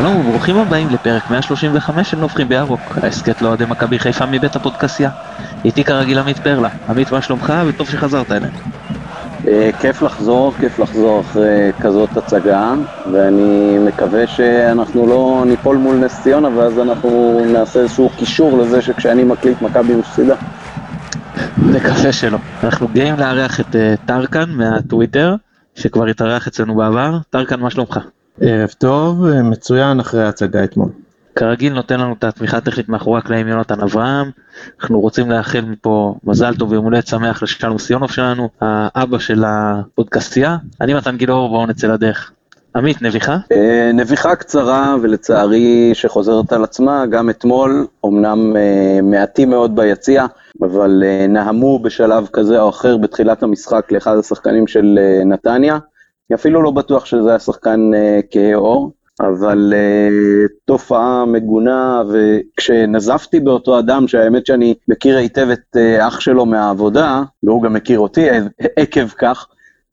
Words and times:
שלום 0.00 0.16
וברוכים 0.16 0.56
הבאים 0.56 0.88
לפרק 0.90 1.30
135 1.30 2.10
של 2.10 2.16
נובחים 2.16 2.48
בירוק, 2.48 2.98
ההסכת 3.02 3.42
לאוהדי 3.42 3.64
מכבי 3.64 3.98
חיפה 3.98 4.26
מבית 4.26 4.56
הפודקסייה. 4.56 5.10
איתי 5.64 5.84
כרגיל 5.84 6.18
עמית 6.18 6.38
פרלה. 6.38 6.68
עמית, 6.88 7.12
מה 7.12 7.22
שלומך? 7.22 7.52
וטוב 7.66 7.88
שחזרת 7.88 8.32
אלינו. 8.32 8.58
אה, 9.48 9.70
כיף 9.80 10.02
לחזור, 10.02 10.52
כיף 10.60 10.78
לחזור 10.78 11.20
אחרי 11.20 11.72
כזאת 11.80 12.16
הצגה, 12.16 12.74
ואני 13.12 13.78
מקווה 13.78 14.26
שאנחנו 14.26 15.06
לא 15.06 15.44
ניפול 15.46 15.76
מול 15.76 15.96
נס 15.96 16.22
ציונה, 16.22 16.48
ואז 16.48 16.78
אנחנו 16.78 17.40
נעשה 17.52 17.80
איזשהו 17.80 18.10
קישור 18.16 18.58
לזה 18.58 18.82
שכשאני 18.82 19.24
מקליט 19.24 19.62
מכבי 19.62 19.94
מפסידה. 19.94 20.34
נקווה 21.58 22.12
שלא. 22.12 22.38
אנחנו 22.64 22.88
גאים 22.88 23.14
לארח 23.18 23.60
את 23.60 23.76
אה, 23.76 23.94
טרקן 24.06 24.50
מהטוויטר, 24.50 25.34
שכבר 25.74 26.06
התארח 26.06 26.46
אצלנו 26.46 26.74
בעבר. 26.74 27.18
טרקן, 27.30 27.60
מה 27.60 27.70
שלומך? 27.70 28.00
ערב 28.40 28.70
טוב, 28.78 29.26
מצוין 29.42 30.00
אחרי 30.00 30.22
ההצגה 30.22 30.64
אתמול. 30.64 30.88
כרגיל 31.36 31.72
נותן 31.72 32.00
לנו 32.00 32.14
את 32.18 32.24
התמיכה 32.24 32.56
הטכנית 32.56 32.88
מאחורי 32.88 33.18
הקלעים 33.18 33.48
יונתן 33.48 33.80
אברהם. 33.80 34.30
אנחנו 34.80 35.00
רוצים 35.00 35.30
לאחל 35.30 35.60
מפה 35.60 36.14
מזל 36.24 36.54
טוב 36.54 36.70
ויום 36.70 36.84
הולדת 36.84 37.06
שמח 37.06 37.42
לשלום 37.42 37.78
סיונוב 37.78 38.10
שלנו, 38.10 38.48
האבא 38.60 39.18
של 39.18 39.44
הפודקאסטייה. 39.46 40.56
אני 40.80 40.94
מתן 40.94 41.16
גילאור, 41.16 41.48
בואו 41.48 41.66
נצא 41.66 41.86
לדרך. 41.86 42.32
עמית, 42.76 43.02
נביכה? 43.02 43.36
אה, 43.52 43.90
נביכה 43.94 44.36
קצרה 44.36 44.96
ולצערי 45.02 45.90
שחוזרת 45.94 46.52
על 46.52 46.64
עצמה, 46.64 47.06
גם 47.06 47.30
אתמול, 47.30 47.86
אמנם 48.06 48.56
אה, 48.56 49.00
מעטים 49.02 49.50
מאוד 49.50 49.76
ביציע, 49.76 50.26
אבל 50.62 51.02
אה, 51.06 51.26
נהמו 51.26 51.78
בשלב 51.78 52.26
כזה 52.32 52.60
או 52.60 52.68
אחר 52.68 52.96
בתחילת 52.96 53.42
המשחק 53.42 53.92
לאחד 53.92 54.18
השחקנים 54.18 54.66
של 54.66 54.98
נתניה. 55.26 55.78
אני 56.30 56.34
אפילו 56.36 56.62
לא 56.62 56.70
בטוח 56.70 57.04
שזה 57.04 57.28
היה 57.28 57.38
שחקן 57.38 57.90
כהה 58.30 58.54
עור, 58.54 58.92
אבל 59.20 59.72
uh, 59.72 60.52
תופעה 60.64 61.24
מגונה, 61.24 62.02
וכשנזפתי 62.12 63.40
באותו 63.40 63.78
אדם, 63.78 64.08
שהאמת 64.08 64.46
שאני 64.46 64.74
מכיר 64.88 65.16
היטב 65.16 65.48
את 65.50 65.76
uh, 65.76 66.08
אח 66.08 66.20
שלו 66.20 66.46
מהעבודה, 66.46 67.22
והוא 67.42 67.62
גם 67.62 67.72
מכיר 67.72 67.98
אותי 67.98 68.26
עקב 68.76 69.08
כך, 69.08 69.46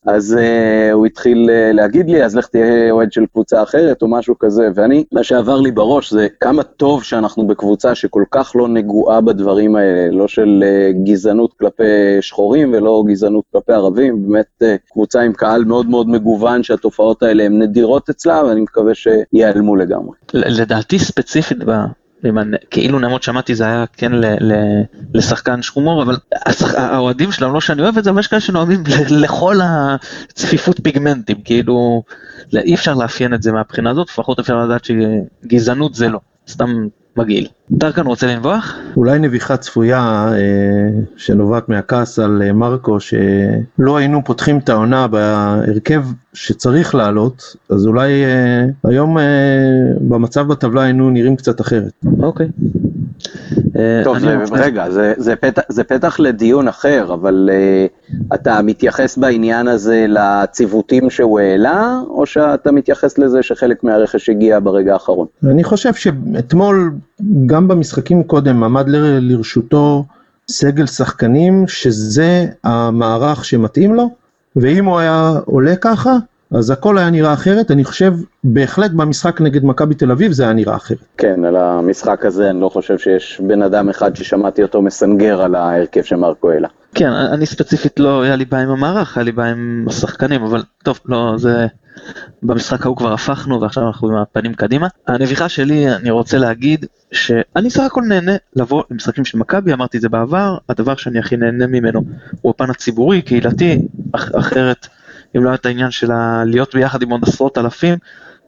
אז 0.06 0.36
uh, 0.40 0.92
הוא 0.92 1.06
התחיל 1.06 1.50
uh, 1.50 1.76
להגיד 1.76 2.10
לי, 2.10 2.24
אז 2.24 2.36
לך 2.36 2.46
תהיה 2.46 2.90
אוהד 2.90 3.12
של 3.12 3.26
קבוצה 3.26 3.62
אחרת 3.62 4.02
או 4.02 4.08
משהו 4.08 4.38
כזה, 4.38 4.68
ואני, 4.74 5.04
מה 5.12 5.24
שעבר 5.24 5.60
לי 5.60 5.70
בראש 5.70 6.12
זה 6.12 6.26
כמה 6.40 6.62
טוב 6.62 7.02
שאנחנו 7.02 7.46
בקבוצה 7.46 7.94
שכל 7.94 8.24
כך 8.30 8.52
לא 8.54 8.68
נגועה 8.68 9.20
בדברים 9.20 9.76
האלה, 9.76 10.10
לא 10.10 10.28
של 10.28 10.64
uh, 10.64 11.04
גזענות 11.04 11.52
כלפי 11.52 11.82
שחורים 12.20 12.72
ולא 12.72 13.02
גזענות 13.06 13.44
כלפי 13.52 13.72
ערבים, 13.72 14.28
באמת 14.28 14.62
uh, 14.62 14.66
קבוצה 14.92 15.20
עם 15.20 15.32
קהל 15.32 15.64
מאוד 15.64 15.86
מאוד 15.86 16.08
מגוון 16.08 16.62
שהתופעות 16.62 17.22
האלה 17.22 17.44
הן 17.44 17.62
נדירות 17.62 18.08
אצלה, 18.08 18.44
ואני 18.44 18.60
מקווה 18.60 18.92
שיעלמו 18.94 19.76
לגמרי. 19.76 20.16
לדעתי 20.34 20.98
ספציפית 20.98 21.58
כאילו 22.70 22.98
נעמוד 22.98 23.22
שמעתי 23.22 23.54
זה 23.54 23.64
היה 23.64 23.84
כן 23.96 24.12
ל, 24.12 24.24
ל, 24.24 24.52
לשחקן 25.14 25.62
שחומור 25.62 26.02
אבל 26.02 26.16
האוהדים 26.76 27.32
שלנו 27.32 27.54
לא 27.54 27.60
שאני 27.60 27.82
אוהב 27.82 27.98
את 27.98 28.04
זה 28.04 28.10
אבל 28.10 28.20
יש 28.20 28.26
כאלה 28.26 28.40
שנוהגים 28.40 28.82
לכל 29.10 29.56
הצפיפות 29.62 30.80
פיגמנטים 30.82 31.42
כאילו 31.44 32.02
אי 32.54 32.74
אפשר 32.74 32.94
לאפיין 32.94 33.34
את 33.34 33.42
זה 33.42 33.52
מהבחינה 33.52 33.90
הזאת 33.90 34.08
לפחות 34.08 34.38
אפשר 34.38 34.64
לדעת 34.64 34.84
שגזענות 34.84 35.94
זה 35.94 36.08
לא 36.08 36.20
סתם 36.48 36.88
מגעיל. 37.16 37.48
טרקן 37.78 38.06
רוצה 38.06 38.26
לנבוח? 38.26 38.74
אולי 38.96 39.18
נביחה 39.18 39.56
צפויה 39.56 40.28
אה, 40.32 40.38
שנובעת 41.16 41.68
מהכעס 41.68 42.18
על 42.18 42.42
אה, 42.42 42.52
מרקו 42.52 43.00
שלא 43.00 43.96
היינו 43.96 44.24
פותחים 44.24 44.58
את 44.58 44.68
העונה 44.68 45.06
בהרכב 45.06 46.04
שצריך 46.32 46.94
לעלות 46.94 47.56
אז 47.70 47.86
אולי 47.86 48.24
אה, 48.24 48.64
היום 48.84 49.18
אה, 49.18 49.24
במצב 50.00 50.48
בטבלה 50.48 50.82
היינו 50.82 51.10
נראים 51.10 51.36
קצת 51.36 51.60
אחרת. 51.60 51.92
אוקיי. 52.22 52.48
טוב, 54.04 54.18
זה, 54.18 54.36
רוצה... 54.36 54.54
רגע, 54.54 54.90
זה, 54.90 55.14
זה, 55.16 55.36
פתח, 55.36 55.62
זה 55.68 55.84
פתח 55.84 56.20
לדיון 56.20 56.68
אחר, 56.68 57.14
אבל 57.14 57.50
uh, 57.50 58.34
אתה 58.34 58.62
מתייחס 58.62 59.18
בעניין 59.18 59.68
הזה 59.68 60.06
לציוותים 60.08 61.10
שהוא 61.10 61.40
העלה, 61.40 62.00
או 62.08 62.26
שאתה 62.26 62.72
מתייחס 62.72 63.18
לזה 63.18 63.42
שחלק 63.42 63.84
מהרכש 63.84 64.28
הגיע 64.28 64.58
ברגע 64.62 64.92
האחרון? 64.92 65.26
אני 65.44 65.64
חושב 65.64 65.94
שאתמול, 65.94 66.92
גם 67.46 67.68
במשחקים 67.68 68.22
קודם, 68.22 68.64
עמד 68.64 68.88
ל, 68.88 68.96
לרשותו 69.32 70.04
סגל 70.50 70.86
שחקנים, 70.86 71.68
שזה 71.68 72.46
המערך 72.64 73.44
שמתאים 73.44 73.94
לו, 73.94 74.10
ואם 74.56 74.84
הוא 74.84 74.98
היה 74.98 75.32
עולה 75.44 75.76
ככה, 75.76 76.16
אז 76.54 76.70
הכל 76.70 76.98
היה 76.98 77.10
נראה 77.10 77.32
אחרת, 77.32 77.70
אני 77.70 77.84
חושב 77.84 78.12
בהחלט 78.44 78.90
במשחק 78.90 79.40
נגד 79.40 79.64
מכבי 79.64 79.94
תל 79.94 80.10
אביב 80.10 80.32
זה 80.32 80.44
היה 80.44 80.52
נראה 80.52 80.76
אחרת. 80.76 80.98
כן, 81.18 81.44
על 81.44 81.56
המשחק 81.56 82.24
הזה 82.24 82.50
אני 82.50 82.60
לא 82.60 82.68
חושב 82.68 82.98
שיש 82.98 83.40
בן 83.46 83.62
אדם 83.62 83.88
אחד 83.88 84.16
ששמעתי 84.16 84.62
אותו 84.62 84.82
מסנגר 84.82 85.42
על 85.42 85.54
ההרכב 85.54 86.02
של 86.02 86.16
מרקו 86.16 86.52
אלה. 86.52 86.68
כן, 86.94 87.10
אני 87.10 87.46
ספציפית 87.46 88.00
לא 88.00 88.22
היה 88.22 88.36
לי 88.36 88.44
בעיה 88.44 88.62
עם 88.62 88.70
המערך, 88.70 89.16
היה 89.16 89.24
לי 89.24 89.32
בעיה 89.32 89.50
עם 89.50 89.84
השחקנים, 89.88 90.42
אבל 90.42 90.62
טוב, 90.84 90.98
לא, 91.06 91.34
זה... 91.36 91.66
במשחק 92.42 92.86
ההוא 92.86 92.96
כבר 92.96 93.12
הפכנו 93.12 93.60
ועכשיו 93.60 93.86
אנחנו 93.86 94.08
עם 94.08 94.16
הפנים 94.16 94.54
קדימה. 94.54 94.88
הנביכה 95.06 95.48
שלי, 95.48 95.94
אני 95.94 96.10
רוצה 96.10 96.38
להגיד 96.38 96.86
שאני 97.12 97.70
סך 97.70 97.82
הכל 97.82 98.02
נהנה 98.08 98.32
לבוא 98.56 98.82
למשחקים 98.90 99.24
של 99.24 99.38
מכבי, 99.38 99.72
אמרתי 99.72 99.96
את 99.96 100.02
זה 100.02 100.08
בעבר, 100.08 100.56
הדבר 100.68 100.96
שאני 100.96 101.18
הכי 101.18 101.36
נהנה 101.36 101.66
ממנו 101.66 102.02
הוא 102.42 102.50
הפן 102.50 102.70
הציבורי, 102.70 103.22
קהילתי, 103.22 103.78
אחרת 104.12 104.86
אם 105.36 105.44
לא 105.44 105.48
היה 105.48 105.54
את 105.54 105.66
העניין 105.66 105.90
של 105.90 106.10
להיות 106.46 106.74
ביחד 106.74 107.02
עם 107.02 107.10
עוד 107.10 107.22
עשרות 107.22 107.58
אלפים, 107.58 107.98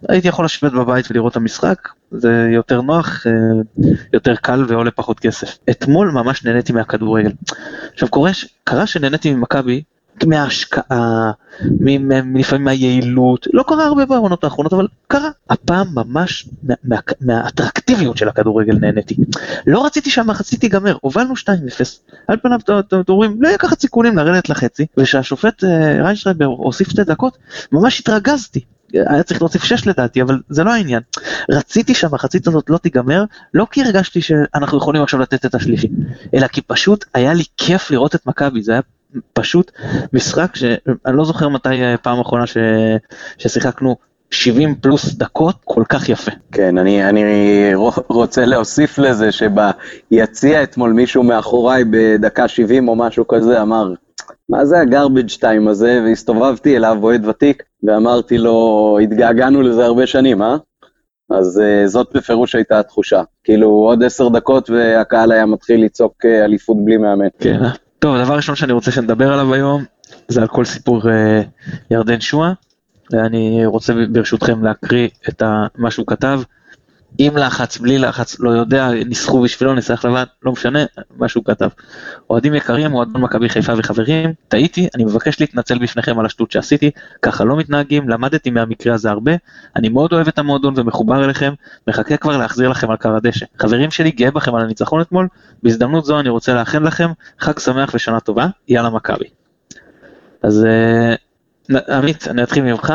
הייתי 0.08 0.28
יכול 0.28 0.44
לשבת 0.44 0.72
בבית 0.72 1.10
ולראות 1.10 1.32
את 1.32 1.36
המשחק, 1.36 1.88
זה 2.10 2.48
יותר 2.52 2.80
נוח, 2.80 3.26
אה, 3.26 3.32
יותר 4.12 4.36
קל 4.36 4.64
ועולה 4.69 4.91
פחות 4.91 5.20
כסף. 5.20 5.58
אתמול 5.70 6.10
ממש 6.10 6.44
נהניתי 6.44 6.72
מהכדורגל. 6.72 7.32
עכשיו 7.92 8.08
קורה, 8.08 8.30
קרה 8.64 8.86
שנהניתי 8.86 9.34
ממכבי 9.34 9.82
מההשקעה, 10.25 11.31
לפעמים 12.34 12.65
מהיעילות, 12.65 13.47
לא 13.53 13.65
קרה 13.66 13.87
הרבה 13.87 14.06
בעונות 14.06 14.44
האחרונות, 14.44 14.72
אבל 14.72 14.88
קרה. 15.09 15.31
הפעם 15.50 15.87
ממש 15.94 16.49
מה, 16.62 16.75
מה, 16.84 16.97
מהאטרקטיביות 17.21 18.16
של 18.16 18.28
הכדורגל 18.28 18.78
נהניתי. 18.78 19.16
לא 19.66 19.87
רציתי 19.87 20.10
שהמחצית 20.10 20.60
תיגמר, 20.60 20.97
הובלנו 21.00 21.34
2-0, 21.34 21.47
על 22.28 22.37
פניו 22.43 22.59
אתם 22.78 23.00
אומרים, 23.09 23.43
לא 23.43 23.50
לקחת 23.50 23.81
סיכונים 23.81 24.16
לרדת 24.16 24.49
לחצי, 24.49 24.87
ושהשופט 24.97 25.65
אה, 25.65 26.03
ריינשטרייבר 26.03 26.44
הוסיף 26.44 26.91
שתי 26.91 27.04
דקות, 27.04 27.38
ממש 27.72 28.00
התרגזתי. 28.00 28.60
היה 28.93 29.22
צריך 29.22 29.43
להוסיף 29.43 29.65
6 29.65 29.87
לדעתי, 29.87 30.22
אבל 30.22 30.41
זה 30.48 30.65
לא 30.65 30.72
העניין. 30.72 31.03
רציתי 31.50 31.94
שהמחצית 31.94 32.47
הזאת 32.47 32.71
לא 32.71 32.78
תיגמר, 32.78 33.25
לא 33.54 33.66
כי 33.71 33.83
הרגשתי 33.83 34.21
שאנחנו 34.22 34.78
יכולים 34.78 35.03
עכשיו 35.03 35.21
לתת 35.21 35.47
את 35.47 35.54
השלישי, 35.54 35.88
אלא 36.34 36.47
כי 36.47 36.60
פשוט 36.62 37.04
היה 37.15 37.34
לי 37.34 37.44
כיף 37.56 37.91
לראות 37.91 38.15
את 38.15 38.27
מכבי, 38.27 38.62
זה 38.62 38.72
היה 38.72 38.81
פשוט 39.32 39.72
משחק 40.12 40.56
שאני 40.56 40.77
לא 41.06 41.25
זוכר 41.25 41.49
מתי 41.49 41.82
אה, 41.82 41.97
פעם 41.97 42.21
אחרונה 42.21 42.47
ש... 42.47 42.56
ששיחקנו 43.38 43.97
70 44.31 44.75
פלוס 44.75 45.15
דקות 45.15 45.56
כל 45.65 45.82
כך 45.88 46.09
יפה. 46.09 46.32
כן, 46.53 46.78
אני, 46.78 47.09
אני 47.09 47.25
רוצה 48.09 48.44
להוסיף 48.44 48.99
לזה 48.99 49.28
שביציע 49.32 50.62
אתמול 50.62 50.93
מישהו 50.93 51.22
מאחוריי 51.22 51.84
בדקה 51.91 52.49
70 52.49 52.88
או 52.88 52.97
משהו 52.97 53.28
כזה 53.28 53.62
אמר, 53.62 53.93
מה 54.49 54.65
זה 54.65 54.81
הגרבג' 54.81 55.31
טיים 55.41 55.69
הזה? 55.69 56.00
והסתובבתי 56.04 56.77
אליו, 56.77 56.98
אוהד 57.03 57.27
ותיק, 57.27 57.62
ואמרתי 57.83 58.38
לו, 58.38 58.98
התגעגענו 59.03 59.62
לזה 59.62 59.84
הרבה 59.84 60.06
שנים, 60.06 60.43
אה? 60.43 60.56
אז 61.31 61.62
uh, 61.65 61.87
זאת 61.87 62.16
בפירוש 62.16 62.54
הייתה 62.54 62.78
התחושה. 62.78 63.22
כאילו, 63.44 63.69
עוד 63.69 64.03
עשר 64.03 64.28
דקות 64.28 64.71
והקהל 64.71 65.33
היה 65.33 65.47
מתחיל 65.47 65.84
לצעוק 65.84 66.24
uh, 66.24 66.45
אליפות 66.45 66.84
בלי 66.84 66.97
מאמן. 66.97 67.28
כן, 67.39 67.60
טוב, 67.98 68.16
הדבר 68.16 68.33
הראשון 68.33 68.57
שאני 68.57 68.72
רוצה 68.72 68.91
שנדבר 68.91 69.33
עליו 69.33 69.54
היום, 69.54 69.84
זה 70.28 70.43
על 70.43 70.48
כל 70.48 70.65
סיפור 70.65 71.03
uh, 71.03 71.07
ירדן 71.91 72.21
שואה. 72.21 72.53
ואני 73.10 73.66
רוצה 73.66 73.93
ברשותכם 74.13 74.65
להקריא 74.65 75.09
את 75.28 75.43
מה 75.78 75.91
שהוא 75.91 76.07
כתב. 76.07 76.41
עם 77.18 77.36
לחץ, 77.36 77.78
בלי 77.78 77.98
לחץ, 77.98 78.41
לא 78.41 78.50
יודע, 78.50 78.91
ניסחו 78.91 79.42
בשבילו, 79.42 79.74
ניסח 79.74 80.04
לבד, 80.04 80.24
לא 80.42 80.53
משנה, 80.53 80.84
מה 81.16 81.28
שהוא 81.28 81.44
כתב. 81.44 81.68
אוהדים 82.30 82.54
יקרים, 82.54 82.91
מועדון 82.91 83.22
מכבי 83.22 83.48
חיפה 83.48 83.72
וחברים, 83.76 84.32
טעיתי, 84.48 84.88
אני 84.94 85.04
מבקש 85.04 85.41
להתנצל 85.41 85.78
בפניכם 85.78 86.18
על 86.18 86.26
השטות 86.26 86.50
שעשיתי, 86.50 86.91
ככה 87.22 87.44
לא 87.44 87.56
מתנהגים, 87.56 88.08
למדתי 88.08 88.50
מהמקרה 88.50 88.94
הזה 88.94 89.10
הרבה, 89.10 89.32
אני 89.76 89.88
מאוד 89.88 90.12
אוהב 90.12 90.28
את 90.28 90.38
המועדון 90.38 90.74
ומחובר 90.76 91.24
אליכם, 91.24 91.54
מחכה 91.88 92.16
כבר 92.16 92.36
להחזיר 92.36 92.68
לכם 92.68 92.91
על 92.91 92.97
קר 92.97 93.16
הדשא. 93.16 93.47
חברים 93.59 93.91
שלי, 93.91 94.10
גאה 94.10 94.30
בכם 94.30 94.54
על 94.54 94.62
הניצחון 94.62 95.00
אתמול, 95.00 95.28
בהזדמנות 95.62 96.04
זו 96.04 96.20
אני 96.20 96.28
רוצה 96.28 96.54
לאחל 96.54 96.86
לכם 96.86 97.10
חג 97.38 97.59
שמח 97.59 97.91
ושנה 97.94 98.20
טובה, 98.20 98.47
יאללה 98.68 98.91
מכבי. 98.91 99.26
אז 100.42 100.64
אה, 100.64 101.14
עמית, 101.98 102.28
אני 102.28 102.42
אתחיל 102.42 102.62
ממך, 102.62 102.94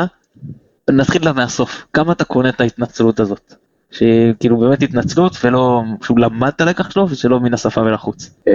נתחיל 0.90 1.24
לה 1.24 1.32
מהסוף, 1.32 1.86
כמה 1.92 2.12
אתה 2.12 2.24
קונה 2.24 2.48
את 2.48 2.60
ההתנצלות 2.60 3.20
הזאת? 3.20 3.54
שכאילו 3.92 4.56
באמת 4.56 4.82
התנצלות 4.82 5.36
ולא, 5.44 5.82
שהוא 6.02 6.18
למד 6.18 6.52
את 6.56 6.60
הלקח 6.60 6.90
שלו 6.90 7.06
ושלא 7.10 7.40
מן 7.40 7.54
השפה 7.54 7.80
ולחוץ. 7.80 8.30
Uh, 8.40 8.52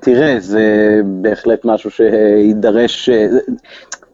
תראה, 0.00 0.36
זה 0.40 1.00
בהחלט 1.04 1.64
משהו 1.64 1.90
שיידרש, 1.90 3.08
uh, 3.08 3.12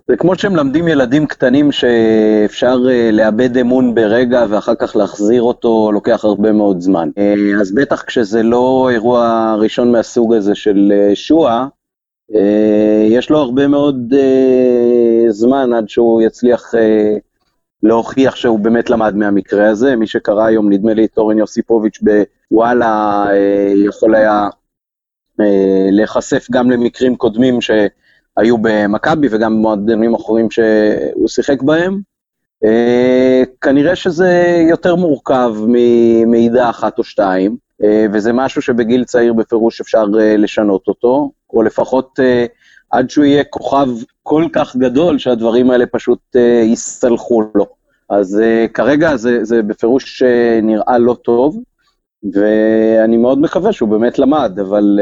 זה 0.09 0.17
כמו 0.17 0.39
שמלמדים 0.39 0.89
ילדים 0.89 1.27
קטנים 1.27 1.73
שאפשר 1.73 2.79
אה, 2.91 3.11
לאבד 3.13 3.57
אמון 3.59 3.95
ברגע 3.95 4.45
ואחר 4.49 4.75
כך 4.75 4.97
להחזיר 4.97 5.43
אותו 5.43 5.93
לוקח 5.93 6.25
הרבה 6.25 6.53
מאוד 6.53 6.81
זמן. 6.81 7.11
אה, 7.19 7.35
אז 7.61 7.75
בטח 7.75 8.03
כשזה 8.03 8.43
לא 8.43 8.89
אירוע 8.91 9.55
ראשון 9.59 9.93
מהסוג 9.93 10.35
הזה 10.35 10.55
של 10.55 10.93
אה, 10.93 11.15
שואה, 11.15 11.67
יש 13.09 13.31
לו 13.31 13.39
הרבה 13.39 13.67
מאוד 13.67 14.15
זמן 15.29 15.73
עד 15.73 15.89
שהוא 15.89 16.23
יצליח 16.23 16.73
להוכיח 17.83 18.37
שהוא 18.37 18.59
באמת 18.59 18.91
למד 18.91 19.17
מהמקרה 19.17 19.71
הזה. 19.71 19.97
מי 19.97 20.07
שקרא 20.07 20.45
היום, 20.45 20.73
נדמה 20.73 20.95
לי, 20.95 21.05
את 21.05 21.19
אורן 21.19 21.39
יוסיפוביץ' 21.39 21.99
בוואלה, 22.51 23.27
יכול 23.75 24.15
היה 24.15 24.49
להיחשף 25.91 26.47
גם 26.51 26.71
למקרים 26.71 27.17
קודמים 27.17 27.61
ש... 27.61 27.71
היו 28.37 28.59
במכבי 28.59 29.29
וגם 29.31 29.57
במועדונים 29.57 30.15
אחרים 30.15 30.51
שהוא 30.51 31.29
שיחק 31.29 31.63
בהם. 31.63 32.01
אה, 32.65 33.43
כנראה 33.61 33.97
שזה 33.97 34.63
יותר 34.71 34.95
מורכב 34.95 35.55
ממידע 35.67 36.71
אחת 36.71 36.99
או 36.99 37.05
שתיים, 37.05 37.57
אה, 37.85 38.07
וזה 38.13 38.33
משהו 38.33 38.63
שבגיל 38.63 39.05
צעיר 39.05 39.33
בפירוש 39.33 39.81
אפשר 39.81 40.05
אה, 40.21 40.37
לשנות 40.37 40.89
אותו, 40.89 41.31
או 41.53 41.63
לפחות 41.63 42.21
עד 42.91 43.11
שהוא 43.11 43.25
יהיה 43.25 43.45
כוכב 43.45 43.89
כל 44.23 44.45
כך 44.53 44.77
גדול 44.77 45.19
שהדברים 45.19 45.71
האלה 45.71 45.87
פשוט 45.87 46.37
יסלחו 46.65 47.43
לו. 47.55 47.67
אז 48.09 48.43
כרגע 48.75 49.17
זה, 49.17 49.45
זה 49.45 49.63
בפירוש 49.63 50.23
נראה 50.63 50.99
לא 50.99 51.17
טוב, 51.25 51.63
ואני 52.33 53.17
מאוד 53.17 53.39
מקווה 53.39 53.73
שהוא 53.73 53.89
באמת 53.89 54.19
למד, 54.19 54.59
אבל 54.61 55.01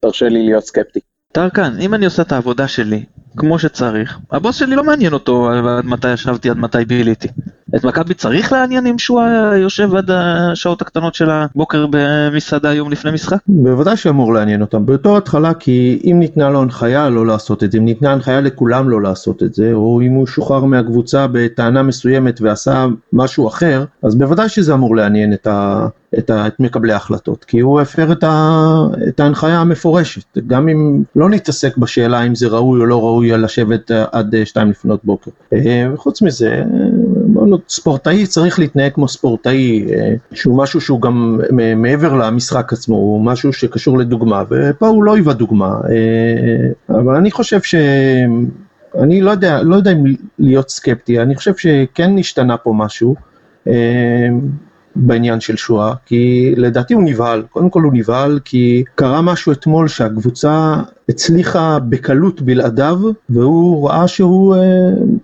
תרשה 0.00 0.28
לי 0.28 0.42
להיות 0.42 0.64
סקפטי. 0.64 1.00
טרקן, 1.36 1.72
אם 1.80 1.94
אני 1.94 2.04
עושה 2.04 2.22
את 2.22 2.32
העבודה 2.32 2.68
שלי 2.68 3.04
כמו 3.36 3.58
שצריך, 3.58 4.18
הבוס 4.32 4.56
שלי 4.56 4.76
לא 4.76 4.84
מעניין 4.84 5.12
אותו 5.12 5.50
עד 5.50 5.84
מתי 5.84 6.12
ישבתי, 6.12 6.50
עד 6.50 6.58
מתי 6.58 6.84
ביליתי. 6.84 7.28
את 7.76 7.84
מכבי 7.84 8.14
צריך 8.14 8.52
לעניין 8.52 8.86
אם 8.86 8.98
שואה 8.98 9.56
יושב 9.56 9.94
עד 9.94 10.10
השעות 10.10 10.82
הקטנות 10.82 11.14
של 11.14 11.30
הבוקר 11.30 11.86
במסעדה 11.90 12.74
יום 12.74 12.92
לפני 12.92 13.10
משחק? 13.10 13.38
בוודאי 13.48 13.96
שאמור 13.96 14.34
לעניין 14.34 14.60
אותם, 14.60 14.86
בתור 14.86 15.16
התחלה 15.16 15.54
כי 15.54 16.00
אם 16.04 16.16
ניתנה 16.20 16.50
לו 16.50 16.62
הנחיה 16.62 17.08
לא 17.08 17.26
לעשות 17.26 17.64
את 17.64 17.72
זה, 17.72 17.78
אם 17.78 17.84
ניתנה 17.84 18.12
הנחיה 18.12 18.40
לכולם 18.40 18.88
לא 18.88 19.02
לעשות 19.02 19.42
את 19.42 19.54
זה, 19.54 19.72
או 19.72 20.00
אם 20.00 20.12
הוא 20.12 20.26
שוחרר 20.26 20.64
מהקבוצה 20.64 21.26
בטענה 21.32 21.82
מסוימת 21.82 22.40
ועשה 22.40 22.86
משהו 23.12 23.48
אחר, 23.48 23.84
אז 24.02 24.14
בוודאי 24.14 24.48
שזה 24.48 24.74
אמור 24.74 24.96
לעניין 24.96 25.32
את, 25.32 25.46
ה, 25.46 25.86
את, 26.18 26.30
ה, 26.30 26.46
את 26.46 26.60
מקבלי 26.60 26.92
ההחלטות, 26.92 27.44
כי 27.44 27.60
הוא 27.60 27.80
הפר 27.80 28.12
את, 28.12 28.24
ה, 28.24 28.76
את 29.08 29.20
ההנחיה 29.20 29.60
המפורשת, 29.60 30.38
גם 30.46 30.68
אם 30.68 31.02
לא 31.16 31.30
נתעסק 31.30 31.76
בשאלה 31.76 32.22
אם 32.22 32.34
זה 32.34 32.48
ראוי 32.48 32.80
או 32.80 32.86
לא 32.86 33.00
ראוי 33.00 33.30
לשבת 33.30 33.90
עד 34.12 34.34
שתיים 34.44 34.70
לפנות 34.70 35.04
בוקר. 35.04 35.30
אה, 35.52 35.86
וחוץ 35.94 36.22
מזה, 36.22 36.62
ספורטאי 37.68 38.26
צריך 38.26 38.58
להתנהג 38.58 38.92
כמו 38.92 39.08
ספורטאי, 39.08 39.86
אה, 39.94 40.14
שהוא 40.32 40.58
משהו 40.58 40.80
שהוא 40.80 41.00
גם 41.00 41.40
מעבר 41.76 42.14
למשחק 42.14 42.72
עצמו, 42.72 42.96
הוא 42.96 43.24
משהו 43.24 43.52
שקשור 43.52 43.98
לדוגמה, 43.98 44.42
ופה 44.50 44.88
הוא 44.88 45.04
לא 45.04 45.14
היווה 45.14 45.34
דוגמה, 45.34 45.74
אה, 45.90 46.96
אבל 46.98 47.14
אני 47.14 47.30
חושב 47.30 47.62
ש... 47.62 47.74
אני 49.02 49.20
לא 49.20 49.30
יודע, 49.30 49.62
לא 49.62 49.76
יודע 49.76 49.92
אם 49.92 50.04
להיות 50.38 50.70
סקפטי, 50.70 51.20
אני 51.20 51.36
חושב 51.36 51.56
שכן 51.56 52.18
השתנה 52.18 52.56
פה 52.56 52.72
משהו. 52.76 53.14
בעניין 54.96 55.40
של 55.40 55.56
שואה, 55.56 55.94
כי 56.06 56.52
לדעתי 56.56 56.94
הוא 56.94 57.02
נבהל, 57.02 57.42
קודם 57.50 57.70
כל 57.70 57.82
הוא 57.82 57.92
נבהל 57.94 58.40
כי 58.44 58.84
קרה 58.94 59.22
משהו 59.22 59.52
אתמול 59.52 59.88
שהקבוצה 59.88 60.74
הצליחה 61.08 61.78
בקלות 61.78 62.42
בלעדיו, 62.42 62.98
והוא 63.30 63.88
ראה 63.88 64.08
שהוא 64.08 64.56
אה, 64.56 64.60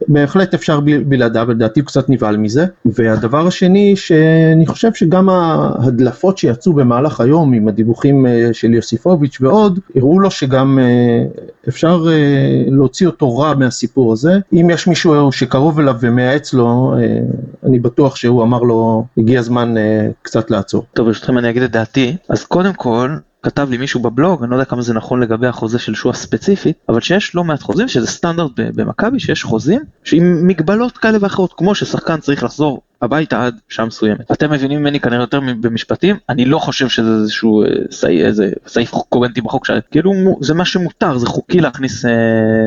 בהחלט 0.09 0.55
אפשר 0.55 0.81
בלעדיו, 0.81 1.47
לדעתי 1.51 1.81
הוא 1.81 1.87
קצת 1.87 2.09
נבהל 2.09 2.37
מזה. 2.37 2.67
והדבר 2.85 3.47
השני, 3.47 3.97
שאני 3.97 4.67
חושב 4.67 4.95
שגם 4.95 5.29
ההדלפות 5.29 6.39
שיצאו 6.39 6.73
במהלך 6.73 7.21
היום 7.21 7.53
עם 7.53 7.69
הדיווחים 7.69 8.27
אה, 8.27 8.49
של 8.53 8.75
יוסיפוביץ' 8.75 9.39
ועוד, 9.41 9.79
הראו 9.97 10.21
לו 10.21 10.31
שגם 10.31 10.79
אה, 10.79 11.25
אפשר 11.69 12.07
אה, 12.09 12.65
להוציא 12.67 13.07
אותו 13.07 13.39
רע 13.39 13.55
מהסיפור 13.55 14.13
הזה. 14.13 14.39
אם 14.53 14.69
יש 14.71 14.87
מישהו 14.87 15.33
שקרוב 15.33 15.81
אליו 15.81 15.97
ומייעץ 16.01 16.55
לו, 16.55 16.95
אה, 16.97 17.19
אני 17.65 17.79
בטוח 17.79 18.17
שהוא 18.17 18.43
אמר 18.43 18.63
לו, 18.63 19.05
הגיע 19.19 19.41
הזמן 19.41 19.77
אה, 19.77 20.09
קצת 20.23 20.51
לעצור. 20.51 20.85
טוב, 20.95 21.07
ברשותכם 21.07 21.39
אני 21.39 21.51
אגיד 21.51 21.63
את 21.63 21.71
דעתי. 21.71 22.17
אז 22.29 22.45
קודם 22.45 22.73
כל, 22.73 23.17
כתב 23.43 23.69
לי 23.71 23.77
מישהו 23.77 24.01
בבלוג, 24.01 24.43
אני 24.43 24.51
לא 24.51 24.57
יודע 24.57 24.65
כמה 24.65 24.83
זה 24.83 24.95
נכון 24.95 25.21
לגבי 25.21 25.47
החוזה 25.47 25.79
של 25.79 25.95
שואה 25.95 26.15
ספציפית, 26.15 26.77
אבל 26.89 27.01
שיש 27.01 27.35
לא 27.35 27.45
מעט 27.45 27.63
חוזים, 27.63 27.89
שזה 27.89 28.07
סטנדרט 28.07 28.51
במכבי, 28.57 29.21
שיש 29.21 29.45
חוזים 29.45 29.81
שעם 30.05 30.47
מגבלות 30.47 30.99
כאלה 30.99 31.19
ואחרות, 31.21 31.53
כמו 31.57 31.75
ששחקן 31.75 32.21
צריך 32.21 32.43
לחזור 32.43 32.83
הביתה 33.03 33.47
עד 33.47 33.61
שעה 33.69 33.87
מסוימת. 33.87 34.31
אתם 34.33 34.53
מבינים 34.53 34.81
ממני 34.81 35.01
כנראה 35.01 35.23
יותר 35.23 35.41
במשפטים, 35.41 36.17
אני 36.29 36.45
לא 36.45 36.59
חושב 36.59 36.89
שזה 36.89 37.11
איזשהו 37.11 37.63
אה, 37.63 37.69
סעיף, 37.91 38.27
איזה 38.27 38.53
סעיף 38.67 38.91
קוגנטי 38.91 39.41
בחוק, 39.41 39.67
כאילו 39.91 40.13
זה 40.41 40.55
מה 40.55 40.65
שמותר, 40.65 41.19
זה 41.19 41.27
חוקי 41.27 41.61
להכניס 41.61 42.05
אה, 42.05 42.11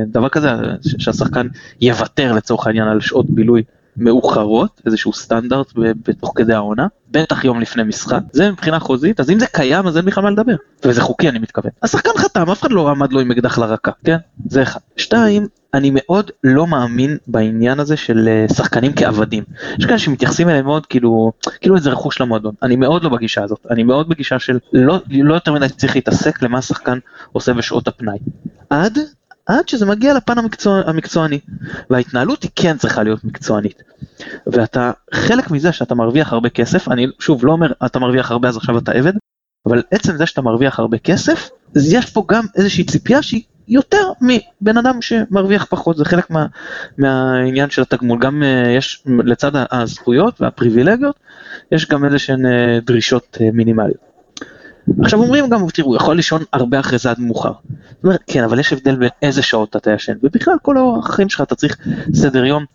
דבר 0.07 0.29
כזה, 0.29 0.49
שהשחקן 0.97 1.47
יוותר 1.81 2.31
לצורך 2.31 2.67
העניין 2.67 2.87
על 2.87 3.01
שעות 3.01 3.29
בילוי 3.29 3.63
מאוחרות, 3.97 4.81
איזשהו 4.85 5.13
סטנדרט 5.13 5.73
בתוך 5.75 6.33
כדי 6.35 6.53
העונה, 6.53 6.87
בטח 7.11 7.43
יום 7.43 7.61
לפני 7.61 7.83
משחק, 7.83 8.19
זה 8.31 8.51
מבחינה 8.51 8.79
חוזית, 8.79 9.19
אז 9.19 9.29
אם 9.29 9.39
זה 9.39 9.47
קיים 9.47 9.87
אז 9.87 9.97
אין 9.97 10.05
בכלל 10.05 10.23
מה 10.23 10.31
לדבר, 10.31 10.55
וזה 10.85 11.01
חוקי 11.01 11.29
אני 11.29 11.39
מתכוון. 11.39 11.71
השחקן 11.83 12.09
חתם, 12.17 12.49
אף 12.51 12.61
אחד 12.61 12.71
לא 12.71 12.89
עמד 12.89 13.13
לו 13.13 13.19
עם 13.19 13.31
אקדח 13.31 13.57
לרקה, 13.57 13.91
כן? 14.05 14.17
זה 14.49 14.63
אחד. 14.63 14.79
שתיים, 14.97 15.47
אני 15.73 15.91
מאוד 15.93 16.31
לא 16.43 16.67
מאמין 16.67 17.17
בעניין 17.27 17.79
הזה 17.79 17.97
של 17.97 18.27
אה, 18.27 18.45
שחקנים 18.55 18.93
כעבדים. 18.95 19.43
יש 19.79 19.85
כאלה 19.85 19.99
שמתייחסים 19.99 20.49
אליהם 20.49 20.65
מאוד 20.65 20.85
כאילו, 20.85 21.31
כאילו 21.61 21.75
איזה 21.75 21.89
רכוש 21.89 22.21
למועדון. 22.21 22.55
אני 22.63 22.75
מאוד 22.75 23.03
לא 23.03 23.09
בגישה 23.09 23.43
הזאת, 23.43 23.65
אני 23.69 23.83
מאוד 23.83 24.09
בגישה 24.09 24.39
של 24.39 24.59
לא, 24.73 24.99
לא 25.09 25.33
יותר 25.33 25.53
מדי 25.53 25.69
צריך 25.69 25.95
להתעסק 25.95 26.41
למה 26.41 26.57
השחקן 26.57 26.99
עושה 27.31 27.53
בשעות 27.53 27.87
הפנאי. 27.87 28.17
עד 28.69 28.97
עד 29.45 29.69
שזה 29.69 29.85
מגיע 29.85 30.13
לפן 30.13 30.37
המקצוע, 30.37 30.81
המקצועני. 30.85 31.39
וההתנהלות 31.89 32.43
היא 32.43 32.51
כן 32.55 32.77
צריכה 32.77 33.03
להיות 33.03 33.23
מקצוענית. 33.23 33.83
ואתה, 34.47 34.91
חלק 35.13 35.51
מזה 35.51 35.71
שאתה 35.71 35.95
מרוויח 35.95 36.33
הרבה 36.33 36.49
כסף, 36.49 36.87
אני 36.87 37.07
שוב 37.19 37.45
לא 37.45 37.51
אומר 37.51 37.71
אתה 37.85 37.99
מרוויח 37.99 38.31
הרבה 38.31 38.49
אז 38.49 38.57
עכשיו 38.57 38.77
אתה 38.77 38.91
עבד, 38.91 39.13
אבל 39.65 39.83
עצם 39.91 40.17
זה 40.17 40.25
שאתה 40.25 40.41
מרוויח 40.41 40.79
הרבה 40.79 40.97
כסף, 40.97 41.49
אז 41.75 41.93
יש 41.93 42.05
פה 42.05 42.23
גם 42.27 42.43
איזושהי 42.55 42.83
ציפייה 42.83 43.21
שהיא 43.21 43.43
יותר 43.67 44.11
מבן 44.21 44.77
אדם 44.77 45.01
שמרוויח 45.01 45.65
פחות, 45.65 45.97
זה 45.97 46.05
חלק 46.05 46.29
מה, 46.29 46.45
מהעניין 46.97 47.69
של 47.69 47.81
התגמול, 47.81 48.19
גם 48.19 48.43
uh, 48.43 48.69
יש 48.69 49.03
לצד 49.07 49.51
הזכויות 49.71 50.41
והפריבילגיות, 50.41 51.19
יש 51.71 51.87
גם 51.87 52.05
איזה 52.05 52.19
שהן 52.19 52.45
uh, 52.45 52.49
דרישות 52.85 53.37
uh, 53.39 53.43
מינימליות. 53.53 54.14
עכשיו 55.01 55.19
אומרים 55.19 55.49
גם, 55.49 55.69
תראו, 55.73 55.87
הוא 55.87 55.95
יכול 55.95 56.15
לישון 56.15 56.43
הרבה 56.53 56.79
אחרי 56.79 56.97
זה 56.97 57.09
עד 57.09 57.19
מאוחר. 57.19 57.51
זאת 57.95 58.03
אומרת, 58.03 58.19
כן, 58.27 58.43
אבל 58.43 58.59
יש 58.59 58.73
הבדל 58.73 58.95
בין 58.95 59.09
איזה 59.21 59.41
שעות 59.41 59.75
אתה 59.75 59.91
ישן, 59.91 60.13
ובכלל 60.23 60.53
כל 60.61 60.75
החיים 60.99 61.29
שלך 61.29 61.41
אתה 61.41 61.55
צריך 61.55 61.77
סדר 62.13 62.45
יום. 62.45 62.65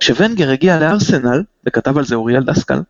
כשוונגר 0.00 0.50
הגיע 0.50 0.80
לארסנל, 0.80 1.42
וכתב 1.66 1.98
על 1.98 2.04
זה 2.04 2.14
אוריאל 2.14 2.44
דסקל, 2.44 2.80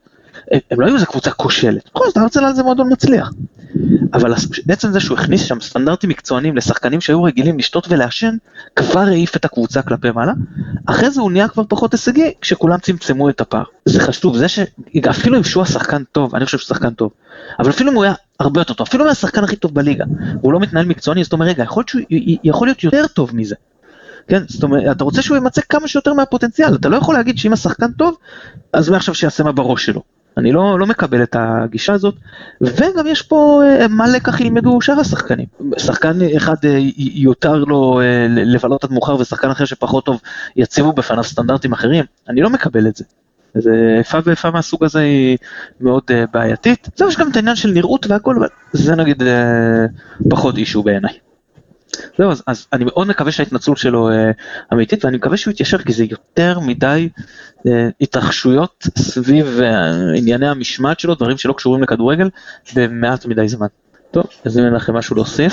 הם 0.52 0.80
לא 0.80 0.86
היו 0.86 0.94
איזה 0.94 1.06
קבוצה 1.06 1.30
כושלת, 1.30 1.90
בכל 1.94 2.04
זאת 2.06 2.18
ארסנל 2.18 2.52
זה 2.52 2.62
מועדון 2.62 2.92
מצליח. 2.92 3.32
אבל 4.12 4.34
בעצם 4.66 4.92
זה 4.92 5.00
שהוא 5.00 5.18
הכניס 5.18 5.44
שם 5.44 5.60
סטנדרטים 5.60 6.10
מקצוענים 6.10 6.56
לשחקנים 6.56 7.00
שהיו 7.00 7.22
רגילים 7.22 7.58
לשתות 7.58 7.86
ולעשן, 7.88 8.36
כבר 8.76 9.00
העיף 9.00 9.36
את 9.36 9.44
הקבוצה 9.44 9.82
כלפי 9.82 10.10
מעלה, 10.10 10.32
אחרי 10.86 11.10
זה 11.10 11.20
הוא 11.20 11.32
נהיה 11.32 11.48
כבר 11.48 11.62
פחות 11.68 11.92
הישגי 11.92 12.32
כשכולם 12.40 12.78
צמצמו 12.78 13.28
את 13.30 13.40
הפער. 13.40 13.64
זה 13.84 14.00
חשוב, 14.00 14.36
זה 14.36 14.46
שאפילו 14.48 15.38
אם 15.38 15.44
שהוא 15.44 15.62
השחקן 15.62 16.02
טוב, 16.12 16.34
אני 16.34 16.44
חושב 16.44 16.58
שהוא 16.58 16.66
שחקן 16.66 16.90
טוב, 16.90 17.10
אבל 17.58 17.70
אפילו 17.70 17.90
אם 17.90 17.96
הוא 17.96 18.04
היה 18.04 18.14
הרבה 18.40 18.60
יותר 18.60 18.74
טוב, 18.74 18.86
אפילו 18.86 19.04
אם 19.04 19.08
הוא 19.08 19.12
השחקן 19.12 19.44
הכי 19.44 19.56
טוב 19.56 19.74
בליגה, 19.74 20.04
הוא 20.40 20.52
לא 20.52 20.60
מתנהל 20.60 20.86
מקצועני, 20.86 21.24
זאת 21.24 21.32
אומרת 21.32 21.48
רגע, 21.48 21.62
יכול 21.62 21.80
להיות 21.80 21.88
שהוא 21.88 22.02
יכול 22.44 22.66
להיות 22.66 22.84
יותר 22.84 23.06
טוב 23.06 23.36
מזה. 23.36 23.54
כן, 24.28 24.42
זאת 24.48 24.62
אומרת, 24.62 24.96
אתה 24.96 25.04
רוצה 25.04 25.22
שהוא 25.22 25.36
ימצא 25.36 25.60
כמה 25.68 25.88
שיותר 25.88 26.14
מהפוטנציאל, 26.14 26.74
אתה 26.74 26.88
לא 26.88 26.96
יכול 26.96 27.14
להגיד 27.14 27.38
שאם 27.38 27.52
השחקן 27.52 27.92
טוב, 27.92 28.16
אז 28.72 28.88
מעכשיו 28.88 29.14
שיעשה 29.14 29.44
מה 29.44 29.52
בראש 29.52 29.84
שלו. 29.84 30.02
אני 30.38 30.52
לא, 30.52 30.78
לא 30.78 30.86
מקבל 30.86 31.22
את 31.22 31.36
הגישה 31.38 31.92
הזאת, 31.92 32.14
וגם 32.60 33.06
יש 33.06 33.22
פה 33.22 33.62
אה, 33.64 33.88
מה 33.88 34.08
לקח 34.08 34.40
ילמדו 34.40 34.80
שאר 34.80 35.00
השחקנים. 35.00 35.46
שחקן 35.78 36.18
אחד 36.36 36.54
אה, 36.64 36.78
יותר 36.96 37.54
לו 37.54 38.00
אה, 38.00 38.26
לבלות 38.28 38.84
עד 38.84 38.92
מאוחר 38.92 39.16
ושחקן 39.16 39.50
אחר 39.50 39.64
שפחות 39.64 40.04
טוב 40.04 40.20
יציבו 40.56 40.92
בפניו 40.92 41.24
סטנדרטים 41.24 41.72
אחרים, 41.72 42.04
אני 42.28 42.40
לא 42.40 42.50
מקבל 42.50 42.86
את 42.86 42.96
זה. 42.96 43.04
זה 43.54 43.94
איפה 43.98 44.18
ואיפה 44.24 44.50
מהסוג 44.50 44.84
הזה 44.84 45.00
היא 45.00 45.36
מאוד 45.80 46.02
בעייתית. 46.32 46.88
זהו, 46.96 47.08
יש 47.08 47.16
גם 47.16 47.30
את 47.30 47.36
העניין 47.36 47.56
של 47.56 47.70
נראות 47.70 48.06
והכל, 48.06 48.36
אבל 48.36 48.48
זה 48.72 48.96
נגיד 48.96 49.22
פחות 50.30 50.56
אישו 50.58 50.82
בעיניי. 50.82 51.27
זהו, 52.18 52.30
אז, 52.30 52.42
אז 52.46 52.66
אני 52.72 52.84
מאוד 52.84 53.08
מקווה 53.08 53.32
שההתנצלות 53.32 53.78
שלו 53.78 54.10
אה, 54.10 54.30
אמיתית, 54.72 55.04
ואני 55.04 55.16
מקווה 55.16 55.36
שהוא 55.36 55.52
יתיישר, 55.52 55.78
כי 55.78 55.92
זה 55.92 56.04
יותר 56.04 56.60
מדי 56.60 57.08
אה, 57.66 57.88
התרחשויות 58.00 58.84
סביב 58.98 59.60
אה, 59.62 59.90
ענייני 60.16 60.48
המשמעת 60.48 61.00
שלו, 61.00 61.14
דברים 61.14 61.36
שלא 61.36 61.52
קשורים 61.52 61.82
לכדורגל, 61.82 62.30
במעט 62.74 63.26
מדי 63.26 63.48
זמן. 63.48 63.66
טוב, 64.10 64.24
אז 64.44 64.58
אם 64.58 64.64
אין 64.64 64.74
לכם 64.74 64.94
משהו 64.94 65.16
להוסיף, 65.16 65.52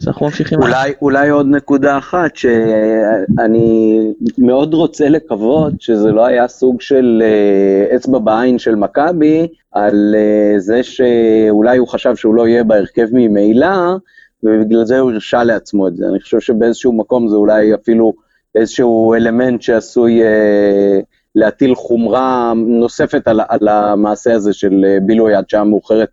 אז 0.00 0.08
אנחנו 0.08 0.26
ממשיכים. 0.26 0.62
אולי, 0.62 0.92
אולי 1.02 1.28
עוד 1.28 1.46
נקודה 1.46 1.98
אחת, 1.98 2.36
שאני 2.36 4.00
מאוד 4.38 4.74
רוצה 4.74 5.08
לקוות 5.08 5.72
שזה 5.80 6.12
לא 6.12 6.26
היה 6.26 6.48
סוג 6.48 6.80
של 6.80 7.22
אה, 7.24 7.96
אצבע 7.96 8.18
בעין 8.18 8.58
של 8.58 8.74
מכבי, 8.74 9.48
על 9.72 10.14
אה, 10.18 10.60
זה 10.60 10.82
שאולי 10.82 11.78
הוא 11.78 11.88
חשב 11.88 12.16
שהוא 12.16 12.34
לא 12.34 12.48
יהיה 12.48 12.64
בהרכב 12.64 13.06
ממילא, 13.12 13.96
ובגלל 14.42 14.84
זה 14.84 14.98
הוא 14.98 15.12
הרשה 15.12 15.44
לעצמו 15.44 15.88
את 15.88 15.96
זה. 15.96 16.04
אני 16.08 16.20
חושב 16.20 16.40
שבאיזשהו 16.40 16.92
מקום 16.92 17.28
זה 17.28 17.36
אולי 17.36 17.74
אפילו 17.74 18.12
איזשהו 18.54 19.14
אלמנט 19.14 19.62
שעשוי 19.62 20.22
אה, 20.22 21.00
להטיל 21.34 21.74
חומרה 21.74 22.52
נוספת 22.56 23.28
על, 23.28 23.40
על 23.48 23.68
המעשה 23.68 24.34
הזה 24.34 24.52
של 24.52 24.84
אה, 24.84 24.98
בילוי 25.02 25.34
עד 25.34 25.48
שעה 25.48 25.64
מאוחרת 25.64 26.08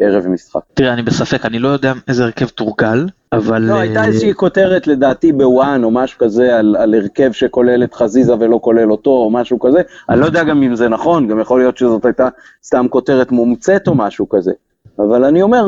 ערב 0.00 0.28
משחק. 0.28 0.60
תראה, 0.74 0.92
אני 0.92 1.02
בספק, 1.02 1.46
אני 1.46 1.58
לא 1.58 1.68
יודע 1.68 1.92
איזה 2.08 2.24
הרכב 2.24 2.46
תורגל, 2.46 3.06
אבל... 3.32 3.62
לא, 3.62 3.74
הייתה 3.74 4.00
אה, 4.00 4.06
איזושהי 4.06 4.34
כותרת 4.34 4.86
לדעתי 4.86 5.32
בוואן 5.32 5.84
או 5.84 5.90
משהו 5.90 6.18
כזה 6.18 6.58
על, 6.58 6.76
על 6.78 6.94
הרכב 6.94 7.32
שכולל 7.32 7.84
את 7.84 7.94
חזיזה 7.94 8.34
ולא 8.40 8.58
כולל 8.62 8.90
אותו 8.90 9.10
או 9.10 9.30
משהו 9.30 9.60
כזה. 9.60 9.80
אני 10.08 10.20
לא 10.20 10.26
יודע 10.26 10.44
גם 10.44 10.62
אם 10.62 10.76
זה 10.76 10.88
נכון, 10.88 11.28
גם 11.28 11.40
יכול 11.40 11.60
להיות 11.60 11.78
שזאת 11.78 12.04
הייתה 12.04 12.28
סתם 12.64 12.86
כותרת 12.90 13.32
מומצאת 13.32 13.88
או 13.88 13.94
משהו 13.94 14.28
כזה. 14.28 14.52
אבל 14.98 15.24
אני 15.24 15.42
אומר, 15.42 15.64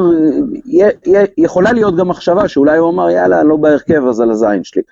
יכולה 1.38 1.72
להיות 1.72 1.96
גם 1.96 2.08
מחשבה 2.08 2.48
שאולי 2.48 2.78
הוא 2.78 2.90
אמר, 2.90 3.10
יאללה, 3.10 3.42
לא 3.42 3.56
בהרכב, 3.56 4.06
אז 4.06 4.20
על 4.20 4.30
הזין 4.30 4.64
שלי. 4.64 4.82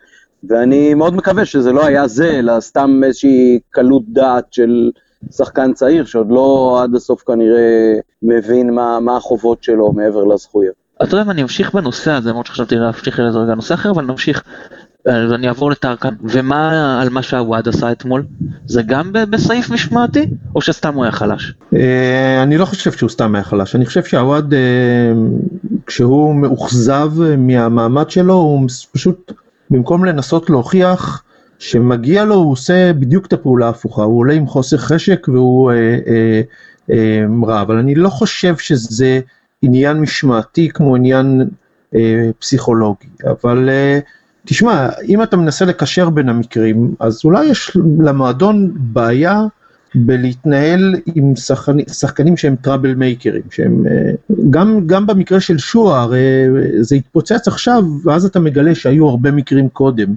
ואני 0.49 0.95
מאוד 0.95 1.15
מקווה 1.15 1.45
שזה 1.45 1.73
לא 1.73 1.87
היה 1.87 2.09
זה, 2.09 2.31
אלא 2.31 2.61
סתם 2.61 3.01
איזושהי 3.05 3.61
קלות 3.71 4.03
דעת 4.09 4.53
של 4.53 4.91
שחקן 5.31 5.73
צעיר, 5.73 6.05
שעוד 6.05 6.31
לא 6.31 6.79
עד 6.83 6.95
הסוף 6.95 7.23
כנראה 7.23 7.95
מבין 8.23 8.75
מה, 8.75 9.01
מה 9.01 9.17
החובות 9.17 9.63
שלו 9.63 9.93
מעבר 9.93 10.25
לזכויות. 10.25 10.86
אתה 11.03 11.15
יודע 11.15 11.25
מה, 11.25 11.33
אני 11.33 11.43
אמשיך 11.43 11.75
בנושא 11.75 12.11
הזה, 12.11 12.31
למרות 12.31 12.47
שחשבתי 12.47 12.77
להמשיך 12.77 13.19
לזה 13.19 13.39
רגע 13.39 13.55
נושא 13.55 13.75
אחר, 13.75 13.91
אבל 13.91 14.05
נמשיך, 14.05 14.43
אז 15.07 15.33
אני 15.33 15.49
אעבור 15.49 15.71
לטרקן. 15.71 16.15
ומה 16.25 17.01
על 17.03 17.09
מה 17.09 17.23
שהוואד 17.23 17.69
עשה 17.69 17.93
אתמול? 17.93 18.23
זה 18.67 18.83
גם 18.83 19.13
בסעיף 19.13 19.71
משמעתי, 19.71 20.27
או 20.55 20.61
שסתם 20.61 20.95
הוא 20.95 21.05
היה 21.05 21.13
חלש? 21.13 21.55
אה, 21.75 22.43
אני 22.43 22.59
לא 22.59 22.65
חושב 22.65 22.93
שהוא 22.93 23.11
סתם 23.11 23.35
היה 23.35 23.45
חלש, 23.45 23.77
אני 23.77 23.87
חושב 23.87 24.05
שהוואד 24.05 24.55
אה, 24.55 24.59
כשהוא 25.87 26.35
מאוכזב 26.35 27.11
מהמעמד 27.39 28.11
שלו 28.11 28.35
הוא 28.35 28.69
פשוט 28.93 29.33
במקום 29.71 30.05
לנסות 30.05 30.51
להוכיח 30.51 31.23
שמגיע 31.59 32.25
לו 32.25 32.35
הוא 32.35 32.53
עושה 32.53 32.93
בדיוק 32.93 33.27
את 33.27 33.33
הפעולה 33.33 33.67
ההפוכה, 33.67 34.03
הוא 34.03 34.19
עולה 34.19 34.35
עם 34.35 34.47
חוסר 34.47 34.77
חשק 34.77 35.27
והוא 35.29 35.73
אה, 35.73 36.41
רע, 37.47 37.63
אבל 37.63 37.77
אני 37.77 37.95
לא 37.95 38.09
חושב 38.09 38.57
שזה 38.57 39.21
עניין 39.63 39.97
משמעתי 39.97 40.69
כמו 40.69 40.97
עניין 40.97 41.49
אה, 41.95 42.31
פסיכולוגי, 42.39 43.09
אבל 43.25 43.69
אה, 43.69 43.99
תשמע, 44.45 44.89
אם 45.09 45.23
אתה 45.23 45.37
מנסה 45.37 45.65
לקשר 45.65 46.11
בין 46.11 46.29
המקרים, 46.29 46.95
אז 47.01 47.21
אולי 47.25 47.45
יש 47.45 47.77
למועדון 48.01 48.73
בעיה 48.75 49.43
בלהתנהל 49.95 50.95
עם 51.15 51.37
שחקנים, 51.37 51.85
שחקנים 51.89 52.37
שהם 52.37 52.57
טראבל 52.57 52.95
מייקרים, 52.95 53.43
שהם 53.51 53.85
אה, 53.87 54.13
גם, 54.51 54.87
גם 54.87 55.07
במקרה 55.07 55.41
של 55.41 55.59
שועה, 55.59 56.03
הרי 56.03 56.23
זה 56.81 56.97
התפוצץ 56.97 57.49
עכשיו, 57.49 57.85
ואז 58.05 58.25
אתה 58.25 58.41
מגלה 58.41 58.75
שהיו 58.75 59.09
הרבה 59.09 59.31
מקרים 59.31 59.69
קודם, 59.69 60.15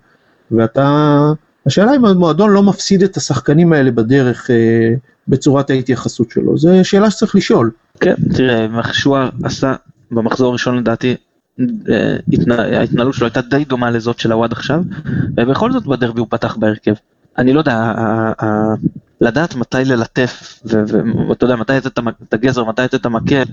ואתה, 0.51 1.19
השאלה 1.65 1.95
אם 1.95 2.05
המועדון 2.05 2.49
לא 2.49 2.63
מפסיד 2.63 3.03
את 3.03 3.17
השחקנים 3.17 3.73
האלה 3.73 3.91
בדרך 3.91 4.51
אה, 4.51 4.93
בצורת 5.27 5.69
ההתייחסות 5.69 6.29
שלו, 6.29 6.57
זו 6.57 6.69
שאלה 6.83 7.11
שצריך 7.11 7.35
לשאול. 7.35 7.71
כן, 7.99 8.13
תראה, 8.35 8.67
שועה 8.93 9.29
עשה 9.43 9.75
במחזור 10.11 10.49
הראשון 10.49 10.77
לדעתי, 10.77 11.15
אה, 11.59 12.15
התנה- 12.33 12.77
ההתנהלות 12.79 13.13
שלו 13.13 13.27
הייתה 13.27 13.41
די 13.41 13.65
דומה 13.65 13.89
לזאת 13.91 14.19
של 14.19 14.31
הוואד 14.31 14.51
עכשיו, 14.51 14.81
ובכל 15.37 15.71
זאת 15.71 15.85
בדרבי 15.85 16.19
הוא 16.19 16.27
פתח 16.29 16.55
בהרכב. 16.55 16.93
אני 17.37 17.53
לא 17.53 17.59
יודע, 17.59 17.93
לדעת 19.21 19.55
מתי 19.55 19.77
ללטף, 19.85 20.59
ואתה 20.65 21.45
יודע, 21.45 21.55
מתי 21.55 21.73
לתת 21.73 21.99
את 22.23 22.33
הגזר, 22.33 22.63
מתי 22.65 22.81
לתת 22.81 22.95
את 22.95 23.05
המקל, 23.05 23.43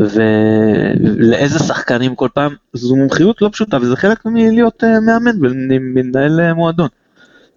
ולאיזה 0.00 1.58
שחקנים 1.58 2.14
כל 2.14 2.28
פעם, 2.34 2.54
זו 2.72 2.96
מומחיות 2.96 3.42
לא 3.42 3.48
פשוטה, 3.52 3.76
וזה 3.80 3.96
חלק 3.96 4.26
מלהיות 4.26 4.84
אה, 4.84 5.00
מאמן 5.00 5.36
ומנהל 5.40 6.40
אה, 6.40 6.54
מועדון. 6.54 6.88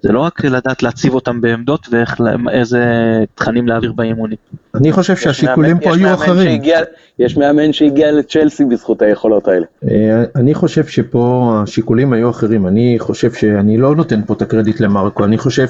זה 0.03 0.11
לא 0.11 0.19
רק 0.19 0.45
לדעת 0.45 0.83
להציב 0.83 1.13
אותם 1.13 1.41
בעמדות 1.41 1.87
ואיזה 1.91 2.83
תכנים 3.35 3.67
להעביר 3.67 3.91
באימונים. 3.91 4.37
אני 4.75 4.91
חושב 4.91 5.15
שהשיקולים 5.15 5.79
פה 5.79 5.95
היו 5.95 6.13
אחרים. 6.13 6.61
יש 7.19 7.37
מאמן 7.37 7.73
שהגיע 7.73 8.11
לצ'לסי 8.11 8.65
בזכות 8.65 9.01
היכולות 9.01 9.47
האלה. 9.47 9.65
אה, 9.89 10.23
אני 10.35 10.53
חושב 10.53 10.85
שפה 10.85 11.53
השיקולים 11.63 12.13
היו 12.13 12.29
אחרים, 12.29 12.67
אני 12.67 12.95
חושב 12.99 13.33
שאני 13.33 13.77
לא 13.77 13.95
נותן 13.95 14.21
פה 14.25 14.33
את 14.33 14.41
הקרדיט 14.41 14.79
למרקו, 14.79 15.25
אני 15.25 15.37
חושב 15.37 15.67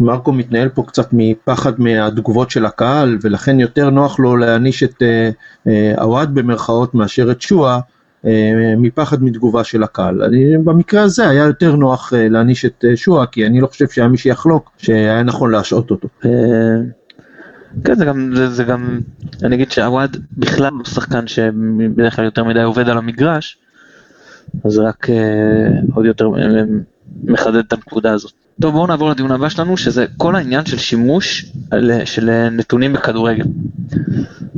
שמרקו 0.00 0.32
מתנהל 0.32 0.68
פה 0.68 0.82
קצת 0.86 1.08
מפחד 1.12 1.72
מהתגובות 1.78 2.50
של 2.50 2.66
הקהל, 2.66 3.18
ולכן 3.22 3.60
יותר 3.60 3.90
נוח 3.90 4.18
לו 4.18 4.36
להעניש 4.36 4.82
את 4.82 5.02
אה, 5.02 5.30
אה, 5.66 5.92
עווד 6.02 6.34
במרכאות 6.34 6.94
מאשר 6.94 7.30
את 7.30 7.40
שועה, 7.42 7.74
אה, 7.74 7.80
מפחד 8.76 9.22
מתגובה 9.22 9.64
של 9.64 9.82
הקהל. 9.82 10.22
אני, 10.22 10.58
במקרה 10.58 11.02
הזה 11.02 11.28
היה 11.28 11.44
יותר 11.44 11.76
נוח 11.76 12.12
אה, 12.14 12.28
להעניש 12.28 12.64
את 12.64 12.84
אה, 12.88 12.96
שועה, 12.96 13.26
כי 13.26 13.46
אני 13.46 13.60
לא 13.60 13.66
חושב 13.66 13.88
שהיה 13.88 14.08
מי 14.08 14.18
שיחלוק 14.18 14.70
שהיה 14.78 15.22
נכון 15.22 15.50
להשעות 15.50 15.90
אותו. 15.90 16.08
אה, 16.24 16.30
כן, 17.84 17.94
זה 17.94 18.04
גם, 18.04 18.32
זה, 18.36 18.50
זה 18.50 18.64
גם, 18.64 19.00
אני 19.42 19.56
אגיד 19.56 19.70
שעווד 19.70 20.16
בכלל 20.36 20.72
הוא 20.72 20.84
שחקן 20.84 21.26
שבדרך 21.26 22.16
כלל 22.16 22.24
יותר 22.24 22.44
מדי 22.44 22.62
עובד 22.62 22.88
על 22.88 22.98
המגרש, 22.98 23.58
אז 24.64 24.78
רק 24.78 25.10
אה, 25.10 25.68
עוד 25.94 26.04
יותר 26.04 26.26
אה, 26.38 26.62
מחדד 27.24 27.56
את 27.56 27.72
הנקודה 27.72 28.12
הזאת. 28.12 28.32
טוב, 28.60 28.72
בואו 28.74 28.86
נעבור 28.86 29.10
לדיון 29.10 29.32
הבא 29.32 29.48
שלנו, 29.48 29.76
שזה 29.76 30.06
כל 30.16 30.36
העניין 30.36 30.66
של 30.66 30.78
שימוש 30.78 31.52
על, 31.70 32.04
של 32.04 32.30
אה, 32.30 32.50
נתונים 32.50 32.92
בכדורגל. 32.92 33.44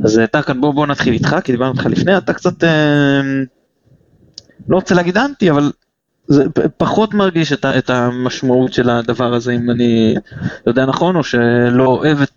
אז 0.05 0.19
אה, 0.19 0.27
טרקן, 0.27 0.61
בוא, 0.61 0.75
בוא 0.75 0.87
נתחיל 0.87 1.13
איתך, 1.13 1.37
כי 1.45 1.53
דיברנו 1.53 1.73
איתך 1.73 1.87
לפני, 1.87 2.19
אתה 2.19 2.33
קצת, 2.33 2.65
אה, 2.65 3.21
לא 4.69 4.77
רוצה 4.77 4.95
להגיד 4.95 5.19
אנטי, 5.19 5.50
אבל 5.50 5.73
זה 6.27 6.45
פחות 6.77 7.15
מרגיש 7.15 7.53
את, 7.53 7.65
את 7.65 7.91
המשמעות 7.91 8.73
של 8.73 8.91
הדבר 8.91 9.35
הזה, 9.35 9.53
אם 9.53 9.71
אני 9.71 10.15
יודע 10.67 10.87
נכון, 10.87 11.17
או 11.17 11.25
שלא 11.25 11.85
אוהב 11.85 12.23
את 12.23 12.31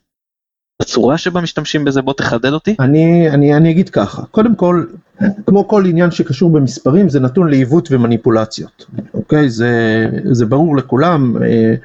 הצורה 0.82 1.18
שבה 1.18 1.42
משתמשים 1.42 1.86
בזה, 1.86 2.02
בוא 2.02 2.14
תחדד 2.14 2.54
אותי. 2.54 2.76
אני, 2.80 3.30
אני, 3.30 3.56
אני 3.56 3.72
אגיד 3.72 3.90
ככה, 3.90 4.22
קודם 4.32 4.56
כל, 4.56 4.86
כמו 5.46 5.68
כל 5.68 5.86
עניין 5.86 6.12
שקשור 6.12 6.52
במספרים, 6.52 7.10
זה 7.10 7.20
נתון 7.20 7.50
לעיוות 7.50 7.88
ומניפולציות, 7.92 8.86
אוקיי? 9.14 9.50
זה, 9.50 10.06
זה 10.32 10.46
ברור 10.46 10.78
לכולם. 10.78 11.44
אה, 11.44 11.76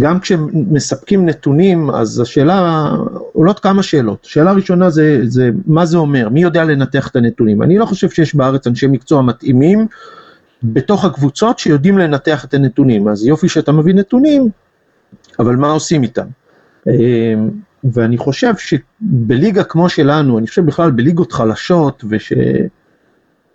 גם 0.00 0.20
כשמספקים 0.20 1.26
נתונים, 1.26 1.90
אז 1.90 2.20
השאלה, 2.20 2.90
עולות 3.32 3.58
כמה 3.58 3.82
שאלות. 3.82 4.24
שאלה 4.24 4.52
ראשונה 4.52 4.90
זה, 4.90 5.20
זה 5.24 5.50
מה 5.66 5.86
זה 5.86 5.96
אומר, 5.96 6.28
מי 6.28 6.42
יודע 6.42 6.64
לנתח 6.64 7.08
את 7.08 7.16
הנתונים. 7.16 7.62
אני 7.62 7.78
לא 7.78 7.86
חושב 7.86 8.10
שיש 8.10 8.34
בארץ 8.34 8.66
אנשי 8.66 8.86
מקצוע 8.86 9.22
מתאימים 9.22 9.86
בתוך 10.62 11.04
הקבוצות 11.04 11.58
שיודעים 11.58 11.98
לנתח 11.98 12.44
את 12.44 12.54
הנתונים. 12.54 13.08
אז 13.08 13.26
יופי 13.26 13.48
שאתה 13.48 13.72
מביא 13.72 13.94
נתונים, 13.94 14.48
אבל 15.38 15.56
מה 15.56 15.70
עושים 15.70 16.02
איתם? 16.02 16.26
אה, 16.88 17.34
ואני 17.92 18.18
חושב 18.18 18.52
שבליגה 18.56 19.64
כמו 19.64 19.88
שלנו, 19.88 20.38
אני 20.38 20.46
חושב 20.46 20.66
בכלל 20.66 20.90
בליגות 20.90 21.32
חלשות, 21.32 22.04
וש... 22.08 22.32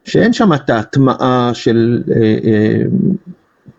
שאין 0.06 0.34
שם 0.34 0.54
את 0.54 0.70
ההטמעה 0.70 1.52
של 1.54 2.04
אה, 2.16 2.38
אה, 2.44 2.82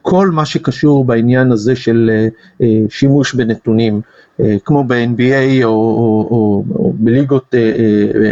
כל 0.03 0.31
מה 0.31 0.45
שקשור 0.45 1.05
בעניין 1.05 1.53
הזה 1.53 1.77
של 1.77 2.11
אה, 2.13 2.29
אה, 2.63 2.81
שימוש 2.89 3.35
בנתונים, 3.35 4.01
אה, 4.41 4.57
כמו 4.65 4.85
ב-NBA 4.85 5.65
או, 5.65 5.71
או, 5.71 6.29
או, 6.31 6.65
או 6.75 6.93
בליגות 6.99 7.55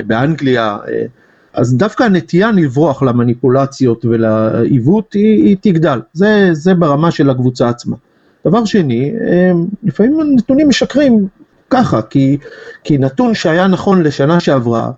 באנגליה, 0.07 0.77
אז 1.55 1.77
דווקא 1.77 2.05
הנטייה 2.05 2.53
לברוח 2.53 3.03
למניפולציות 3.03 4.05
ולעיוות 4.05 5.13
היא, 5.13 5.45
היא 5.45 5.57
תגדל, 5.61 6.01
זה, 6.13 6.49
זה 6.53 6.75
ברמה 6.75 7.11
של 7.11 7.31
הקבוצה 7.31 7.69
עצמה. 7.69 7.97
דבר 8.47 8.65
שני, 8.65 9.13
לפעמים 9.83 10.21
הנתונים 10.21 10.69
משקרים 10.69 11.27
ככה, 11.71 12.03
כי, 12.03 12.39
כי 12.85 12.99
נתון 12.99 13.35
שהיה 13.35 13.67
נכון 13.67 14.03
לשנה 14.03 14.41
שעברה, 14.41 14.91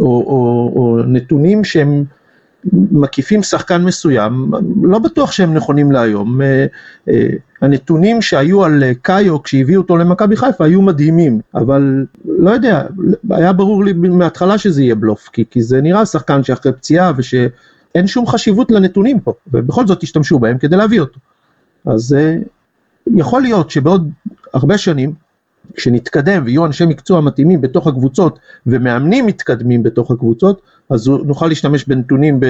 או, 0.00 0.06
או, 0.06 0.72
או 0.76 1.02
נתונים 1.06 1.64
שהם 1.64 2.04
מקיפים 2.72 3.42
שחקן 3.42 3.84
מסוים, 3.84 4.50
לא 4.82 4.98
בטוח 4.98 5.32
שהם 5.32 5.54
נכונים 5.54 5.92
להיום. 5.92 6.42
אה, 6.42 6.66
אה, 7.08 7.28
הנתונים 7.62 8.22
שהיו 8.22 8.64
על 8.64 8.84
אה, 8.84 8.92
קאיו 9.02 9.42
כשהביאו 9.42 9.80
אותו 9.80 9.96
למכבי 9.96 10.36
חיפה 10.36 10.64
היו 10.64 10.82
מדהימים, 10.82 11.40
אבל 11.54 12.06
לא 12.24 12.50
יודע, 12.50 12.86
היה 13.30 13.52
ברור 13.52 13.84
לי 13.84 13.92
מההתחלה 13.92 14.58
שזה 14.58 14.82
יהיה 14.82 14.94
בלוף, 14.94 15.28
כי, 15.32 15.44
כי 15.50 15.62
זה 15.62 15.80
נראה 15.80 16.06
שחקן 16.06 16.44
שאחרי 16.44 16.72
פציעה 16.72 17.12
ושאין 17.16 18.06
שום 18.06 18.26
חשיבות 18.26 18.70
לנתונים 18.70 19.20
פה, 19.20 19.32
ובכל 19.52 19.86
זאת 19.86 20.02
השתמשו 20.02 20.38
בהם 20.38 20.58
כדי 20.58 20.76
להביא 20.76 21.00
אותו. 21.00 21.20
אז 21.86 22.16
יכול 23.16 23.42
להיות 23.42 23.70
שבעוד 23.70 24.10
הרבה 24.54 24.78
שנים 24.78 25.12
כשנתקדם 25.74 26.42
ויהיו 26.44 26.66
אנשי 26.66 26.86
מקצוע 26.86 27.20
מתאימים 27.20 27.60
בתוך 27.60 27.86
הקבוצות 27.86 28.38
ומאמנים 28.66 29.26
מתקדמים 29.26 29.82
בתוך 29.82 30.10
הקבוצות, 30.10 30.60
אז 30.90 31.08
נוכל 31.08 31.46
להשתמש 31.46 31.84
בנתונים 31.84 32.40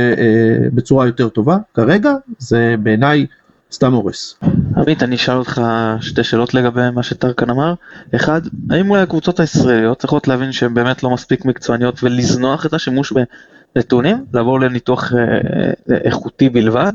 בצורה 0.75 1.07
יותר 1.07 1.29
טובה. 1.29 1.57
כרגע 1.75 2.13
זה 2.39 2.75
בעיניי 2.83 3.27
סתם 3.73 3.93
הורס. 3.93 4.39
עמית, 4.77 5.03
אני 5.03 5.17
אשאל 5.17 5.37
אותך 5.37 5.63
שתי 6.01 6.25
שאלות 6.25 6.55
לגבי 6.55 6.91
מה 6.95 7.03
שטרקן 7.03 7.51
אמר. 7.51 7.75
אחד, 8.17 8.41
האם 8.71 8.91
אולי 8.91 9.03
הקבוצות 9.03 9.41
הישראליות 9.41 9.99
צריכות 9.99 10.29
להבין 10.29 10.53
שהן 10.53 10.75
באמת 10.75 11.03
לא 11.03 11.11
מספיק 11.11 11.45
מקצועניות 11.45 12.03
ולזנוח 12.03 12.67
את 12.67 12.75
השימוש 12.75 13.13
בנתונים, 13.75 14.25
לעבור 14.35 14.61
לניתוח 14.61 15.13
אה, 15.13 15.19
אה, 15.91 15.97
איכותי 16.05 16.49
בלבד? 16.49 16.93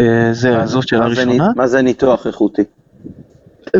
אה, 0.00 0.28
זה, 0.32 0.66
זאת 0.66 0.88
שאלה 0.88 1.06
ראשונה. 1.06 1.48
מה 1.56 1.66
זה 1.66 1.82
ניתוח 1.82 2.26
איכותי? 2.26 2.62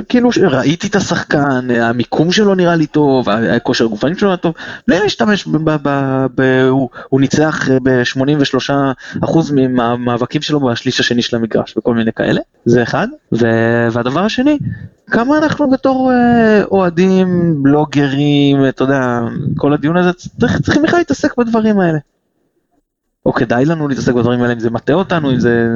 כאילו 0.09 0.31
ראיתי 0.51 0.87
את 0.87 0.97
השחקן, 0.97 1.71
המיקום 1.71 2.33
שלו 2.33 2.55
נראה 2.55 2.77
לי 2.77 2.87
טוב, 2.87 3.29
הכושר 3.29 3.85
הגופני 3.85 4.19
שלו 4.19 4.29
נראה 4.29 4.37
טוב, 4.37 4.55
בלי 4.89 4.99
להשתמש, 4.99 5.47
ב, 5.47 5.77
ב, 5.83 6.27
ב, 6.35 6.67
הוא, 6.69 6.89
הוא 7.09 7.21
ניצח 7.21 7.69
ב-83% 7.83 9.27
מהמאבקים 9.69 10.43
שלו 10.43 10.61
בשליש 10.61 11.01
השני 11.01 11.23
של 11.23 11.37
המגרש 11.37 11.77
וכל 11.77 11.95
מיני 11.95 12.13
כאלה, 12.13 12.41
זה 12.65 12.83
אחד. 12.83 13.09
ו, 13.33 13.47
והדבר 13.93 14.21
השני, 14.21 14.59
כמה 15.07 15.39
אנחנו 15.39 15.71
בתור 15.71 16.13
אה, 16.13 16.65
אוהדים, 16.65 17.55
בלוגרים, 17.63 18.69
אתה 18.69 18.83
יודע, 18.85 19.21
כל 19.57 19.73
הדיון 19.73 19.97
הזה, 19.97 20.13
צריך, 20.13 20.61
צריכים 20.61 20.83
בכלל 20.83 20.99
להתעסק 20.99 21.37
בדברים 21.39 21.81
האלה. 21.81 21.99
או 23.27 23.33
כדאי 23.33 23.65
לנו 23.65 23.89
להתעסק 23.89 24.13
בדברים 24.13 24.43
האלה, 24.43 24.53
אם 24.53 24.61
זה 24.61 24.71
מטעה 24.71 24.97
אותנו, 24.97 25.31
אם 25.31 25.41
זה 25.41 25.67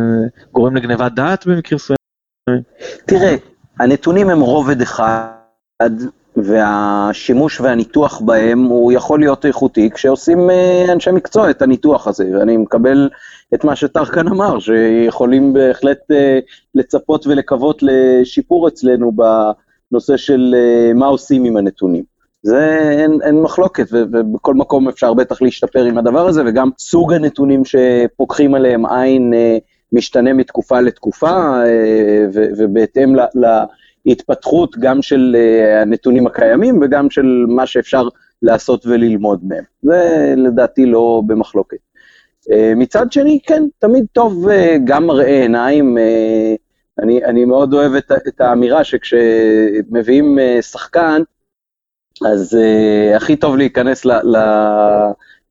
גורם 0.53 0.77
לגניבת 0.77 1.13
דעת 1.13 1.47
במקרים 1.47 1.77
מסוימים. 1.77 2.63
תראה, 3.07 3.37
הנתונים 3.81 4.31
הם 4.31 4.41
רובד 4.41 4.81
אחד, 4.81 5.91
והשימוש 6.37 7.61
והניתוח 7.61 8.21
בהם 8.21 8.65
הוא 8.65 8.93
יכול 8.93 9.21
להיות 9.21 9.47
איכותי 9.47 9.91
כשעושים 9.91 10.51
אה, 10.51 10.93
אנשי 10.93 11.11
מקצוע 11.11 11.51
את 11.51 11.63
הניתוח 11.63 12.07
הזה, 12.07 12.31
ואני 12.39 12.57
מקבל 12.57 13.09
את 13.55 13.65
מה 13.65 13.77
שטרקן 13.77 14.29
אמר, 14.29 14.59
שיכולים 14.59 15.53
בהחלט 15.53 15.99
אה, 16.11 16.39
לצפות 16.75 17.27
ולקוות 17.27 17.83
לשיפור 17.83 18.69
אצלנו 18.69 19.13
בנושא 19.13 20.17
של 20.17 20.55
אה, 20.59 20.93
מה 20.95 21.07
עושים 21.07 21.45
עם 21.45 21.57
הנתונים. 21.57 22.05
זה 22.43 22.79
אין, 22.91 23.19
אין 23.23 23.43
מחלוקת, 23.43 23.87
ובכל 23.91 24.55
מקום 24.55 24.89
אפשר 24.89 25.15
בטח 25.15 25.43
להשתפר 25.43 25.85
עם 25.85 25.99
הדבר 25.99 26.29
הזה, 26.29 26.43
וגם 26.47 26.71
סוג 26.79 27.13
הנתונים 27.13 27.63
שפוקחים 27.65 28.55
עליהם 28.55 28.87
עין 28.87 29.33
משתנה 29.93 30.33
מתקופה 30.33 30.81
לתקופה, 30.81 31.31
אה, 31.65 32.27
ובהתאם 32.33 33.17
להתפתחות 34.07 34.79
גם 34.79 35.03
של 35.03 35.37
אה, 35.39 35.83
הנתונים 35.83 36.27
הקיימים 36.27 36.79
וגם 36.83 37.11
של 37.11 37.45
מה 37.49 37.67
שאפשר 37.67 38.09
לעשות 38.43 38.87
וללמוד 38.87 39.41
מהם. 39.45 39.65
זה 39.83 40.35
לדעתי 40.37 40.87
לא 40.87 41.23
במחלוקת. 41.27 41.77
אה, 42.53 42.73
מצד 42.77 43.13
שני, 43.13 43.39
כן, 43.47 43.63
תמיד 43.79 44.05
טוב 44.13 44.49
גם 44.85 45.07
מראה 45.07 45.43
עיניים. 45.43 45.99
אני, 47.03 47.25
אני 47.25 47.45
מאוד 47.45 47.75
אוהב 47.75 47.93
את, 47.93 48.13
את 48.29 48.41
האמירה 48.41 48.85
שכשמביאים 48.85 50.39
שחקן, 50.61 51.23
אז 52.27 52.59
הכי 53.17 53.37
טוב 53.37 53.57
להיכנס 53.57 54.05
ל, 54.05 54.13
ל, 54.13 54.37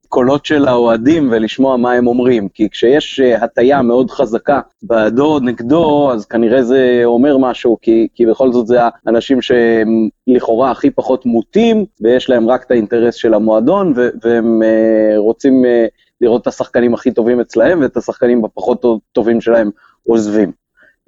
הקולות 0.08 0.46
של 0.46 0.68
האוהדים 0.68 1.28
ולשמוע 1.32 1.76
מה 1.76 1.92
הם 1.92 2.06
אומרים, 2.06 2.48
כי 2.48 2.70
כשיש 2.70 3.20
אה, 3.20 3.44
הטיה 3.44 3.82
מאוד 3.82 4.10
חזקה 4.10 4.60
בעדו 4.82 5.34
או 5.34 5.40
נגדו, 5.40 6.12
אז 6.12 6.26
כנראה 6.26 6.62
זה 6.62 7.00
אומר 7.04 7.38
משהו, 7.38 7.78
כי, 7.82 8.08
כי 8.14 8.26
בכל 8.26 8.52
זאת 8.52 8.66
זה 8.66 8.78
האנשים 9.06 9.42
שהם 9.42 10.08
לכאורה 10.26 10.70
הכי 10.70 10.90
פחות 10.90 11.26
מוטים, 11.26 11.84
ויש 12.00 12.30
להם 12.30 12.48
רק 12.48 12.64
את 12.64 12.70
האינטרס 12.70 13.14
של 13.14 13.34
המועדון, 13.34 13.92
והם 14.22 14.62
uh, 14.62 15.18
רוצים 15.18 15.64
uh, 15.64 15.68
לראות 16.20 16.42
את 16.42 16.46
השחקנים 16.46 16.94
הכי 16.94 17.12
טובים 17.12 17.40
אצלהם, 17.40 17.80
ואת 17.80 17.96
השחקנים 17.96 18.44
הפחות 18.44 18.84
טובים 19.12 19.40
שלהם 19.40 19.70
עוזבים. 20.06 20.52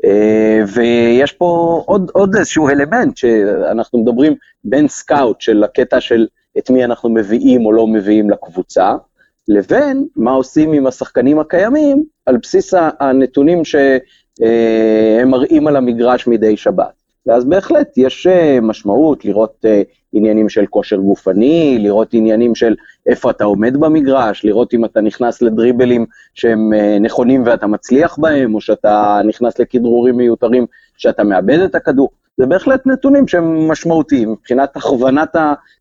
Uh, 0.07 0.71
ויש 0.75 1.33
פה 1.33 1.83
עוד, 1.87 2.11
עוד 2.15 2.37
איזשהו 2.37 2.69
אלמנט 2.69 3.17
שאנחנו 3.17 4.03
מדברים 4.03 4.35
בין 4.65 4.89
סקאוט 4.89 5.41
של 5.41 5.65
הקטע 5.65 6.01
של 6.01 6.27
את 6.59 6.71
מי 6.71 6.85
אנחנו 6.85 7.09
מביאים 7.09 7.67
או 7.67 7.73
לא 7.73 7.87
מביאים 7.87 8.31
לקבוצה, 8.31 8.95
לבין 9.49 10.07
מה 10.17 10.31
עושים 10.33 10.73
עם 10.73 10.87
השחקנים 10.87 11.39
הקיימים 11.39 12.05
על 12.27 12.37
בסיס 12.37 12.75
הנתונים 13.01 13.65
שהם 13.65 15.31
מראים 15.31 15.67
על 15.67 15.77
המגרש 15.77 16.27
מדי 16.27 16.57
שבת. 16.57 17.01
ואז 17.27 17.45
בהחלט 17.45 17.89
יש 17.97 18.27
אה, 18.27 18.59
משמעות 18.63 19.25
לראות 19.25 19.65
אה, 19.65 19.83
עניינים 20.13 20.49
של 20.49 20.67
כושר 20.67 20.97
גופני, 20.97 21.79
לראות 21.81 22.15
עניינים 22.15 22.55
של 22.55 22.75
איפה 23.11 23.31
אתה 23.31 23.44
עומד 23.44 23.77
במגרש, 23.77 24.44
לראות 24.44 24.75
אם 24.75 24.85
אתה 24.85 25.01
נכנס 25.01 25.42
לדריבלים 25.42 26.07
שהם 26.35 26.73
אה, 26.73 26.99
נכונים 27.01 27.42
ואתה 27.46 27.66
מצליח 27.66 28.18
בהם, 28.18 28.55
או 28.55 28.61
שאתה 28.61 29.20
נכנס 29.25 29.59
לכדרורים 29.59 30.16
מיותרים 30.16 30.66
שאתה 30.96 31.25
מאבד 31.25 31.59
את 31.59 31.75
הכדור. 31.75 32.11
זה 32.37 32.46
בהחלט 32.46 32.87
נתונים 32.87 33.29
שהם 33.29 33.68
משמעותיים 33.68 34.33
מבחינת 34.33 34.77
הכוונת 34.77 35.37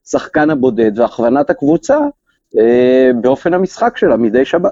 השחקן 0.05 0.49
הבודד 0.49 0.99
והכוונת 0.99 1.49
הקבוצה 1.49 1.97
אה, 2.57 3.11
באופן 3.21 3.53
המשחק 3.53 3.97
שלה 3.97 4.17
מדי 4.17 4.45
שבת. 4.45 4.71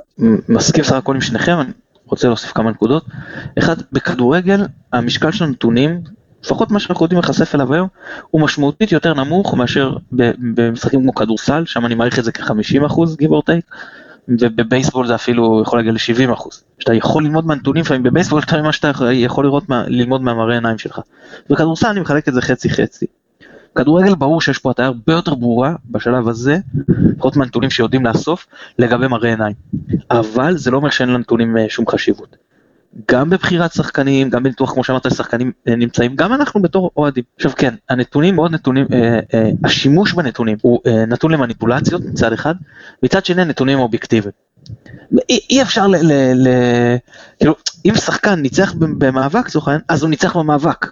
מסכים 0.50 0.84
סך 0.84 0.93
הכל 0.93 1.15
עם 1.15 1.22
שניכם, 1.22 1.56
אני 1.60 1.72
רוצה 2.06 2.28
להוסיף 2.28 2.52
כמה 2.52 2.72
נקודות. 2.72 3.06
אחד, 3.60 3.76
בכדורגל 3.91 4.65
המשקל 4.93 5.32
של 5.32 5.43
הנתונים, 5.43 6.02
לפחות 6.48 6.72
מה 6.72 6.80
שאנחנו 6.80 7.06
יודעים 7.06 7.22
להיחשף 7.22 7.56
אליו 7.56 7.74
היום, 7.74 7.88
הוא 8.32 8.42
משמעותית 8.42 8.92
יותר 8.92 9.14
נמוך 9.14 9.54
מאשר 9.54 9.98
במשחקים 10.56 11.02
כמו 11.02 11.16
כדורסל, 11.16 11.66
שם 11.66 11.86
אני 11.86 11.96
מעריך 11.96 12.20
את 12.20 12.24
זה 12.24 12.32
כ-50% 12.32 12.94
give 12.94 13.30
or 13.30 13.42
take. 13.50 13.76
ובבייסבול 14.28 15.08
זה 15.08 15.16
אפילו 15.16 15.62
יכול 15.62 15.80
להגיע 15.80 15.92
ל-70 15.92 16.34
אחוז. 16.34 16.64
שאתה 16.80 16.94
יכול 16.94 17.24
ללמוד 17.24 17.46
מהנתונים 17.46 17.84
לפעמים 17.84 18.04
בבייסבול 18.04 18.42
יותר 18.42 18.62
ממה 18.62 18.72
שאתה 18.72 18.92
יכול 19.14 19.46
לראות, 19.46 19.70
מה, 19.70 19.84
ללמוד 19.88 20.22
מהמראה 20.22 20.56
עיניים 20.56 20.78
שלך. 20.78 21.02
בכדורסל 21.50 21.88
אני 21.88 22.00
מחלק 22.00 22.28
את 22.28 22.34
זה 22.34 22.42
חצי 22.42 22.70
חצי. 22.70 23.06
כדורגל 23.76 24.16
ברור 24.16 24.42
שיש 24.42 24.58
פה 24.58 24.72
הטעיה 24.72 24.88
הרבה 24.88 25.14
יותר 25.14 25.36
ברורה 25.36 25.76
בשלב 25.90 26.28
הזה, 26.28 26.58
לפחות 27.16 27.36
מהנתונים 27.36 27.70
שיודעים 27.70 28.06
לאסוף, 28.06 28.48
לגבי 28.80 29.08
מראה 29.08 29.30
עיניים. 29.30 29.56
אבל 30.12 30.58
זה 30.58 30.72
לא 30.72 30.78
אומר 30.78 30.90
שאין 30.90 31.10
לנתונים 31.10 31.58
אה, 31.58 31.66
שום 31.70 31.88
חשיבות. 31.88 32.47
גם 33.12 33.30
בבחירת 33.30 33.74
שחקנים, 33.74 34.30
גם 34.30 34.44
בניתוח 34.44 34.74
כמו 34.74 34.84
שאמרת 34.84 35.12
שחקנים 35.16 35.52
אה, 35.68 35.76
נמצאים, 35.76 36.16
גם 36.16 36.34
אנחנו 36.34 36.62
בתור 36.62 36.92
אוהדים. 36.98 37.24
עכשיו 37.36 37.52
כן, 37.58 37.74
הנתונים 37.90 38.36
מאוד 38.36 38.52
נתונים, 38.52 38.86
אה, 38.94 39.20
אה, 39.34 39.50
השימוש 39.64 40.14
בנתונים 40.14 40.58
הוא 40.62 40.80
אה, 40.88 41.06
נתון 41.06 41.32
למניפולציות 41.32 42.02
מצד 42.06 42.34
אחד, 42.34 42.56
מצד 43.04 43.26
שני 43.26 43.46
נתונים 43.46 43.80
אובייקטיביים. 43.80 44.34
אי, 45.30 45.40
אי 45.50 45.62
אפשר 45.62 45.88
ל... 45.88 45.96
ל, 45.96 46.12
ל 46.34 46.48
כאילו, 47.40 47.56
אם 47.86 47.96
שחקן 47.96 48.36
ניצח 48.36 48.74
במאבק, 48.78 49.50
זוכן, 49.50 49.78
אז 49.90 50.02
הוא 50.02 50.10
ניצח 50.10 50.38
במאבק. 50.38 50.92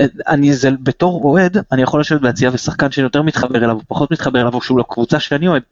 אה, 0.00 0.06
אני 0.28 0.54
זה 0.54 0.70
בתור 0.82 1.24
אוהד, 1.24 1.56
אני 1.72 1.82
יכול 1.82 2.00
לשבת 2.00 2.20
ביציאה 2.20 2.50
ושחקן 2.54 2.90
שיותר 2.90 3.22
מתחבר 3.22 3.64
אליו, 3.64 3.78
פחות 3.88 4.10
מתחבר 4.10 4.40
אליו, 4.40 4.54
או 4.54 4.62
שהוא 4.62 4.80
לקבוצה 4.80 5.20
שאני 5.20 5.48
אוהד, 5.48 5.62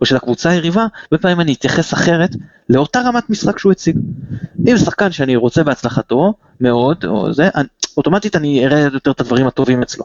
או 0.00 0.06
של 0.06 0.16
הקבוצה 0.16 0.50
היריבה, 0.50 0.86
הרבה 1.02 1.22
פעמים 1.22 1.40
אני 1.40 1.52
אתייחס 1.54 1.94
אחרת 1.94 2.30
לאותה 2.68 3.00
רמת 3.00 3.30
משחק 3.30 3.58
שהוא 3.58 3.72
הציג. 3.72 3.98
אם 4.68 4.76
שחקן 4.76 5.12
שאני 5.12 5.36
רוצה 5.36 5.64
בהצלחתו 5.64 6.34
מאוד, 6.60 7.04
או 7.04 7.32
זה, 7.32 7.48
אני, 7.54 7.66
אוטומטית 7.96 8.36
אני 8.36 8.66
אראה 8.66 8.80
יותר 8.80 9.10
את 9.10 9.20
הדברים 9.20 9.46
הטובים 9.46 9.82
אצלו. 9.82 10.04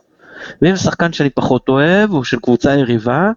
ואם 0.62 0.76
שחקן 0.76 1.14
שאני 1.14 1.30
פחות 1.30 1.70
אוהב, 1.70 2.14
או 2.14 2.24
של 2.24 2.40
קבוצה 2.40 2.76
יריבה, 2.76 3.32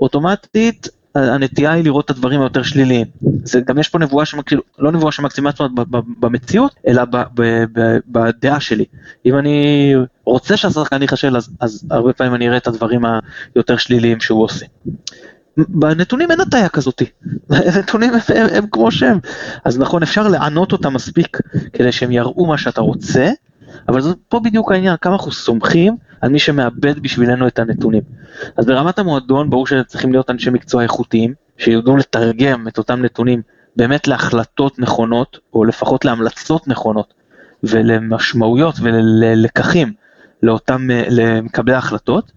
אוטומטית 0.00 0.88
הנטייה 1.14 1.72
היא 1.72 1.84
לראות 1.84 2.04
את 2.04 2.10
הדברים 2.10 2.40
היותר 2.40 2.62
שליליים. 2.62 3.06
זה 3.44 3.60
גם 3.60 3.78
יש 3.78 3.88
פה 3.88 3.98
נבואה 3.98 4.24
שמקצימה, 4.24 4.60
לא 4.78 4.92
נבואה 4.92 5.12
שמקצימה 5.12 5.50
עצמה 5.50 5.66
במציאות, 6.20 6.74
אלא 6.86 7.02
בדעה 8.06 8.60
שלי. 8.60 8.84
אם 9.26 9.38
אני 9.38 9.92
רוצה 10.24 10.56
שהשחקן 10.56 11.02
ייחשל, 11.02 11.36
אז, 11.36 11.50
אז 11.60 11.86
הרבה 11.90 12.12
פעמים 12.12 12.34
אני 12.34 12.48
אראה 12.48 12.56
את 12.56 12.66
הדברים 12.66 13.02
היותר 13.54 13.76
שליליים 13.76 14.20
שהוא 14.20 14.44
עושה. 14.44 14.66
בנתונים 15.58 16.30
אין 16.30 16.40
הטעיה 16.40 16.68
כזאתי, 16.68 17.04
הנתונים 17.50 18.10
הם, 18.14 18.20
הם, 18.36 18.46
הם 18.54 18.66
כמו 18.66 18.90
שהם, 18.90 19.18
אז 19.64 19.78
נכון 19.78 20.02
אפשר 20.02 20.28
לענות 20.28 20.72
אותם 20.72 20.94
מספיק 20.94 21.38
כדי 21.72 21.92
שהם 21.92 22.12
יראו 22.12 22.46
מה 22.46 22.58
שאתה 22.58 22.80
רוצה, 22.80 23.30
אבל 23.88 24.00
זה 24.00 24.10
פה 24.28 24.40
בדיוק 24.40 24.72
העניין, 24.72 24.96
כמה 25.00 25.14
אנחנו 25.14 25.32
סומכים 25.32 25.96
על 26.20 26.30
מי 26.30 26.38
שמאבד 26.38 26.98
בשבילנו 26.98 27.46
את 27.46 27.58
הנתונים. 27.58 28.02
אז 28.56 28.66
ברמת 28.66 28.98
המועדון 28.98 29.50
ברור 29.50 29.66
שצריכים 29.66 30.12
להיות 30.12 30.30
אנשי 30.30 30.50
מקצוע 30.50 30.82
איכותיים, 30.82 31.34
שיודעו 31.58 31.96
לתרגם 31.96 32.68
את 32.68 32.78
אותם 32.78 33.02
נתונים 33.02 33.42
באמת 33.76 34.08
להחלטות 34.08 34.78
נכונות, 34.78 35.38
או 35.54 35.64
לפחות 35.64 36.04
להמלצות 36.04 36.68
נכונות, 36.68 37.14
ולמשמעויות 37.62 38.74
וללקחים 38.80 39.92
לאותם, 40.42 40.88
למקבלי 41.10 41.74
ההחלטות. 41.74 42.32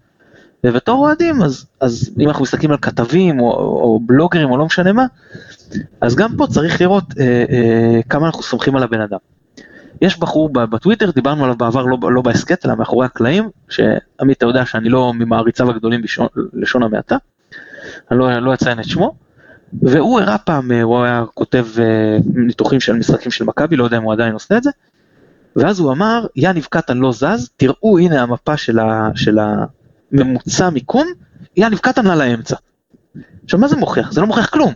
ובתור 0.64 1.06
אוהדים, 1.06 1.42
אז, 1.42 1.66
אז 1.80 2.10
אם 2.20 2.28
אנחנו 2.28 2.42
מסתכלים 2.42 2.70
על 2.70 2.76
כתבים 2.82 3.40
או, 3.40 3.50
או 3.52 4.00
בלוגרים 4.06 4.50
או 4.50 4.56
לא 4.56 4.66
משנה 4.66 4.92
מה, 4.92 5.06
אז 6.00 6.16
גם 6.16 6.36
פה 6.36 6.46
צריך 6.46 6.80
לראות 6.80 7.04
אה, 7.20 7.44
אה, 7.50 8.00
כמה 8.08 8.26
אנחנו 8.26 8.42
סומכים 8.42 8.76
על 8.76 8.82
הבן 8.82 9.00
אדם. 9.00 9.18
יש 10.02 10.18
בחור 10.18 10.52
בטוויטר, 10.52 11.10
דיברנו 11.10 11.44
עליו 11.44 11.56
בעבר 11.56 11.84
לא, 11.84 11.98
לא 12.12 12.22
בהסכת, 12.22 12.66
אלא 12.66 12.74
מאחורי 12.74 13.06
הקלעים, 13.06 13.48
שעמית 13.68 14.38
אתה 14.38 14.46
יודע 14.46 14.66
שאני 14.66 14.88
לא 14.88 15.12
ממעריציו 15.14 15.70
הגדולים 15.70 16.00
בלשון 16.52 16.82
המעטה, 16.82 17.16
אני 18.10 18.18
לא, 18.18 18.38
לא 18.38 18.54
אציין 18.54 18.80
את 18.80 18.84
שמו, 18.84 19.14
והוא 19.82 20.20
הראה 20.20 20.38
פעם, 20.38 20.72
הוא 20.72 21.02
היה 21.02 21.24
כותב 21.34 21.66
ניתוחים 22.34 22.80
של 22.80 22.92
משחקים 22.92 23.30
של 23.30 23.44
מכבי, 23.44 23.76
לא 23.76 23.84
יודע 23.84 23.96
אם 23.96 24.02
הוא 24.02 24.12
עדיין 24.12 24.32
עושה 24.32 24.56
את 24.56 24.62
זה, 24.62 24.70
ואז 25.56 25.80
הוא 25.80 25.92
אמר, 25.92 26.26
יאניב 26.36 26.66
קטן 26.70 26.98
לא 26.98 27.12
זז, 27.12 27.50
תראו 27.56 27.98
הנה 27.98 28.22
המפה 28.22 28.56
של, 28.56 28.78
ה, 28.78 29.10
של 29.14 29.38
הממוצע 30.12 30.70
מיקום, 30.70 31.06
יאניב 31.56 31.78
קטן 31.78 32.04
לה 32.04 32.16
לאמצע. 32.16 32.56
עכשיו 33.44 33.60
מה 33.60 33.68
זה 33.68 33.76
מוכיח? 33.76 34.12
זה 34.12 34.20
לא 34.20 34.26
מוכיח 34.26 34.46
כלום. 34.46 34.72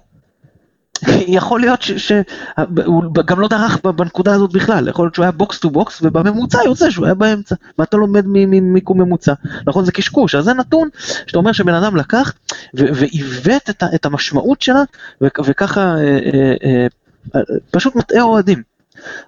יכול 1.39 1.61
להיות 1.61 1.83
שהוא 1.83 3.15
גם 3.25 3.41
לא 3.41 3.49
דרך 3.49 3.79
בנקודה 3.85 4.35
הזאת 4.35 4.53
בכלל, 4.53 4.89
יכול 4.89 5.05
להיות 5.05 5.15
שהוא 5.15 5.23
היה 5.23 5.33
box 5.33 5.59
to 5.59 5.71
box 5.71 6.01
ובממוצע 6.03 6.59
יוצא 6.65 6.91
שהוא 6.91 7.05
היה 7.05 7.15
באמצע, 7.15 7.55
ואתה 7.79 7.97
לומד 7.97 8.25
ממיקום 8.27 9.01
ממוצע, 9.01 9.33
נכון 9.67 9.85
זה 9.85 9.93
קשקוש, 9.93 10.35
אז 10.35 10.45
זה 10.45 10.55
נתון 10.55 10.89
שאתה 11.27 11.39
אומר 11.39 11.53
שבן 11.53 11.75
אדם 11.75 11.97
לקח 11.97 12.33
ועיוות 12.75 13.71
את, 13.71 13.83
את 13.95 14.07
המשמעות 14.07 14.63
שלה 14.63 14.83
וככה 15.21 15.81
אה, 15.81 16.19
אה, 16.65 16.87
אה, 17.35 17.41
פשוט 17.71 17.97
מטעה 17.97 18.23
אוהדים. 18.23 18.63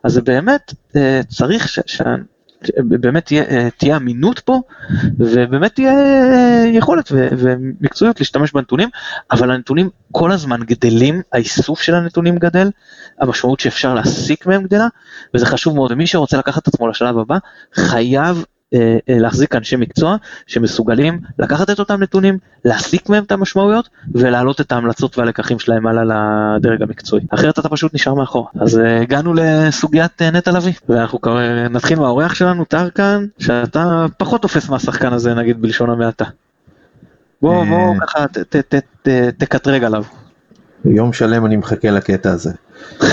אז 0.03 0.13
זה 0.13 0.23
באמת 0.23 0.75
צריך 1.29 1.69
ש, 1.69 1.79
ש, 1.87 2.03
באמת 2.85 3.33
אה, 3.33 3.69
תהיה 3.77 3.97
אמינות 3.97 4.39
פה, 4.39 4.61
ובאמת 5.19 5.75
תהיה 5.75 5.93
אה, 5.93 6.65
יכולת 6.73 7.13
ומקצועיות 7.13 8.21
להשתמש 8.21 8.53
בנתונים, 8.53 8.89
אבל 9.31 9.51
הנתונים 9.51 9.89
כל 10.13 10.33
הזמן 10.33 10.61
גדלים, 10.61 11.23
האיסוף 11.33 11.83
של 11.83 11.95
הנתונים 11.95 12.39
גדל, 12.39 12.71
המשמעות 13.21 13.61
שאפשר 13.61 13.95
להסיק 13.95 14.47
מהם 14.47 14.63
גדלה, 14.63 14.87
וזה 15.35 15.47
חשוב 15.47 15.75
מאוד, 15.75 15.93
ומי 15.93 16.07
שרוצה 16.07 16.39
לקחת 16.39 16.63
את 16.63 16.69
עצמו 16.69 16.89
לשלב 16.89 17.19
הבא, 17.19 17.39
חייב 17.75 18.45
להחזיק 19.09 19.55
אנשי 19.55 19.77
מקצוע 19.77 20.17
שמסוגלים 20.47 21.21
לקחת 21.39 21.71
את 21.71 21.79
אותם 21.79 22.03
נתונים, 22.03 22.39
להסיק 22.65 23.09
מהם 23.09 23.25
את 23.25 23.33
המשמעויות 23.33 23.89
ולהעלות 24.15 24.61
את 24.61 24.73
ההמלצות 24.73 25.19
והלקחים 25.19 25.59
שלהם 25.59 25.87
הלאה 25.87 26.03
לדרג 26.57 26.83
המקצועי. 26.83 27.23
אחרת 27.31 27.59
אתה 27.59 27.69
פשוט 27.69 27.95
נשאר 27.95 28.15
מאחור. 28.15 28.49
אז 28.61 28.79
אה, 28.79 29.01
הגענו 29.01 29.35
לסוגיית 29.35 30.23
נטע 30.23 30.53
לביא, 30.53 30.73
ואנחנו 30.89 31.19
נתחיל 31.71 31.99
מהאורח 31.99 32.35
שלנו, 32.35 32.65
טרקן, 32.65 33.27
שאתה 33.39 34.07
פחות 34.19 34.43
תופס 34.43 34.69
מהשחקן 34.69 35.13
הזה 35.13 35.35
נגיד 35.35 35.63
בלשון 35.63 35.91
המעטה. 35.91 36.25
בוא, 37.43 37.65
בוא 37.65 37.95
ככה 38.01 38.27
תקטרג 39.39 39.85
עליו. 39.85 40.05
יום 40.85 41.13
שלם 41.13 41.47
אני 41.47 41.57
מחכה 41.57 41.91
לקטע 41.91 42.31
הזה. 42.31 42.53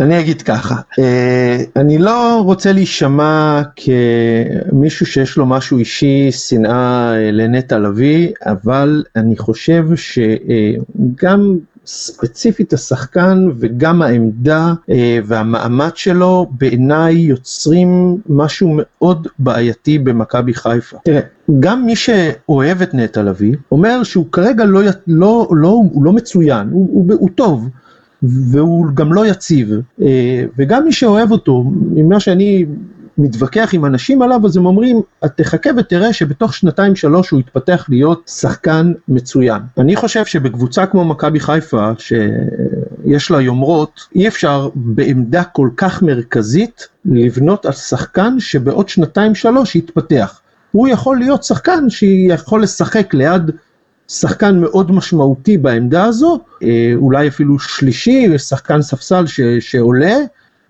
אני 0.00 0.20
אגיד 0.20 0.42
ככה, 0.42 0.74
אה, 0.98 1.56
אני 1.76 1.98
לא 1.98 2.40
רוצה 2.44 2.72
להישמע 2.72 3.62
כמישהו 3.76 5.06
שיש 5.06 5.36
לו 5.36 5.46
משהו 5.46 5.78
אישי, 5.78 6.32
שנאה 6.32 7.14
אה, 7.14 7.30
לנטע 7.30 7.78
לביא, 7.78 8.28
אבל 8.46 9.04
אני 9.16 9.36
חושב 9.36 9.84
שגם 9.96 11.58
ספציפית 11.86 12.72
השחקן 12.72 13.48
וגם 13.58 14.02
העמדה 14.02 14.74
אה, 14.90 15.18
והמעמד 15.26 15.96
שלו 15.96 16.46
בעיניי 16.50 17.14
יוצרים 17.14 18.18
משהו 18.28 18.76
מאוד 18.76 19.28
בעייתי 19.38 19.98
במכבי 19.98 20.54
חיפה. 20.54 20.96
תראה, 21.04 21.20
גם 21.60 21.86
מי 21.86 21.96
שאוהב 21.96 22.82
את 22.82 22.94
נטע 22.94 23.22
לביא 23.22 23.54
אומר 23.72 24.02
שהוא 24.02 24.26
כרגע 24.32 24.64
לא, 24.64 24.80
לא, 25.06 25.48
לא, 25.50 25.68
הוא 25.68 26.04
לא 26.04 26.12
מצוין, 26.12 26.68
הוא, 26.70 26.88
הוא, 26.92 27.14
הוא 27.18 27.30
טוב. 27.34 27.68
והוא 28.50 28.86
גם 28.94 29.12
לא 29.12 29.26
יציב, 29.26 29.70
אה, 30.02 30.44
וגם 30.58 30.84
מי 30.84 30.92
שאוהב 30.92 31.32
אותו, 31.32 31.64
ממה 31.94 32.20
שאני 32.20 32.66
מתווכח 33.18 33.70
עם 33.72 33.84
אנשים 33.84 34.22
עליו, 34.22 34.40
אז 34.44 34.56
הם 34.56 34.66
אומרים, 34.66 35.02
תחכה 35.36 35.70
ותראה 35.76 36.12
שבתוך 36.12 36.54
שנתיים 36.54 36.96
שלוש 36.96 37.30
הוא 37.30 37.40
יתפתח 37.40 37.86
להיות 37.88 38.22
שחקן 38.26 38.92
מצוין. 39.08 39.62
אני 39.78 39.96
חושב 39.96 40.24
שבקבוצה 40.24 40.86
כמו 40.86 41.04
מכבי 41.04 41.40
חיפה, 41.40 41.90
שיש 41.98 43.30
לה 43.30 43.40
יומרות, 43.40 44.00
אי 44.14 44.28
אפשר 44.28 44.68
בעמדה 44.74 45.44
כל 45.44 45.68
כך 45.76 46.02
מרכזית 46.02 46.88
לבנות 47.04 47.66
על 47.66 47.72
שחקן 47.72 48.40
שבעוד 48.40 48.88
שנתיים 48.88 49.34
שלוש 49.34 49.76
יתפתח. 49.76 50.40
הוא 50.72 50.88
יכול 50.88 51.18
להיות 51.18 51.44
שחקן 51.44 51.90
שיכול 51.90 52.62
לשחק 52.62 53.14
ליד 53.14 53.50
שחקן 54.08 54.60
מאוד 54.60 54.92
משמעותי 54.92 55.58
בעמדה 55.58 56.04
הזו, 56.04 56.38
אה, 56.62 56.92
אולי 56.94 57.28
אפילו 57.28 57.58
שלישי, 57.58 58.38
שחקן 58.38 58.82
ספסל 58.82 59.26
ש, 59.26 59.40
שעולה, 59.60 60.16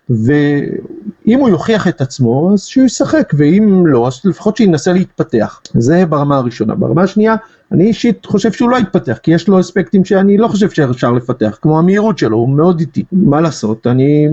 ואם 0.09 1.39
הוא 1.39 1.49
יוכיח 1.49 1.87
את 1.87 2.01
עצמו, 2.01 2.51
אז 2.53 2.63
שהוא 2.63 2.85
ישחק, 2.85 3.33
ואם 3.37 3.87
לא, 3.87 4.07
אז 4.07 4.19
לפחות 4.25 4.57
שינסה 4.57 4.93
להתפתח. 4.93 5.61
זה 5.73 6.05
ברמה 6.05 6.37
הראשונה. 6.37 6.75
ברמה 6.75 7.03
השנייה, 7.03 7.35
אני 7.71 7.83
אישית 7.83 8.25
חושב 8.25 8.51
שהוא 8.51 8.69
לא 8.69 8.77
יתפתח, 8.77 9.17
כי 9.23 9.31
יש 9.31 9.47
לו 9.47 9.59
אספקטים 9.59 10.05
שאני 10.05 10.37
לא 10.37 10.47
חושב 10.47 10.69
שאפשר 10.69 11.11
לפתח, 11.11 11.57
כמו 11.61 11.79
המהירות 11.79 12.17
שלו, 12.17 12.37
הוא 12.37 12.49
מאוד 12.49 12.79
איטי. 12.79 13.03
מה 13.11 13.41
לעשות, 13.41 13.87
אני... 13.87 14.27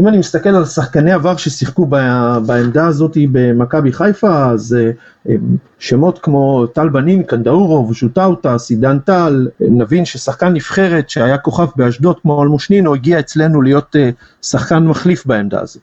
אם 0.00 0.08
אני 0.08 0.18
מסתכל 0.18 0.48
על 0.48 0.64
שחקני 0.64 1.12
עבר 1.12 1.36
ששיחקו 1.36 1.86
בעמדה 2.46 2.86
הזאת 2.86 3.16
במכבי 3.32 3.92
חיפה, 3.92 4.50
אז 4.50 4.76
אה, 4.78 5.34
שמות 5.78 6.18
כמו 6.18 6.66
טל 6.66 6.88
בנין, 6.88 7.22
קנדאורוב, 7.22 7.94
ז'וטאוטה, 7.94 8.58
סידן 8.58 8.98
טל, 8.98 9.48
נבין 9.60 10.04
ששחקן 10.04 10.52
נבחרת 10.52 11.10
שהיה 11.10 11.38
כוכב 11.38 11.66
באשדוד 11.76 12.20
כמו 12.20 12.42
אלמושנינו, 12.42 12.94
הגיע 12.94 13.18
אצלנו 13.18 13.62
להיות 13.62 13.96
אה, 13.96 14.10
שחקן 14.42 14.86
מחליף 14.86 15.26
בעמדה 15.26 15.60
הזו. 15.60 15.80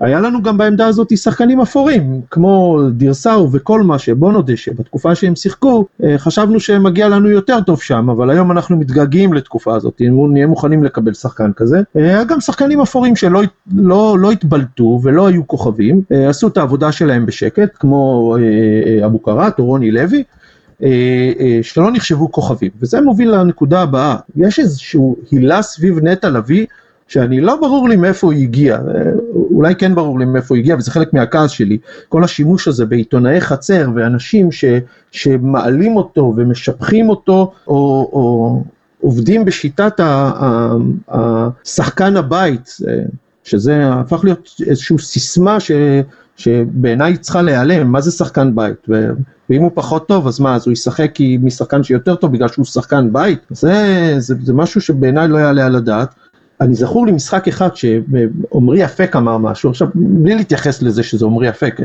היה 0.00 0.20
לנו 0.20 0.42
גם 0.42 0.58
בעמדה 0.58 0.86
הזאת 0.86 1.18
שחקנים 1.18 1.60
אפורים, 1.60 2.20
כמו 2.30 2.80
דירסאו 2.90 3.52
וכל 3.52 3.82
מה 3.82 3.98
שבוא 3.98 4.32
נודה 4.32 4.56
שבתקופה 4.56 5.14
שהם 5.14 5.36
שיחקו, 5.36 5.86
אה, 6.04 6.18
חשבנו 6.18 6.60
שמגיע 6.60 7.08
לנו 7.08 7.30
יותר 7.30 7.60
טוב 7.60 7.82
שם, 7.82 8.10
אבל 8.10 8.30
היום 8.30 8.50
אנחנו 8.50 8.76
מתגעגעים 8.76 9.32
לתקופה 9.32 9.76
הזאת, 9.76 10.02
נהיה 10.30 10.46
מוכנים 10.46 10.84
לקבל 10.84 11.14
שחקן 11.14 11.52
כזה. 11.56 11.82
אה, 11.96 12.02
היה 12.02 12.24
גם 12.24 12.40
שחקנים 12.40 12.80
אפורים 12.80 13.16
שלא 13.16 13.42
לא, 13.74 14.16
לא 14.18 14.30
התבלטו 14.30 15.00
ולא 15.02 15.26
היו 15.26 15.46
כוכבים, 15.46 16.02
אה, 16.12 16.28
עשו 16.28 16.48
את 16.48 16.56
העבודה 16.56 16.92
שלהם 16.92 17.26
בשקט, 17.26 17.70
כמו 17.78 18.36
אבו 19.06 19.18
קראט 19.18 19.58
או 19.58 19.64
רוני 19.64 19.90
לוי. 19.90 20.24
שלא 21.62 21.90
נחשבו 21.92 22.32
כוכבים, 22.32 22.70
וזה 22.80 23.00
מוביל 23.00 23.30
לנקודה 23.30 23.82
הבאה, 23.82 24.16
יש 24.36 24.58
איזשהו 24.58 25.16
הילה 25.30 25.62
סביב 25.62 25.98
נטע 26.02 26.28
לביא 26.30 26.66
שאני 27.10 27.40
לא 27.40 27.56
ברור 27.60 27.88
לי 27.88 27.96
מאיפה 27.96 28.26
הוא 28.26 28.34
הגיע, 28.34 28.78
אולי 29.52 29.74
כן 29.74 29.94
ברור 29.94 30.18
לי 30.18 30.24
מאיפה 30.24 30.54
הוא 30.54 30.58
הגיע 30.58 30.76
וזה 30.76 30.90
חלק 30.90 31.12
מהכעס 31.12 31.50
שלי, 31.50 31.78
כל 32.08 32.24
השימוש 32.24 32.68
הזה 32.68 32.86
בעיתונאי 32.86 33.40
חצר 33.40 33.88
ואנשים 33.94 34.52
ש, 34.52 34.64
שמעלים 35.10 35.96
אותו 35.96 36.34
ומשבחים 36.36 37.08
אותו 37.08 37.52
או, 37.68 37.74
או 38.12 38.62
עובדים 39.00 39.44
בשיטת 39.44 40.00
השחקן 41.08 42.16
הבית, 42.16 42.76
שזה 43.44 43.92
הפך 43.92 44.24
להיות 44.24 44.50
איזושהי 44.66 44.98
סיסמה 44.98 45.60
ש, 45.60 45.70
שבעיניי 46.36 47.16
צריכה 47.16 47.42
להיעלם, 47.42 47.92
מה 47.92 48.00
זה 48.00 48.10
שחקן 48.10 48.54
בית, 48.54 48.76
ו, 48.88 49.10
ואם 49.50 49.62
הוא 49.62 49.70
פחות 49.74 50.08
טוב 50.08 50.26
אז 50.26 50.40
מה, 50.40 50.54
אז 50.54 50.66
הוא 50.66 50.72
ישחק 50.72 51.14
משחקן 51.42 51.82
שיותר 51.82 52.14
טוב 52.14 52.32
בגלל 52.32 52.48
שהוא 52.48 52.64
שחקן 52.64 53.12
בית, 53.12 53.38
זה, 53.50 54.14
זה, 54.18 54.34
זה 54.42 54.54
משהו 54.54 54.80
שבעיניי 54.80 55.28
לא 55.28 55.38
יעלה 55.38 55.66
על 55.66 55.76
הדעת. 55.76 56.14
אני 56.60 56.74
זכור 56.74 57.06
לי 57.06 57.12
משחק 57.12 57.48
אחד 57.48 57.68
שעמרי 57.76 58.84
אפק 58.84 59.16
אמר 59.16 59.38
משהו, 59.38 59.70
עכשיו 59.70 59.88
בלי 59.94 60.34
להתייחס 60.34 60.82
לזה 60.82 61.02
שזה 61.02 61.26
עמרי 61.26 61.48
אפק, 61.48 61.80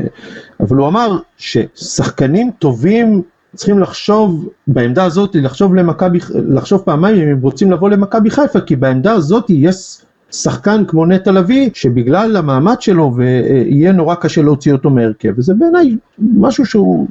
אבל 0.60 0.76
הוא 0.76 0.88
אמר 0.88 1.18
ששחקנים 1.36 2.50
טובים 2.58 3.22
צריכים 3.54 3.78
לחשוב 3.78 4.48
בעמדה 4.66 5.04
הזאת, 5.04 5.36
לחשוב 5.40 5.74
למכבי, 5.74 6.18
לחשוב 6.48 6.82
פעמיים 6.84 7.22
אם 7.22 7.28
הם 7.28 7.40
רוצים 7.40 7.72
לבוא 7.72 7.90
למכבי 7.90 8.30
חיפה, 8.30 8.60
כי 8.60 8.76
בעמדה 8.76 9.12
הזאת 9.12 9.44
יש 9.48 9.98
שחקן 10.30 10.84
כמו 10.88 11.06
נטע 11.06 11.32
לביא, 11.32 11.70
שבגלל 11.74 12.36
המעמד 12.36 12.80
שלו 12.80 13.12
ויהיה 13.16 13.92
נורא 13.92 14.14
קשה 14.14 14.42
להוציא 14.42 14.72
אותו 14.72 14.90
מהרכב, 14.90 15.32
וזה 15.36 15.54
בעיניי 15.54 15.96
משהו 16.18 16.66
שהוא 16.66 17.06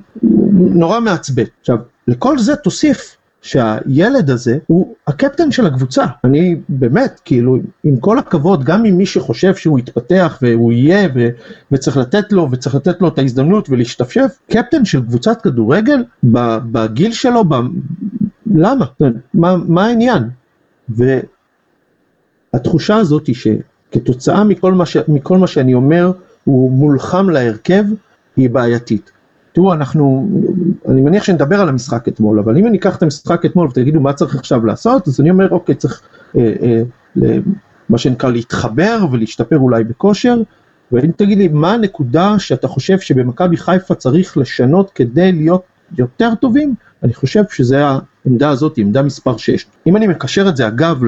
נורא 0.54 1.00
מעצבן. 1.00 1.44
עכשיו, 1.62 1.78
לכל 2.08 2.38
זה 2.38 2.56
תוסיף 2.56 3.18
שהילד 3.46 4.30
הזה 4.30 4.58
הוא 4.68 4.96
הקפטן 5.08 5.52
של 5.52 5.66
הקבוצה. 5.66 6.06
אני 6.24 6.56
באמת, 6.70 7.22
כאילו, 7.26 7.58
עם 7.84 7.98
כל 7.98 8.20
הכבוד, 8.20 8.64
גם 8.64 8.86
עם 8.86 8.98
מי 8.98 9.06
שחושב 9.06 9.56
שהוא 9.56 9.80
יתפתח 9.80 10.40
והוא 10.42 10.72
יהיה 10.72 11.10
ו- 11.16 11.30
וצריך 11.72 11.98
לתת 11.98 12.32
לו, 12.32 12.48
וצריך 12.52 12.76
לתת 12.76 13.02
לו 13.02 13.08
את 13.08 13.18
ההזדמנות 13.20 13.70
ולהשתפשף, 13.70 14.38
קפטן 14.52 14.86
של 14.86 15.02
קבוצת 15.02 15.42
כדורגל, 15.42 16.04
בגיל 16.24 17.12
שלו, 17.12 17.44
ב- 17.44 17.56
למה? 18.56 18.86
מה, 19.34 19.56
מה 19.68 19.86
העניין? 19.86 20.24
והתחושה 22.54 22.96
הזאת 22.96 23.28
היא 23.28 23.36
שכתוצאה 23.36 24.44
מכל 24.44 24.74
מה, 24.74 24.86
ש- 24.86 24.98
מכל 25.08 25.38
מה 25.38 25.48
שאני 25.48 25.74
אומר, 25.74 26.12
הוא 26.44 26.72
מולחם 26.72 27.30
להרכב, 27.30 27.84
היא 28.38 28.50
בעייתית. 28.50 29.12
תראו, 29.56 29.74
אנחנו, 29.74 30.30
אני 30.88 31.02
מניח 31.02 31.24
שנדבר 31.24 31.62
על 31.62 31.70
המשחק 31.70 32.08
אתמול, 32.08 32.40
אבל 32.40 32.58
אם 32.58 32.68
אני 32.68 32.78
אקח 32.78 32.96
את 32.96 33.04
המשחק 33.04 33.46
אתמול 33.46 33.68
ותגידו 33.68 34.00
מה 34.00 34.14
צריך 34.14 34.36
עכשיו 34.36 34.66
לעשות, 34.66 35.08
אז 35.08 35.22
אני 35.22 35.30
אומר, 35.30 35.50
אוקיי, 35.50 35.76
צריך 35.76 36.02
אה, 36.38 36.54
אה, 37.24 37.38
מה 37.90 37.98
שנקרא 37.98 38.30
להתחבר 38.30 39.06
ולהשתפר 39.12 39.58
אולי 39.58 39.84
בכושר, 39.84 40.42
ואם 40.92 41.12
תגיד 41.16 41.38
לי 41.38 41.48
מה 41.48 41.74
הנקודה 41.74 42.40
שאתה 42.40 42.68
חושב 42.68 43.00
שבמכבי 43.00 43.58
חיפה 43.58 43.96
צריך 43.96 44.38
לשנות 44.38 44.92
כדי 44.96 45.32
להיות 45.32 45.64
יותר 45.98 46.36
טובים, 46.36 46.76
אני 47.04 47.14
חושב 47.14 47.44
שזה 47.52 47.86
העמדה 47.86 48.50
הזאת, 48.50 48.78
עמדה 48.78 49.02
מספר 49.02 49.38
6. 49.38 49.66
אם 49.88 49.98
אני 49.98 50.08
מקשר 50.08 50.50
את 50.50 50.58
זה 50.58 50.68
אגב 50.68 51.04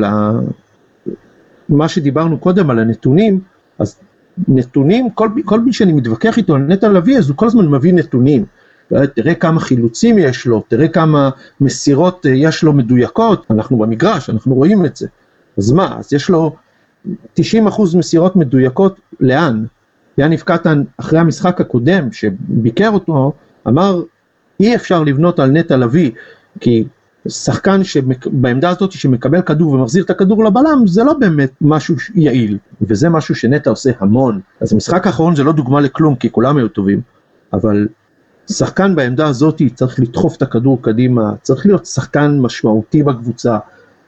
למה 1.70 1.88
שדיברנו 1.88 2.38
קודם 2.40 2.70
על 2.70 2.80
הנתונים, 2.80 3.40
אז 3.80 4.00
נתונים, 4.48 5.10
כל, 5.10 5.30
כל 5.46 5.60
מי 5.60 5.74
שאני 5.74 5.94
מתווכח 5.94 6.38
איתו 6.38 6.56
על 6.56 6.62
נטע 6.62 6.90
לביא, 6.90 7.18
אז 7.18 7.30
הוא 7.30 7.38
כל 7.38 7.46
הזמן 7.46 7.68
מביא 7.68 7.94
נתונים. 7.94 8.46
תראה 8.88 9.36
כמה 9.36 9.60
חילוצים 9.60 10.18
יש 10.18 10.46
לו, 10.46 10.64
תראה 10.68 10.88
כמה 10.88 11.30
מסירות 11.62 12.26
אה, 12.26 12.32
יש 12.32 12.64
לו 12.64 12.74
מדויקות, 12.74 13.46
אנחנו 13.50 13.78
במגרש, 13.78 14.30
אנחנו 14.30 14.56
רואים 14.56 14.86
את 14.86 14.96
זה. 14.96 15.08
אז 15.58 15.72
מה, 15.72 15.96
אז 16.00 16.14
יש 16.14 16.30
לו 16.30 16.56
90% 17.40 17.42
מסירות 17.98 18.36
מדויקות, 18.36 19.00
לאן? 19.20 19.66
יניב 20.18 20.40
קטן, 20.40 20.84
אחרי 20.98 21.20
המשחק 21.20 21.62
הקודם, 21.62 22.12
שביקר 22.12 22.90
אותו, 22.90 23.34
אמר, 23.68 24.04
אי 24.60 24.76
אפשר 24.76 25.04
לבנות 25.04 25.40
על 25.40 25.52
נטע 25.52 25.78
לביא, 25.78 26.12
כי 26.60 26.84
שחקן 27.30 27.84
שבעמדה 27.84 28.70
הזאת 28.70 28.92
שמקבל 28.92 29.42
כדור 29.42 29.72
ומחזיר 29.74 30.04
את 30.04 30.10
הכדור 30.10 30.44
לבלם, 30.44 30.88
זה 30.88 31.04
לא 31.04 31.14
באמת 31.14 31.52
משהו 31.62 31.96
יעיל, 32.16 32.58
וזה 32.82 33.10
משהו 33.10 33.36
שנטע 33.36 33.70
עושה 33.70 33.92
המון. 34.00 34.40
אז 34.62 34.74
המשחק 34.74 35.08
האחרון 35.08 35.36
זה 35.36 35.44
לא 35.44 35.52
דוגמה 35.52 35.82
לכלום, 35.82 36.16
כי 36.16 36.32
כולם 36.32 36.58
היו 36.58 36.68
טובים, 36.68 37.02
אבל 37.54 37.88
שחקן 38.52 38.96
בעמדה 38.96 39.28
הזאת 39.28 39.62
צריך 39.76 40.00
לדחוף 40.00 40.38
את 40.38 40.42
הכדור 40.42 40.82
קדימה, 40.82 41.34
צריך 41.42 41.66
להיות 41.66 41.86
שחקן 41.86 42.40
משמעותי 42.40 43.04
בקבוצה, 43.04 43.58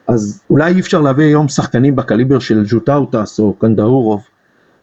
אז 0.08 0.42
אולי 0.50 0.74
אי 0.74 0.80
אפשר 0.80 1.02
להביא 1.02 1.26
היום 1.26 1.48
שחקנים 1.48 1.96
בקליבר 1.96 2.40
של 2.40 2.66
ז'וטאוטס 2.66 3.40
או 3.40 3.54
קנדאורוב, 3.54 4.24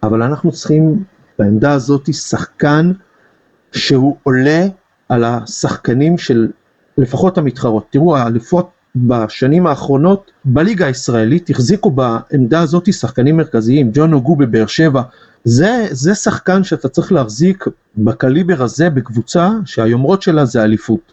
אבל 0.03 0.22
אנחנו 0.22 0.53
צריכים 0.53 1.05
בעמדה 1.38 1.72
הזאת 1.72 2.14
שחקן 2.14 2.92
שהוא 3.72 4.16
עולה 4.22 4.66
על 5.09 5.25
השחקנים 5.25 6.18
של 6.18 6.49
לפחות 6.99 7.39
המתחרות. 7.39 7.87
תראו, 7.91 8.17
האלופות 8.17 8.71
בשנים 8.97 9.67
האחרונות 9.67 10.31
בליגה 10.45 10.87
הישראלית 10.87 11.51
החזיקו 11.51 11.91
בעמדה 11.91 12.61
הזאת 12.61 12.93
שחקנים 12.93 13.37
מרכזיים, 13.37 13.91
ג'ון 13.95 14.13
אוגו 14.13 14.37
בבאר 14.37 14.67
שבע, 14.67 15.03
זה, 15.45 15.87
זה 15.91 16.15
שחקן 16.15 16.65
שאתה 16.65 16.89
צריך 16.89 17.13
להחזיק 17.13 17.65
בקליבר 17.97 18.63
הזה 18.63 18.91
בקבוצה 18.91 19.51
שהיומרות 19.65 20.23
שלה 20.23 20.45
זה 20.45 20.65
אליפות. 20.65 21.13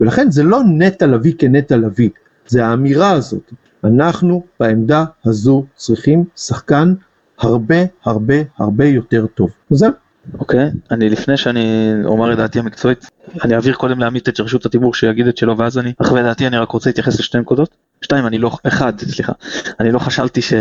ולכן 0.00 0.30
זה 0.30 0.42
לא 0.42 0.60
נטע 0.78 1.06
לביא 1.06 1.34
כנטע 1.38 1.76
לביא, 1.76 2.10
זה 2.46 2.66
האמירה 2.66 3.10
הזאת. 3.10 3.52
אנחנו 3.84 4.42
בעמדה 4.60 5.04
הזו 5.24 5.64
צריכים 5.76 6.24
שחקן 6.36 6.94
הרבה 7.38 7.76
הרבה 8.04 8.34
הרבה 8.58 8.84
יותר 8.84 9.26
טוב. 9.26 9.50
זהו. 9.70 10.03
אוקיי, 10.38 10.68
okay. 10.68 10.70
אני 10.90 11.10
לפני 11.10 11.36
שאני 11.36 11.92
אומר 12.04 12.32
את 12.32 12.36
דעתי 12.36 12.58
המקצועית, 12.58 13.10
אני 13.44 13.54
אעביר 13.54 13.74
קודם 13.74 14.00
לעמית 14.00 14.28
את 14.28 14.40
רשות 14.40 14.66
הדיבור 14.66 14.94
שיגיד 14.94 15.26
את 15.26 15.36
שלו 15.36 15.58
ואז 15.58 15.78
אני, 15.78 15.92
אחרי 16.02 16.22
דעתי 16.22 16.46
אני 16.46 16.58
רק 16.58 16.70
רוצה 16.70 16.90
להתייחס 16.90 17.18
לשתי 17.18 17.38
נקודות. 17.38 17.74
שתיים, 18.02 18.26
אני 18.26 18.38
לא, 18.38 18.50
אחד, 18.66 19.00
סליחה, 19.00 19.32
אני 19.80 19.92
לא 19.92 19.98
חשבתי 19.98 20.42
ש... 20.42 20.52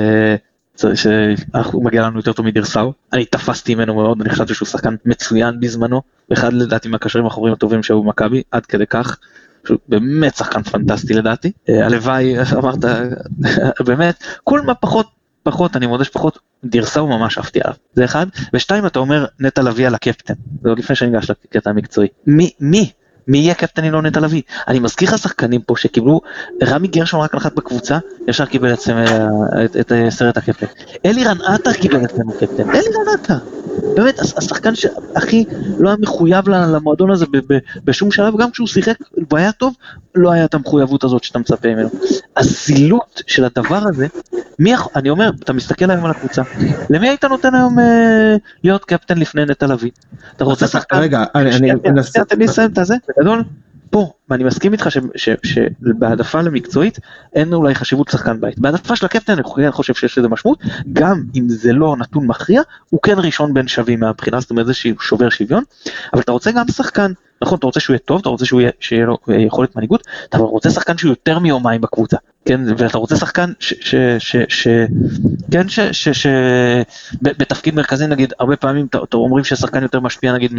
שהוא 0.76 1.86
מגיע 1.86 2.04
לנו 2.04 2.20
יותר 2.20 2.34
טוב 2.34 2.46
מדירסאו, 2.46 2.94
אני 3.14 3.26
תפסתי 3.26 3.76
ממנו 3.76 3.96
מאוד, 3.96 4.22
אני 4.22 4.30
חשבתי 4.30 4.54
שהוא 4.54 4.68
שחקן 4.68 4.96
מצוין 5.06 5.60
בזמנו, 5.60 6.02
אחד 6.34 6.54
לדעתי 6.54 6.90
מהקשרים 6.90 7.26
האחוריים 7.26 7.54
הטובים 7.54 7.84
שהיו 7.84 8.04
במכבי, 8.04 8.44
עד 8.52 8.66
כדי 8.66 8.88
כך, 8.88 9.18
שהוא 9.68 9.78
באמת 9.88 10.36
שחקן 10.36 10.64
פנטסטי 10.64 11.14
לדעתי, 11.14 11.52
אה, 11.70 11.86
הלוואי, 11.86 12.36
אמרת, 12.54 12.86
באמת, 13.88 14.24
כל 14.44 14.62
מה 14.62 14.76
פחות 14.76 15.08
פחות, 15.44 15.76
אני 15.76 15.88
מודה 15.88 16.04
שפחות, 16.04 16.40
דירסאו 16.66 17.08
ממש 17.08 17.38
עפתי 17.38 17.60
עליו, 17.64 17.76
זה 17.94 18.06
אחד, 18.06 18.28
ושתיים 18.54 18.86
אתה 18.86 19.00
אומר 19.00 19.26
נטע 19.40 19.62
לביא 19.62 19.88
על 19.88 19.96
הקפטן, 19.96 20.34
זה 20.62 20.70
עוד 20.70 20.80
לפני 20.80 20.96
שאני 20.96 21.18
אגש 21.18 21.30
לקטע 21.30 21.70
המקצועי, 21.70 22.08
מי, 22.28 22.52
מי, 22.60 22.92
מי 23.28 23.38
יהיה 23.38 23.54
קפטן 23.54 23.84
אם 23.84 23.92
לא 23.92 24.02
נטע 24.02 24.20
לביא? 24.20 24.42
אני 24.68 24.80
מזכיר 24.80 25.10
לך 25.10 25.18
שחקנים 25.18 25.62
פה 25.62 25.74
שקיבלו, 25.78 26.22
רמי 26.64 26.88
גרשון 26.88 27.22
רק 27.22 27.36
נחת 27.36 27.56
בקבוצה, 27.56 27.98
ישר 28.28 28.46
קיבל 28.46 28.70
אה, 28.70 28.74
את, 29.66 29.76
את, 29.76 29.92
את 29.92 30.10
סרט 30.10 30.38
הקפטן. 30.38 30.66
אלירן 31.06 31.38
עטר 31.42 31.74
קיבל 31.74 32.06
אצלנו 32.06 32.32
קפטן, 32.32 32.70
אלירן 32.70 33.14
עטר. 33.14 33.38
באמת, 33.96 34.20
השחקן 34.20 34.76
שהכי 34.76 35.46
לא 35.80 35.90
היה 35.90 35.98
מחויב 36.00 36.50
למועדון 36.50 37.12
הזה 37.12 37.26
בשום 37.84 38.12
שלב, 38.12 38.38
גם 38.38 38.52
כשהוא 38.52 38.68
שיחק 38.68 38.96
והיה 39.32 39.52
טוב, 39.52 39.74
לא 40.16 40.32
היה 40.32 40.46
את 40.46 40.54
המחויבות 40.54 41.04
הזאת 41.04 41.24
שאתה 41.24 41.40
מצפה 41.40 41.68
ממנו. 41.68 41.90
הזילות 42.38 43.22
של 43.28 43.46
הדבר 43.46 43.82
הזה, 43.88 44.08
מי, 44.60 44.74
אני 44.96 45.10
אומר, 45.10 45.32
אתה 45.44 45.54
מסתכל 45.54 45.92
היום 45.92 46.06
על 46.06 46.12
הקבוצה, 46.12 46.42
למי 46.90 47.10
היית 47.10 47.26
נותן 47.26 47.56
היום 47.56 47.80
אה, 47.80 48.36
להיות 48.64 48.86
קפטן 48.86 49.18
לפני 49.18 49.46
נטע 49.46 49.68
לביא? 49.68 49.92
אתה 50.36 50.44
רוצה 50.44 50.68
שחקן? 50.68 50.98
רגע, 50.98 51.24
אני 51.36 51.72
אנסה... 51.88 52.26
תן 52.26 52.40
לי 52.40 52.46
לסיים 52.46 52.72
את 52.72 52.78
הזה, 52.78 52.96
בגדול. 53.18 53.44
פה, 53.94 54.12
ואני 54.30 54.44
מסכים 54.44 54.74
איתך 54.74 54.90
שבהעדפה 55.44 56.42
למקצועית 56.42 57.00
אין 57.34 57.54
אולי 57.54 57.76
חשיבות 57.76 58.10
לשחקן 58.10 58.42
בית. 58.42 58.60
בהעדפה 58.60 58.96
של 58.96 59.06
הקפטן 59.06 59.34
אני 59.34 59.44
כן 59.56 59.72
חושב 59.72 59.94
שיש 59.94 60.18
לזה 60.18 60.28
משמעות, 60.28 60.64
גם 60.94 61.24
אם 61.36 61.50
זה 61.50 61.74
לא 61.74 61.96
נתון 62.00 62.28
מכריע, 62.28 62.62
הוא 62.90 63.02
כן 63.02 63.16
ראשון 63.18 63.54
בין 63.54 63.68
שווים 63.68 64.00
מהבחינה, 64.00 64.40
זאת 64.40 64.50
אומרת 64.50 64.66
זה 64.66 64.74
שובר 65.00 65.30
שוויון, 65.30 65.64
אבל 66.14 66.22
אתה 66.22 66.32
רוצה 66.32 66.52
גם 66.52 66.68
שחקן, 66.68 67.12
נכון, 67.44 67.58
אתה 67.58 67.66
רוצה 67.66 67.80
שהוא 67.80 67.94
יהיה 67.94 68.00
טוב, 68.00 68.20
אתה 68.20 68.30
רוצה 68.30 68.46
שהוא 68.46 68.62
יהיה, 68.62 68.72
שיהיה 68.80 69.06
לו 69.06 69.18
יכולת 69.28 69.76
מנהיגות, 69.76 70.08
אתה 70.30 70.38
רוצה 70.38 70.70
שחקן 70.70 70.98
שהוא 70.98 71.10
יותר 71.10 71.40
מיומיים 71.40 71.82
בקבוצה, 71.82 72.18
כן, 72.46 72.62
ואתה 72.78 72.98
רוצה 72.98 73.16
שחקן 73.16 73.52
ש... 73.60 73.74
ש, 73.80 73.96
ש, 74.20 74.36
ש 74.50 74.68
כן, 75.52 75.70
ש... 75.70 75.80
ש, 75.80 76.10
ש 76.10 76.28
בתפקיד 77.22 77.76
מרכזי 77.76 78.08
נגיד, 78.08 78.34
הרבה 78.40 78.56
פעמים 78.56 78.86
אתה 78.86 79.18
אומרים 79.18 79.44
ששחקן 79.44 79.84
יותר 79.84 80.00
משפיע 80.00 80.34
נגיד 80.34 80.52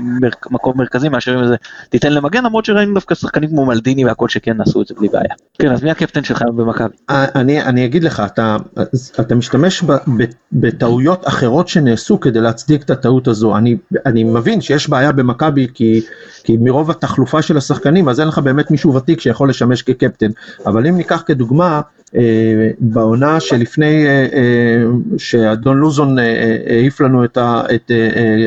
ממקום 0.00 0.78
מרכזי 0.78 1.08
מאשר 1.08 1.40
אם 1.40 1.46
זה 1.46 1.56
תיתן 1.88 2.12
למגן, 2.12 2.44
למרות 2.44 2.64
שראינו 2.64 2.94
דווקא 2.94 3.14
שחקנים 3.14 3.50
כמו 3.50 3.66
מלדיני 3.66 4.04
והכל 4.04 4.28
שכן 4.28 4.60
עשו 4.60 4.82
את 4.82 4.86
זה 4.86 4.94
בלי 4.98 5.08
בעיה. 5.08 5.34
כן, 5.58 5.72
אז 5.72 5.82
מי 5.82 5.90
הקפטן 5.90 6.24
שלך 6.24 6.42
במכבי? 6.42 6.94
אה, 7.10 7.26
אני, 7.34 7.62
אני 7.62 7.84
אגיד 7.84 8.04
לך, 8.04 8.22
אתה, 8.26 8.56
אתה 9.20 9.34
משתמש 9.34 9.82
ב, 9.82 9.92
ב, 9.92 10.24
בטעויות 10.52 11.28
אחרות 11.28 11.68
שנעשו 11.68 12.20
כדי 12.20 12.40
להצדיק 12.40 12.82
את 12.82 12.90
הטעות 12.90 13.28
הזו. 13.28 13.56
אני, 13.56 13.76
אני 14.06 14.24
מבין 14.24 14.60
שיש 14.60 14.88
בעיה 14.88 15.12
במכבי 15.12 15.66
כי, 15.74 16.00
כי 16.44 16.56
מרוב 16.60 16.90
התחלופה 16.90 17.42
של 17.42 17.56
השחקנים, 17.56 18.08
אז 18.08 18.20
אין 18.20 18.28
לך 18.28 18.38
באמת 18.38 18.70
מישהו 18.70 18.94
ותיק 18.94 19.20
שיכול 19.20 19.48
לשמש 19.48 19.82
כקפטן. 19.82 20.30
אבל 20.66 20.86
אם 20.86 20.96
ניקח 20.96 21.22
כדוגמה, 21.26 21.80
אה, 22.14 22.70
בעונה 22.78 23.40
שלפני 23.40 24.06
אה, 24.06 24.26
אה, 24.32 24.82
שאדון 25.18 25.76
לוזון 25.76 26.18
העיף 26.66 27.00
לנו 27.00 27.24
את, 27.24 27.36
ה, 27.36 27.62
את 27.74 27.90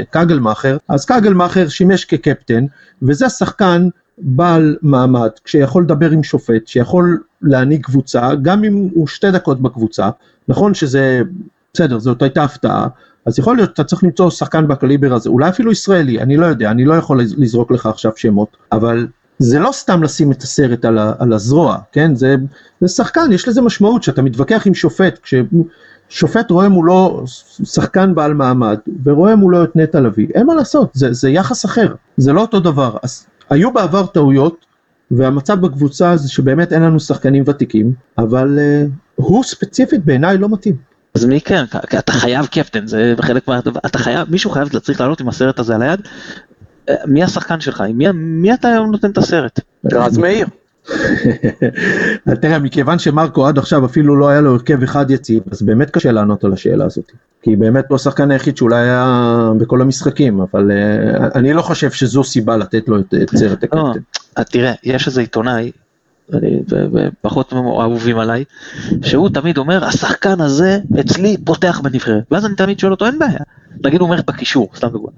קגלמאכר, 0.10 0.78
אז 0.88 1.06
קגלמאכר 1.06 1.68
שימש 1.68 2.06
כקפטן, 2.06 2.66
וזה 3.02 3.30
שחקן 3.30 3.88
בעל 4.18 4.78
מעמד, 4.82 5.30
שיכול 5.46 5.84
לדבר 5.84 6.12
עם 6.12 6.24
שופט, 6.24 6.68
שיכול 6.68 7.20
להנהיג 7.42 7.82
קבוצה, 7.82 8.30
גם 8.42 8.64
אם 8.64 8.90
הוא 8.94 9.08
שתי 9.08 9.32
דקות 9.32 9.62
בקבוצה, 9.62 10.10
נכון 10.48 10.74
שזה, 10.74 11.22
בסדר, 11.76 12.00
זאת 12.00 12.22
הייתה 12.22 12.44
הפתעה, 12.44 12.88
אז 13.26 13.40
יכול 13.40 13.56
להיות 13.56 13.70
שאתה 13.70 13.84
צריך 13.84 14.04
למצוא 14.04 14.30
שחקן 14.30 14.68
בקליבר 14.68 15.14
הזה, 15.14 15.30
אולי 15.30 15.50
אפילו 15.50 15.72
ישראלי, 15.72 16.20
אני 16.20 16.38
לא 16.38 16.46
יודע, 16.46 16.72
אני 16.72 16.86
לא 16.86 16.94
יכול 16.94 17.22
לזרוק 17.38 17.72
לך 17.72 17.86
עכשיו 17.86 18.12
שמות, 18.16 18.58
אבל 18.72 19.08
זה 19.40 19.60
לא 19.60 19.72
סתם 19.72 20.04
לשים 20.04 20.32
את 20.32 20.42
הסרט 20.42 20.86
על, 20.86 20.98
ה, 20.98 21.14
על 21.20 21.34
הזרוע, 21.34 21.78
כן? 21.92 22.16
זה, 22.16 22.36
זה 22.82 22.88
שחקן, 22.88 23.32
יש 23.32 23.48
לזה 23.48 23.62
משמעות 23.62 24.04
שאתה 24.04 24.22
מתווכח 24.22 24.64
עם 24.68 24.74
שופט, 24.74 25.20
כששופט 25.24 26.52
רואה 26.52 26.70
מולו 26.70 27.24
שחקן 27.64 28.16
בעל 28.16 28.34
מעמד, 28.34 28.78
ורואה 29.04 29.36
מולו 29.36 29.64
את 29.64 29.76
נטע 29.76 30.00
לביא, 30.00 30.28
אין 30.36 30.46
מה 30.46 30.56
לעשות, 30.56 30.90
זה, 30.94 31.14
זה 31.14 31.30
יחס 31.30 31.66
אחר, 31.66 31.94
זה 32.18 32.34
לא 32.34 32.42
אותו 32.42 32.60
דבר. 32.60 32.98
אז 33.04 33.26
היו 33.50 33.74
בעבר 33.74 34.06
טעויות, 34.06 34.66
והמצב 35.12 35.62
בקבוצה 35.62 36.18
זה 36.18 36.30
שבאמת 36.30 36.74
אין 36.74 36.82
לנו 36.82 37.00
שחקנים 37.00 37.44
ותיקים, 37.48 37.94
אבל 38.18 38.60
uh, 38.60 38.92
הוא 39.16 39.44
ספציפית 39.44 40.06
בעיניי 40.06 40.38
לא 40.38 40.50
מתאים. 40.50 40.76
אז 41.16 41.26
מי 41.26 41.42
כן, 41.42 41.64
אתה 42.00 42.12
חייב 42.12 42.46
קפטן, 42.46 42.88
זה 42.88 43.16
חלק 43.22 43.48
מה... 43.48 43.60
אתה 43.86 43.98
חייב, 43.98 44.32
מישהו 44.32 44.50
חייב, 44.52 44.80
צריך 44.80 45.02
לעלות 45.02 45.22
עם 45.22 45.30
הסרט 45.30 45.60
הזה 45.60 45.76
על 45.76 45.82
היד, 45.82 46.02
מי 47.06 47.24
השחקן 47.24 47.62
שלך? 47.62 47.84
מי, 47.94 48.06
מי 48.14 48.54
אתה 48.54 48.68
היום 48.68 48.92
נותן 48.92 49.12
את 49.12 49.18
הסרט? 49.18 49.60
רז 49.92 50.18
מאיר. 50.18 50.48
תראה, 52.42 52.60
מכיוון 52.60 53.00
שמרקו 53.00 53.48
עד 53.48 53.58
עכשיו 53.58 53.86
אפילו 53.86 54.16
לא 54.16 54.30
היה 54.30 54.42
לו 54.42 54.52
הרכב 54.52 54.84
אחד 54.84 55.12
יציב, 55.12 55.44
אז 55.52 55.62
באמת 55.62 55.90
קשה 55.90 56.12
לענות 56.12 56.44
על 56.44 56.54
השאלה 56.54 56.86
הזאת. 56.86 57.12
כי 57.42 57.56
באמת 57.56 57.86
הוא 57.90 57.96
השחקן 57.96 58.32
היחיד 58.32 58.58
שאולי 58.58 58.82
היה 58.82 59.52
בכל 59.58 59.82
המשחקים, 59.82 60.42
אבל 60.42 60.72
uh, 60.72 61.38
אני 61.38 61.54
לא 61.54 61.62
חושב 61.62 61.92
שזו 61.92 62.24
סיבה 62.24 62.58
לתת 62.58 62.90
לו 62.90 63.00
את, 63.00 63.14
סרט 63.36 63.64
הקפטן. 63.64 63.78
לא, 64.38 64.44
תראה, 64.44 64.74
יש 64.84 65.08
איזה 65.08 65.22
עיתונאי, 65.22 65.72
פחות 67.22 67.54
אהובים 67.54 68.20
עליי, 68.20 68.44
שהוא 69.02 69.30
תמיד 69.30 69.58
אומר, 69.58 69.86
השחקן 69.86 70.42
הזה 70.42 70.80
אצלי 71.00 71.38
פותח 71.44 71.80
בנבחרת. 71.84 72.24
ואז 72.32 72.46
אני 72.46 72.56
תמיד 72.56 72.80
שואל 72.80 72.92
אותו, 72.92 73.06
אין 73.06 73.20
בעיה. 73.20 73.40
נגיד 73.84 74.02
הוא 74.02 74.10
אומר 74.10 74.22
בקישור, 74.28 74.70
סתם 74.76 74.88
דוגמא. 74.88 75.10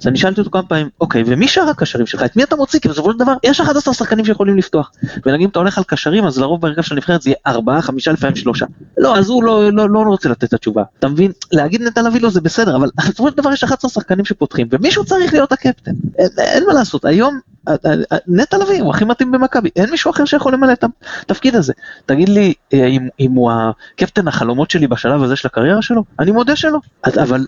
אז 0.00 0.06
אני 0.06 0.18
שאלתי 0.18 0.40
אותו 0.40 0.50
כמה 0.50 0.62
פעמים, 0.62 0.88
אוקיי, 1.00 1.22
ומי 1.26 1.48
שאר 1.48 1.68
הקשרים 1.68 2.06
שלך? 2.06 2.22
את 2.22 2.36
מי 2.36 2.42
אתה 2.42 2.56
מוציא? 2.56 2.80
כי 2.80 2.88
בסופו 2.88 3.12
של 3.12 3.18
דבר 3.18 3.32
יש 3.42 3.60
11 3.60 3.94
שחקנים 3.94 4.24
שיכולים 4.24 4.56
לפתוח. 4.56 4.90
ונגיד 5.26 5.44
אם 5.44 5.48
אתה 5.48 5.58
הולך 5.58 5.78
על 5.78 5.84
קשרים, 5.84 6.24
אז 6.24 6.38
לרוב 6.38 6.60
בהרכב 6.60 6.82
של 6.82 6.94
הנבחרת 6.94 7.22
זה 7.22 7.30
יהיה 7.30 7.36
4, 7.46 7.80
5, 7.80 8.08
לפעמים 8.08 8.36
3. 8.36 8.62
לא, 8.98 9.18
אז 9.18 9.28
הוא 9.28 9.44
לא, 9.44 9.72
לא, 9.72 9.90
לא 9.90 10.00
רוצה 10.00 10.28
לתת 10.28 10.44
את 10.44 10.52
התשובה. 10.52 10.82
אתה 10.98 11.08
מבין? 11.08 11.32
להגיד 11.52 11.82
נטע 11.82 12.02
לביא 12.02 12.20
לו 12.20 12.30
זה 12.30 12.40
בסדר, 12.40 12.76
אבל 12.76 12.90
בסופו 13.08 13.30
של 13.30 13.36
דבר 13.36 13.52
יש 13.52 13.64
11 13.64 13.90
שחקנים 13.90 14.24
שפותחים, 14.24 14.68
ומישהו 14.70 15.04
צריך 15.04 15.32
להיות 15.32 15.52
הקפטן. 15.52 15.92
אין, 16.18 16.28
אין 16.38 16.64
מה 16.66 16.72
לעשות, 16.72 17.04
היום 17.04 17.40
אה, 17.68 17.74
אה, 18.12 18.18
נטע 18.26 18.58
לביא 18.58 18.82
הוא 18.82 18.90
הכי 18.90 19.04
מתאים 19.04 19.32
במכבי, 19.32 19.70
אין 19.76 19.90
מישהו 19.90 20.10
אחר 20.10 20.24
שיכול 20.24 20.52
למלא 20.52 20.72
את 20.72 20.84
התפקיד 21.24 21.56
הזה. 21.56 21.72
תגיד 22.06 22.28
לי 22.28 22.54
אה, 22.74 22.86
אם, 22.86 23.08
אם 23.20 23.32
הוא 23.32 23.50
הקפטן 23.52 24.28
החלומות 24.28 24.70
שלי 24.70 24.86
בשלב 24.86 25.22
הזה 25.22 25.36
של 25.36 25.48
הקריירה 25.48 25.82
שלו? 25.82 26.04
אני 26.18 26.30
מודה 26.30 26.56
שלא, 26.56 26.78
אבל 27.04 27.46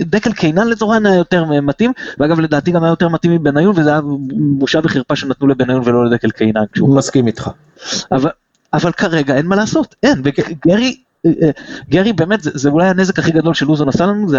דקל 0.00 0.32
קינן 0.32 0.68
לצורך 0.68 0.96
היה 1.04 1.14
יותר 1.14 1.44
מתאים, 1.44 1.92
ואגב 2.18 2.40
לדעתי 2.40 2.70
גם 2.70 2.84
היה 2.84 2.90
יותר 2.90 3.08
מתאים 3.08 3.32
מבניון, 3.32 3.78
וזה 3.78 3.90
היה 3.90 4.00
בושה 4.58 4.80
וחרפה 4.84 5.16
שנתנו 5.16 5.46
לבניון 5.48 5.82
ולא 5.84 6.06
לדקל 6.06 6.30
קינן. 6.30 6.64
מסכים 6.80 7.26
איתך. 7.26 7.50
אבל, 8.12 8.30
אבל 8.72 8.92
כרגע 8.92 9.36
אין 9.36 9.46
מה 9.46 9.56
לעשות, 9.56 9.94
אין, 10.02 10.22
וגרי 10.24 10.86
אה, 10.86 10.90
גרי 11.90 12.12
באמת 12.12 12.40
זה, 12.40 12.50
זה 12.54 12.68
אולי 12.68 12.86
הנזק 12.86 13.18
הכי 13.18 13.32
גדול 13.32 13.54
שלוזון 13.54 13.88
עשה 13.88 14.06
לנו 14.06 14.28
זה 14.28 14.38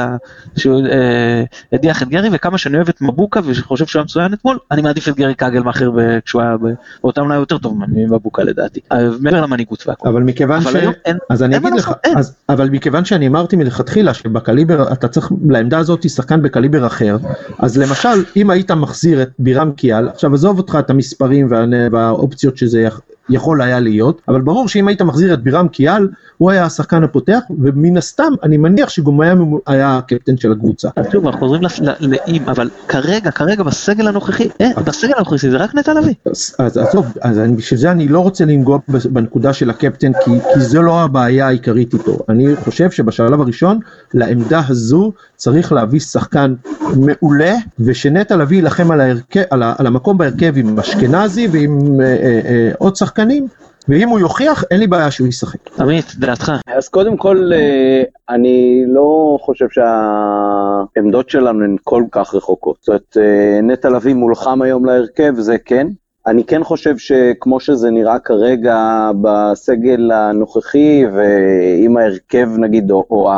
שהוא 0.58 0.82
אה, 0.92 1.44
הדיח 1.74 2.04
את 2.04 2.10
גרי 2.10 2.30
וכמה 2.32 2.58
שאני 2.58 2.78
אוהב 2.78 2.90
את 2.90 3.02
מבוקה 3.02 3.40
וחושב 3.46 3.86
שהוא 3.86 4.00
היה 4.00 4.04
מצוין 4.04 4.34
אתמול 4.34 4.60
אני 4.72 4.82
מעדיף 4.82 5.08
את 5.10 5.16
גרי 5.16 5.36
כגלמאכר 5.36 5.92
כשהוא 6.26 6.42
היה 6.42 6.56
באותם 7.04 7.22
אולי 7.22 7.36
יותר 7.36 7.58
טוב 7.58 7.78
ממבוקה 7.88 8.44
לדעתי 8.44 8.80
אה, 8.92 9.10
מעבר 9.20 9.42
למנהיגות 9.42 9.88
והכל. 9.88 10.10
אבל 10.10 10.24
מכיוון 10.24 10.62
ש... 10.62 10.76
אין, 11.06 11.18
אז 11.30 11.44
אני 11.44 11.58
אגיד 11.58 11.74
לך, 11.74 11.92
אז, 12.16 12.36
אבל 12.50 12.70
מכיוון 12.70 13.06
שאני 13.06 13.28
אמרתי 13.28 13.56
מלכתחילה 13.56 14.14
שבקליבר 14.14 14.94
אתה 14.94 15.08
צריך 15.08 15.32
לעמדה 15.50 15.78
הזאת 15.78 16.10
שחקן 16.10 16.42
בקליבר 16.42 16.88
אחר 16.88 17.18
אז 17.60 17.78
למשל 17.78 18.24
אם 18.36 18.50
היית 18.50 18.72
מחזיר 18.72 19.22
את 19.22 19.30
בירם 19.40 19.72
קיאל 19.72 20.08
עכשיו 20.10 20.34
עזוב 20.34 20.58
אותך 20.58 20.78
את 20.80 20.90
המספרים 20.90 21.48
וה, 21.50 21.66
והאופציות 21.92 22.58
שזה 22.58 22.82
יכול 23.30 23.62
היה 23.62 23.80
להיות, 23.80 24.22
אבל 24.28 24.42
ברור 24.42 24.68
שאם 24.68 24.88
היית 24.88 25.02
מחזיר 25.02 25.34
את 25.34 25.44
בירם 25.44 25.68
קיאל, 25.68 26.08
הוא 26.38 26.52
היה 26.52 26.66
השחקן 26.66 27.04
הפותח, 27.04 27.40
ומן 27.50 27.98
הסתם, 27.98 28.34
אני 28.44 28.58
מניח 28.58 28.90
שגם 28.90 29.22
היה, 29.22 29.36
היה 29.68 29.98
הקפטן 29.98 30.38
של 30.38 30.52
הקבוצה. 30.52 30.90
שוב, 31.12 31.26
אנחנו 31.26 31.40
חוזרים 31.40 31.62
לאם, 32.00 32.50
אבל 32.50 32.70
כרגע, 32.88 33.32
כרגע 33.32 33.64
בסגל 33.64 34.08
הנוכחי, 34.08 34.48
אה, 34.62 34.70
בסגל 34.86 35.14
הנוכחי 35.16 35.50
זה 35.50 35.58
רק 35.58 35.76
נטע 35.76 35.94
לביא. 35.94 36.14
אז 36.60 36.78
עזוב, 36.78 37.06
אז 37.22 37.40
בשביל 37.58 37.80
זה 37.80 37.92
אני 37.92 38.08
לא 38.08 38.20
רוצה 38.20 38.46
לנגוע 38.46 38.78
בנקודה 39.10 39.54
של 39.54 39.70
הקפטן, 39.70 40.12
כי, 40.26 40.32
כי 40.54 40.60
זו 40.60 40.82
לא 40.82 41.02
הבעיה 41.02 41.48
העיקרית 41.48 41.94
איתו. 41.94 42.18
אני 42.30 42.56
חושב 42.56 42.92
שבשלב 42.92 43.42
הראשון, 43.42 43.80
לעמדה 44.14 44.62
הזו 44.68 45.12
צריך 45.36 45.72
להביא 45.72 46.00
שחקן 46.00 46.54
מעולה, 46.96 47.56
ושנטע 47.80 48.36
לביא 48.36 48.58
יילחם 48.58 48.92
על, 48.92 49.02
על, 49.50 49.64
על 49.78 49.88
המקום 49.88 50.18
בהרכב 50.18 50.54
עם 50.58 50.80
אשכנזי 50.80 51.48
ועם 51.52 52.02
אה, 52.02 52.06
אה, 52.06 52.40
אה, 52.46 52.72
עוד 52.78 52.96
שחקן. 52.96 53.15
שחקנים, 53.16 53.48
ואם 53.88 54.10
הוא 54.10 54.20
יוכיח, 54.20 54.64
אין 54.72 54.80
לי 54.80 54.88
בעיה 54.88 55.12
שהוא 55.12 55.28
ישחק. 55.28 55.80
עמית, 55.80 56.06
דעתך. 56.16 56.52
אז 56.68 56.88
קודם 56.88 57.18
כל, 57.18 57.52
אה, 57.54 58.04
אני 58.30 58.84
לא 58.88 59.38
חושב 59.42 59.66
שהעמדות 59.70 61.30
שלנו 61.30 61.64
הן 61.64 61.76
כל 61.84 62.04
כך 62.12 62.36
רחוקות. 62.36 62.78
זאת 62.80 62.88
אומרת, 62.88 63.18
אה, 63.18 63.62
נטע 63.62 63.90
לביא 63.90 64.14
מולחם 64.14 64.62
היום 64.62 64.86
להרכב, 64.86 65.34
זה 65.38 65.58
כן. 65.58 65.88
אני 66.28 66.44
כן 66.44 66.64
חושב 66.64 66.98
שכמו 66.98 67.60
שזה 67.60 67.92
נראה 67.92 68.20
כרגע 68.20 69.10
בסגל 69.22 70.12
הנוכחי, 70.12 71.04
ועם 71.14 71.98
ההרכב 71.98 72.50
נגיד, 72.58 72.92
או, 72.92 73.06
או 73.10 73.32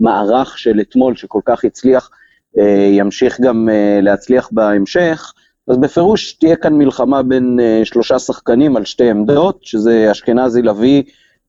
המערך 0.00 0.58
של 0.58 0.80
אתמול 0.80 1.16
שכל 1.16 1.40
כך 1.44 1.64
הצליח, 1.64 2.10
אה, 2.58 2.88
ימשיך 2.92 3.40
גם 3.40 3.68
להצליח 4.02 4.48
בהמשך, 4.52 5.32
אז 5.68 5.76
בפירוש 5.76 6.32
תהיה 6.32 6.56
כאן 6.56 6.74
מלחמה 6.74 7.22
בין 7.22 7.60
uh, 7.60 7.84
שלושה 7.84 8.18
שחקנים 8.18 8.76
על 8.76 8.84
שתי 8.84 9.10
עמדות, 9.10 9.58
שזה 9.62 10.08
אשכנזי, 10.10 10.62
לביא 10.62 11.02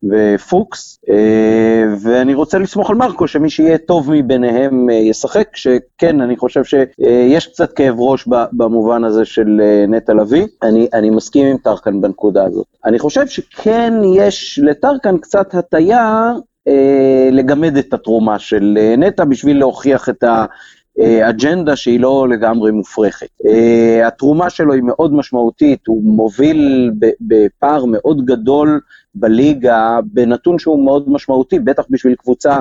ופוקס, 0.04 1.00
uh, 1.06 1.12
ואני 2.02 2.34
רוצה 2.34 2.58
לסמוך 2.58 2.90
על 2.90 2.96
מרקו, 2.96 3.28
שמי 3.28 3.50
שיהיה 3.50 3.78
טוב 3.78 4.12
מביניהם 4.12 4.90
uh, 4.90 4.94
ישחק, 4.94 5.56
שכן, 5.56 6.22
אני 6.22 6.38
חושב 6.38 6.64
שיש 6.64 7.48
uh, 7.48 7.50
קצת 7.50 7.74
כאב 7.74 7.96
ראש 8.00 8.28
במובן 8.52 9.04
הזה 9.04 9.26
של 9.26 9.62
uh, 9.62 9.92
נטע 9.92 10.14
לביא, 10.14 10.46
אני, 10.64 10.88
אני 10.94 11.10
מסכים 11.10 11.48
עם 11.48 11.58
טרקן 11.58 12.02
בנקודה 12.02 12.46
הזאת. 12.46 12.66
אני 12.86 13.00
חושב 13.00 13.28
שכן 13.28 13.94
יש 14.16 14.60
לטרקן 14.64 15.18
קצת 15.18 15.56
הטיה 15.56 16.32
uh, 16.70 16.72
לגמד 17.32 17.78
את 17.78 17.94
התרומה 17.94 18.40
של 18.40 18.78
uh, 18.78 19.00
נטע 19.00 19.24
בשביל 19.24 19.60
להוכיח 19.60 20.10
את 20.10 20.24
ה... 20.24 20.46
אה, 21.00 21.30
אג'נדה 21.30 21.76
שהיא 21.76 22.00
לא 22.00 22.28
לגמרי 22.30 22.72
מופרכת. 22.72 23.28
אה, 23.46 24.08
התרומה 24.08 24.50
שלו 24.50 24.74
היא 24.74 24.84
מאוד 24.84 25.14
משמעותית, 25.14 25.88
הוא 25.88 26.04
מוביל 26.04 26.92
בפער 27.22 27.86
מאוד 27.86 28.26
גדול 28.26 28.80
בליגה, 29.16 30.00
בנתון 30.06 30.60
שהוא 30.60 30.86
מאוד 30.86 31.10
משמעותי, 31.10 31.60
בטח 31.60 31.84
בשביל 31.90 32.16
קבוצה 32.16 32.60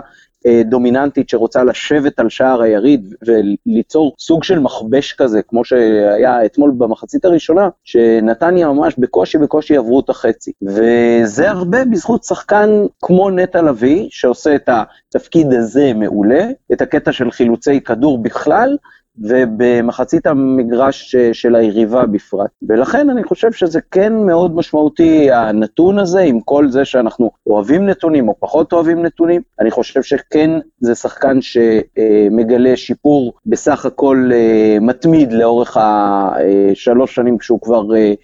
דומיננטית 0.65 1.29
שרוצה 1.29 1.65
לשבת 1.65 2.19
על 2.19 2.29
שער 2.29 2.63
היריד 2.63 3.15
וליצור 3.27 4.15
סוג 4.19 4.45
של 4.45 4.59
מכבש 4.59 5.13
כזה, 5.13 5.43
כמו 5.43 5.65
שהיה 5.65 6.45
אתמול 6.45 6.73
במחצית 6.79 7.25
הראשונה, 7.25 7.69
שנתניה 7.85 8.69
ממש 8.69 8.95
בקושי 8.99 9.39
בקושי 9.39 9.77
עברו 9.77 10.01
את 10.01 10.11
החצי. 10.11 10.53
וזה 10.63 11.51
הרבה 11.51 11.85
בזכות 11.85 12.25
שחקן 12.25 12.71
כמו 13.03 13.31
נטע 13.31 13.63
לביא, 13.63 14.07
שעושה 14.11 14.55
את 14.55 14.69
התפקיד 14.69 15.53
הזה 15.53 15.93
מעולה, 15.95 16.47
את 16.73 16.83
הקטע 16.83 17.13
של 17.13 17.31
חילוצי 17.31 17.81
כדור 17.81 18.23
בכלל, 18.23 18.77
ובמחצית 19.19 20.27
המגרש 20.27 21.17
של 21.33 21.55
היריבה 21.55 22.07
בפרט. 22.07 22.51
ולכן 22.69 23.11
אני 23.11 23.25
חושב 23.25 23.53
שזה 23.53 23.81
כן 23.91 24.13
מאוד 24.13 24.57
משמעותי, 24.57 25.31
הנתון 25.33 25.99
הזה, 25.99 26.21
עם 26.21 26.41
כל 26.41 26.69
זה 26.69 26.85
שאנחנו 26.85 27.31
אוהבים 27.47 27.87
נתונים 27.87 28.29
או 28.29 28.35
פחות 28.41 28.73
אוהבים 28.73 29.03
נתונים, 29.03 29.43
אני 29.61 29.71
חושב 29.71 30.03
שכן 30.03 30.51
זה 30.81 30.95
שחקן 30.95 31.39
שמגלה 31.41 32.77
שיפור 32.77 33.33
בסך 33.47 33.87
הכל 33.87 34.31
אה, 34.33 34.77
מתמיד 34.81 35.33
לאורך 35.33 35.77
השלוש 35.81 37.15
שנים 37.15 37.39
כשהוא 37.39 37.61
כבר 37.61 37.95
אה, 37.95 37.99
אה, 37.99 38.15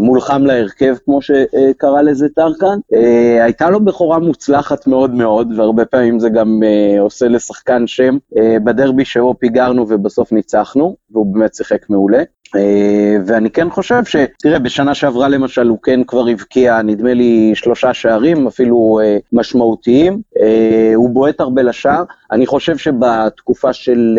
מולחם 0.00 0.46
להרכב, 0.46 0.94
כמו 1.04 1.18
שקרא 1.22 2.02
לזה 2.02 2.28
טרקן. 2.28 2.78
אה, 2.94 3.44
הייתה 3.44 3.70
לו 3.70 3.80
בכורה 3.84 4.18
מוצלחת 4.18 4.86
מאוד 4.86 5.14
מאוד, 5.14 5.52
והרבה 5.56 5.84
פעמים 5.84 6.18
זה 6.18 6.28
גם 6.28 6.60
אה, 6.64 7.00
עושה 7.00 7.28
לשחקן 7.28 7.86
שם 7.86 8.16
בדרבי 8.64 9.04
שבו 9.04 9.34
פיגרנו 9.38 9.86
ובסוף 9.88 10.32
ניצחנו, 10.32 10.96
והוא 11.10 11.34
באמת 11.34 11.54
שיחק 11.54 11.90
מעולה. 11.90 12.22
ואני 13.26 13.50
כן 13.50 13.70
חושב 13.70 14.04
ש... 14.04 14.16
תראה, 14.38 14.58
בשנה 14.58 14.94
שעברה 14.94 15.28
למשל 15.28 15.68
הוא 15.68 15.78
כן 15.82 16.04
כבר 16.04 16.28
הבקיע, 16.28 16.82
נדמה 16.82 17.14
לי, 17.14 17.52
שלושה 17.54 17.94
שערים, 17.94 18.46
אפילו 18.46 19.00
משמעותיים. 19.32 20.20
הוא 20.94 21.10
בועט 21.10 21.40
הרבה 21.40 21.62
לשער. 21.62 22.04
אני 22.32 22.46
חושב 22.46 22.76
שבתקופה 22.76 23.72
של 23.72 24.18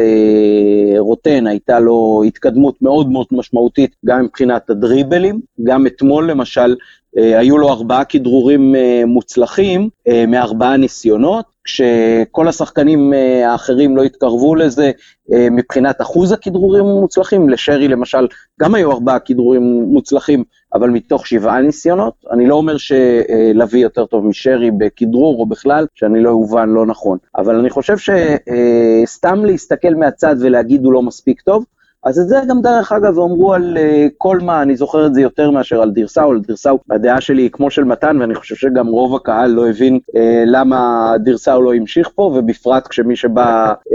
רוטן 0.97 1.47
הייתה 1.47 1.79
לו 1.79 2.23
התקדמות 2.27 2.81
מאוד 2.81 3.11
מאוד 3.11 3.27
משמעותית, 3.31 3.95
גם 4.05 4.23
מבחינת 4.23 4.69
הדריבלים, 4.69 5.32
גם 5.63 5.87
אתמול 5.87 6.29
למשל, 6.31 6.75
אה, 7.17 7.39
היו 7.39 7.57
לו 7.57 7.69
ארבעה 7.69 8.05
כדרורים 8.05 8.75
אה, 8.75 9.01
מוצלחים 9.05 9.89
אה, 10.07 10.25
מארבעה 10.27 10.77
ניסיונות, 10.77 11.45
כשכל 11.63 12.47
השחקנים 12.47 13.13
האחרים 13.45 13.97
לא 13.97 14.03
התקרבו 14.03 14.55
לזה 14.55 14.91
מבחינת 15.29 16.01
אחוז 16.01 16.31
הכדרורים 16.31 16.85
המוצלחים, 16.85 17.49
לשרי 17.49 17.87
למשל 17.87 18.27
גם 18.61 18.75
היו 18.75 18.91
ארבעה 18.91 19.19
כדרורים 19.19 19.61
מוצלחים, 19.63 20.43
אבל 20.73 20.89
מתוך 20.89 21.27
שבעה 21.27 21.61
ניסיונות. 21.61 22.13
אני 22.31 22.47
לא 22.47 22.55
אומר 22.55 22.77
שלוי 22.77 23.79
יותר 23.79 24.05
טוב 24.05 24.25
משרי 24.25 24.71
בכדרור 24.71 25.39
או 25.39 25.45
בכלל, 25.45 25.85
שאני 25.95 26.23
לא 26.23 26.29
אובן 26.29 26.69
לא 26.69 26.85
נכון, 26.85 27.17
אבל 27.37 27.55
אני 27.55 27.69
חושב 27.69 27.95
שסתם 27.97 29.45
להסתכל 29.45 29.95
מהצד 29.95 30.35
ולהגיד 30.39 30.85
הוא 30.85 30.93
לא 30.93 31.01
מספיק 31.01 31.41
טוב, 31.41 31.65
אז 32.05 32.19
את 32.19 32.27
זה 32.27 32.39
גם 32.49 32.61
דרך 32.61 32.91
אגב 32.91 33.19
אמרו 33.19 33.53
על 33.53 33.77
uh, 33.77 34.11
כל 34.17 34.39
מה, 34.39 34.61
אני 34.61 34.75
זוכר 34.75 35.05
את 35.05 35.13
זה 35.13 35.21
יותר 35.21 35.51
מאשר 35.51 35.81
על 35.81 35.91
דירסאו, 35.91 36.31
על 36.31 36.39
דירסאו, 36.39 36.79
הדעה 36.89 37.21
שלי 37.21 37.41
היא 37.41 37.49
כמו 37.51 37.71
של 37.71 37.83
מתן, 37.83 38.17
ואני 38.21 38.35
חושב 38.35 38.55
שגם 38.55 38.87
רוב 38.87 39.15
הקהל 39.15 39.51
לא 39.51 39.69
הבין 39.69 39.95
uh, 39.95 40.19
למה 40.45 41.13
דירסאו 41.19 41.61
לא 41.61 41.73
המשיך 41.73 42.09
פה, 42.15 42.21
ובפרט 42.21 42.87
כשמי 42.87 43.15
שבא 43.15 43.73
uh, 43.73 43.93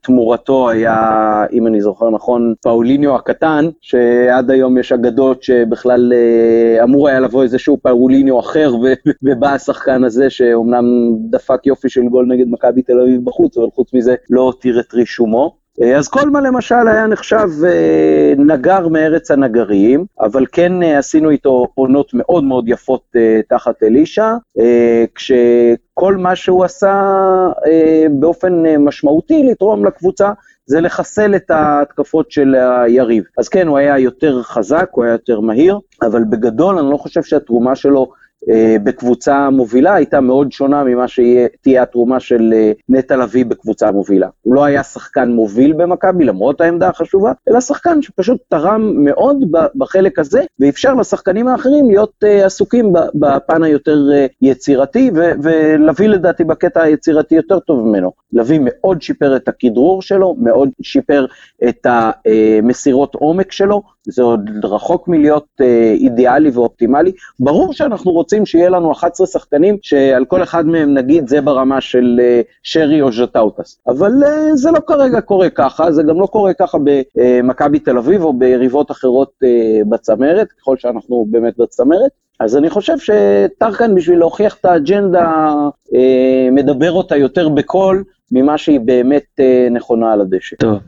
תמורתו 0.00 0.70
היה, 0.70 1.44
אם 1.52 1.66
אני 1.66 1.80
זוכר 1.80 2.10
נכון, 2.10 2.54
פאוליניו 2.62 3.14
הקטן, 3.14 3.68
שעד 3.80 4.50
היום 4.50 4.78
יש 4.78 4.92
אגדות 4.92 5.42
שבכלל 5.42 6.12
uh, 6.12 6.84
אמור 6.84 7.08
היה 7.08 7.20
לבוא 7.20 7.42
איזשהו 7.42 7.78
פאוליניו 7.82 8.40
אחר, 8.40 8.72
ובא 9.22 9.48
השחקן 9.48 10.04
הזה 10.04 10.30
שאומנם 10.30 10.84
דפק 11.30 11.66
יופי 11.66 11.88
של 11.88 12.02
גול 12.02 12.26
נגד 12.28 12.46
מכבי 12.48 12.82
תל 12.82 13.00
אביב 13.00 13.24
בחוץ, 13.24 13.58
אבל 13.58 13.66
חוץ 13.74 13.94
מזה 13.94 14.14
לא 14.30 14.40
הותיר 14.40 14.80
את 14.80 14.94
רישומו. 14.94 15.67
אז 15.96 16.08
קולמה 16.08 16.40
למשל 16.40 16.88
היה 16.88 17.06
נחשב 17.06 17.48
נגר 18.36 18.88
מארץ 18.88 19.30
הנגרים, 19.30 20.04
אבל 20.20 20.46
כן 20.52 20.82
עשינו 20.82 21.30
איתו 21.30 21.66
עונות 21.74 22.10
מאוד 22.14 22.44
מאוד 22.44 22.68
יפות 22.68 23.02
תחת 23.48 23.82
אלישע, 23.82 24.34
כשכל 25.14 26.16
מה 26.16 26.36
שהוא 26.36 26.64
עשה 26.64 27.02
באופן 28.10 28.62
משמעותי 28.78 29.42
לתרום 29.42 29.86
לקבוצה 29.86 30.30
זה 30.66 30.80
לחסל 30.80 31.36
את 31.36 31.50
ההתקפות 31.50 32.30
של 32.30 32.54
היריב. 32.54 33.24
אז 33.38 33.48
כן, 33.48 33.66
הוא 33.66 33.78
היה 33.78 33.98
יותר 33.98 34.42
חזק, 34.42 34.88
הוא 34.90 35.04
היה 35.04 35.12
יותר 35.12 35.40
מהיר, 35.40 35.78
אבל 36.02 36.24
בגדול 36.24 36.78
אני 36.78 36.90
לא 36.90 36.96
חושב 36.96 37.22
שהתרומה 37.22 37.76
שלו 37.76 38.00
אה, 38.02 38.27
בקבוצה 38.84 39.50
מובילה 39.50 39.94
הייתה 39.94 40.20
מאוד 40.20 40.52
שונה 40.52 40.84
ממה 40.84 41.08
שתהיה 41.08 41.82
התרומה 41.82 42.20
של 42.20 42.52
אה, 42.52 42.72
נטע 42.88 43.16
לביא 43.16 43.44
בקבוצה 43.44 43.90
מובילה. 43.90 44.28
הוא 44.42 44.54
לא 44.54 44.64
היה 44.64 44.82
שחקן 44.82 45.28
מוביל 45.28 45.72
במכבי 45.72 46.24
למרות 46.24 46.60
העמדה 46.60 46.88
החשובה, 46.88 47.32
אלא 47.48 47.60
שחקן 47.60 48.02
שפשוט 48.02 48.38
תרם 48.48 49.04
מאוד 49.04 49.36
בחלק 49.74 50.18
הזה, 50.18 50.42
ואפשר 50.60 50.94
לשחקנים 50.94 51.48
האחרים 51.48 51.90
להיות 51.90 52.12
אה, 52.24 52.46
עסוקים 52.46 52.92
בפן 53.14 53.62
היותר 53.62 53.98
יצירתי, 54.42 55.10
ולביא 55.42 56.08
לדעתי 56.08 56.44
בקטע 56.44 56.82
היצירתי 56.82 57.34
יותר 57.34 57.58
טוב 57.58 57.86
ממנו. 57.86 58.12
לביא 58.32 58.60
מאוד 58.62 59.02
שיפר 59.02 59.36
את 59.36 59.48
הכדרור 59.48 60.02
שלו, 60.02 60.36
מאוד 60.38 60.68
שיפר 60.82 61.26
את 61.68 61.86
המסירות 61.86 63.14
עומק 63.14 63.52
שלו, 63.52 63.82
זה 64.08 64.22
עוד 64.22 64.50
רחוק 64.64 65.08
מלהיות 65.08 65.46
אידיאלי 65.94 66.50
ואופטימלי. 66.50 67.12
ברור 67.40 67.72
שאנחנו 67.72 68.12
רוצים 68.12 68.46
שיהיה 68.46 68.68
לנו 68.68 68.92
11 68.92 69.26
שחקנים 69.26 69.76
שעל 69.82 70.24
כל 70.24 70.42
אחד 70.42 70.66
מהם 70.66 70.94
נגיד 70.94 71.28
זה 71.28 71.40
ברמה 71.40 71.80
של 71.80 72.20
uh, 72.20 72.46
שרי 72.62 73.02
או 73.02 73.12
ז'טאוטס. 73.12 73.80
אבל 73.86 74.12
uh, 74.22 74.54
זה 74.54 74.70
לא 74.70 74.80
כרגע 74.86 75.20
קורה 75.20 75.50
ככה, 75.50 75.92
זה 75.92 76.02
גם 76.02 76.20
לא 76.20 76.26
קורה 76.26 76.54
ככה 76.54 76.78
במכבי 77.14 77.78
תל 77.78 77.98
אביב 77.98 78.22
או 78.22 78.32
ביריבות 78.32 78.90
אחרות 78.90 79.30
uh, 79.44 79.88
בצמרת, 79.88 80.48
ככל 80.52 80.76
שאנחנו 80.76 81.26
באמת 81.30 81.54
בצמרת. 81.58 82.10
אז 82.40 82.56
אני 82.56 82.70
חושב 82.70 82.94
שטרקן 82.98 83.94
בשביל 83.94 84.18
להוכיח 84.18 84.56
את 84.60 84.64
האג'נדה 84.64 85.54
אה, 85.94 86.48
מדבר 86.52 86.92
אותה 86.92 87.16
יותר 87.16 87.48
בקול 87.48 88.04
ממה 88.32 88.58
שהיא 88.58 88.80
באמת 88.80 89.26
אה, 89.40 89.68
נכונה 89.70 90.12
על 90.12 90.20
הדשא. 90.20 90.56
טוב, 90.56 90.78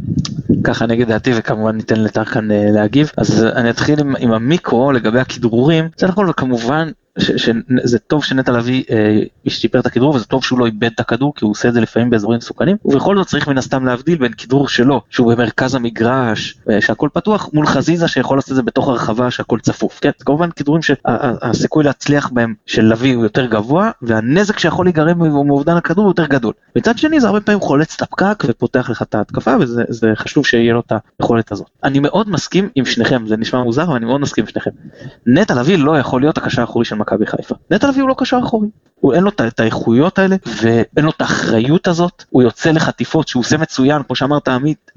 ככה 0.64 0.84
אגיד 0.84 1.08
דעתי 1.08 1.30
וכמובן 1.36 1.76
ניתן 1.76 2.00
לטרקן 2.00 2.50
אה, 2.50 2.66
להגיב. 2.70 3.10
אז 3.16 3.44
אני 3.44 3.70
אתחיל 3.70 4.00
עם, 4.00 4.14
עם 4.18 4.32
המיקרו 4.32 4.92
לגבי 4.92 5.20
הכדרורים. 5.20 5.88
זה 5.96 6.06
נכון 6.06 6.28
וכמובן 6.28 6.90
שזה 7.18 7.98
טוב 7.98 8.24
שנטע 8.24 8.52
לביא 8.52 8.84
אה, 8.90 9.20
שיפר 9.48 9.80
את 9.80 9.86
הכדרור 9.86 10.14
וזה 10.14 10.24
טוב 10.24 10.44
שהוא 10.44 10.58
לא 10.58 10.66
איבד 10.66 10.90
את 10.94 11.00
הכדור 11.00 11.34
כי 11.34 11.44
הוא 11.44 11.50
עושה 11.50 11.68
את 11.68 11.74
זה 11.74 11.80
לפעמים 11.80 12.10
באזורים 12.10 12.38
מסוכנים 12.38 12.76
ובכל 12.84 13.16
זאת 13.16 13.26
צריך 13.26 13.48
מן 13.48 13.58
הסתם 13.58 13.86
להבדיל 13.86 14.18
בין 14.18 14.32
כדרור 14.32 14.68
שלו 14.68 15.00
שהוא 15.10 15.34
במרכז 15.34 15.74
המגרש 15.74 16.58
אה, 16.70 16.80
שהכל 16.80 17.08
פתוח 17.12 17.50
מול 17.52 17.66
חזיזה 17.66 18.08
שיכול 18.08 18.38
לעשות 18.38 18.50
את 18.50 18.56
זה 18.56 18.62
בתוך 18.62 18.88
הרחבה 18.88 19.30
שהכל 19.30 19.58
צפוף 19.60 19.98
כן? 20.00 20.10
כמובן 20.24 20.50
כדרורים 20.50 20.82
שהסיכוי 20.82 21.84
להצליח 21.84 22.30
בהם 22.32 22.54
של 22.66 22.84
לביא 22.84 23.14
הוא 23.14 23.24
יותר 23.24 23.46
גבוה 23.46 23.90
והנזק 24.02 24.58
שיכול 24.58 24.86
להיגרם 24.86 25.46
מאובדן 25.46 25.76
הכדור 25.76 26.04
הוא 26.04 26.10
יותר 26.10 26.26
גדול. 26.26 26.52
מצד 26.76 26.98
שני 26.98 27.20
זה 27.20 27.26
הרבה 27.26 27.40
פעמים 27.40 27.60
חולץ 27.60 27.94
את 27.96 28.02
הפקק 28.02 28.44
ופותח 28.46 28.90
לך 28.90 29.02
את 29.02 29.14
ההתקפה 29.14 29.54
וזה 29.60 30.12
חשוב 30.16 30.46
שיהיה 30.46 30.72
לו 30.72 30.80
את 30.80 30.92
היכולת 31.20 31.52
הזאת. 31.52 31.66
אני 31.84 31.98
מאוד 31.98 32.30
מסכים 32.30 32.68
עם 32.74 32.84
שניכם 32.84 33.26
זה 33.26 33.36
נשמע 33.36 33.62
מוזר 33.62 33.84
אבל 33.84 33.96
אני 33.96 34.06
מאוד 34.06 34.20
מסכים 34.20 34.44
עם 34.44 34.50
שניכם. 34.50 34.70
נטע 35.26 35.54
לביא 35.54 35.78
לא 35.78 35.98
יכול 35.98 36.20
להיות 36.20 36.38
הקשר 36.38 36.60
האחורי 36.60 36.84
של 36.84 36.96
מכבי 37.00 37.26
חיפה. 37.26 37.54
נטע 37.70 37.88
לביא 37.88 38.02
הוא 38.02 38.08
לא 38.08 38.14
קשר 38.18 38.38
אחורי. 38.42 38.68
הוא 39.00 39.14
אין 39.14 39.22
לו 39.22 39.30
את 39.30 39.60
האיכויות 39.60 40.18
האלה 40.18 40.36
ואין 40.62 41.04
לו 41.04 41.10
את 41.10 41.20
האחריות 41.20 41.88
הזאת, 41.88 42.24
הוא 42.30 42.42
יוצא 42.42 42.70
לחטיפות 42.70 43.28
שהוא 43.28 43.40
עושה 43.40 43.56
מצוין, 43.56 44.02
כמו 44.02 44.16
שאמרת 44.16 44.48
עמית, 44.48 44.90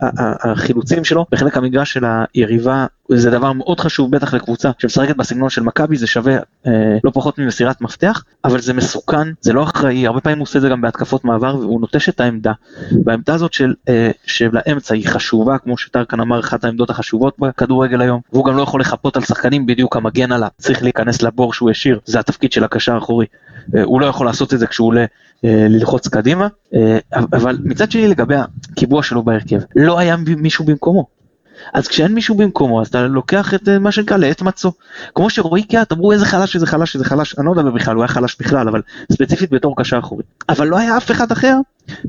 החילוצים 0.43 1.03
שלו 1.03 1.25
בחלק 1.31 1.57
המגרש 1.57 1.93
של 1.93 2.03
היריבה 2.33 2.85
זה 3.09 3.29
דבר 3.29 3.53
מאוד 3.53 3.79
חשוב 3.79 4.11
בטח 4.11 4.33
לקבוצה 4.33 4.71
שמשחקת 4.77 5.15
בסגנון 5.15 5.49
של 5.49 5.63
מכבי 5.63 5.97
זה 5.97 6.07
שווה 6.07 6.37
אה, 6.67 6.71
לא 7.03 7.11
פחות 7.11 7.39
ממסירת 7.39 7.81
מפתח 7.81 8.23
אבל 8.45 8.61
זה 8.61 8.73
מסוכן 8.73 9.27
זה 9.41 9.53
לא 9.53 9.63
אחראי 9.63 10.07
הרבה 10.07 10.21
פעמים 10.21 10.37
הוא 10.37 10.43
עושה 10.43 10.57
את 10.57 10.61
זה 10.61 10.69
גם 10.69 10.81
בהתקפות 10.81 11.25
מעבר 11.25 11.55
והוא 11.55 11.81
נוטש 11.81 12.09
את 12.09 12.19
העמדה. 12.19 12.51
והעמדה 13.05 13.33
הזאת 13.33 13.53
של, 13.53 13.73
אה, 13.89 14.11
של 14.25 14.49
האמצע 14.53 14.95
היא 14.95 15.07
חשובה 15.07 15.57
כמו 15.57 15.77
שטרקן 15.77 16.19
אמר 16.19 16.39
אחת 16.39 16.63
העמדות 16.63 16.89
החשובות 16.89 17.35
בכדורגל 17.39 18.01
היום 18.01 18.21
והוא 18.33 18.45
גם 18.45 18.57
לא 18.57 18.61
יכול 18.61 18.81
לחפות 18.81 19.15
על 19.17 19.23
שחקנים 19.23 19.65
בדיוק 19.65 19.95
המגן 19.95 20.31
עליו 20.31 20.49
צריך 20.57 20.83
להיכנס 20.83 21.21
לבור 21.21 21.53
שהוא 21.53 21.69
השאיר 21.69 21.99
זה 22.05 22.19
התפקיד 22.19 22.51
של 22.51 22.63
הקשר 22.63 22.95
האחורי. 22.95 23.25
אה, 23.75 23.83
הוא 23.83 24.01
לא 24.01 24.05
יכול 24.05 24.25
לעשות 24.25 24.53
את 24.53 24.59
זה 24.59 24.67
כשהוא 24.67 24.87
עולה 24.87 25.05
אה, 25.45 25.67
ללחוץ 25.69 26.07
קדימה 26.07 26.47
אה, 26.75 26.99
אבל 27.13 27.57
מצד 27.63 27.91
שני 27.91 28.07
לגבי 28.07 28.35
הקיבוע 28.71 29.03
שלו 29.03 29.23
בהרכב 29.23 29.59
לא 29.75 29.99
היה 29.99 30.15
מישהו 30.37 30.65
במקומו 30.65 31.22
אז 31.74 31.88
כשאין 31.88 32.14
מישהו 32.14 32.36
במקומו 32.36 32.82
אז 32.82 32.88
אתה 32.88 33.07
לוקח 33.07 33.53
את 33.53 33.70
מה 33.70 33.91
שנקרא 33.91 34.18
לעת 34.18 34.41
מצו. 34.41 34.72
כמו 35.16 35.30
שרועי 35.30 35.64
קיאט 35.64 35.91
אמרו 35.91 36.11
איזה 36.11 36.26
חלש 36.26 36.55
איזה 36.55 36.68
חלש 36.68 36.95
איזה 36.95 37.05
חלש, 37.05 37.36
אני 37.38 37.45
לא 37.45 37.51
יודע 37.51 37.64
בכלל, 37.64 37.95
הוא 37.95 38.03
היה 38.03 38.07
חלש 38.07 38.36
בכלל, 38.39 38.68
אבל 38.68 38.82
ספציפית 39.11 39.49
בתור 39.49 39.76
קשר 39.78 39.99
אחורי. 39.99 40.24
אבל 40.49 40.68
לא 40.68 40.78
היה 40.78 40.97
אף 40.97 41.11
אחד 41.11 41.32
אחר 41.32 41.57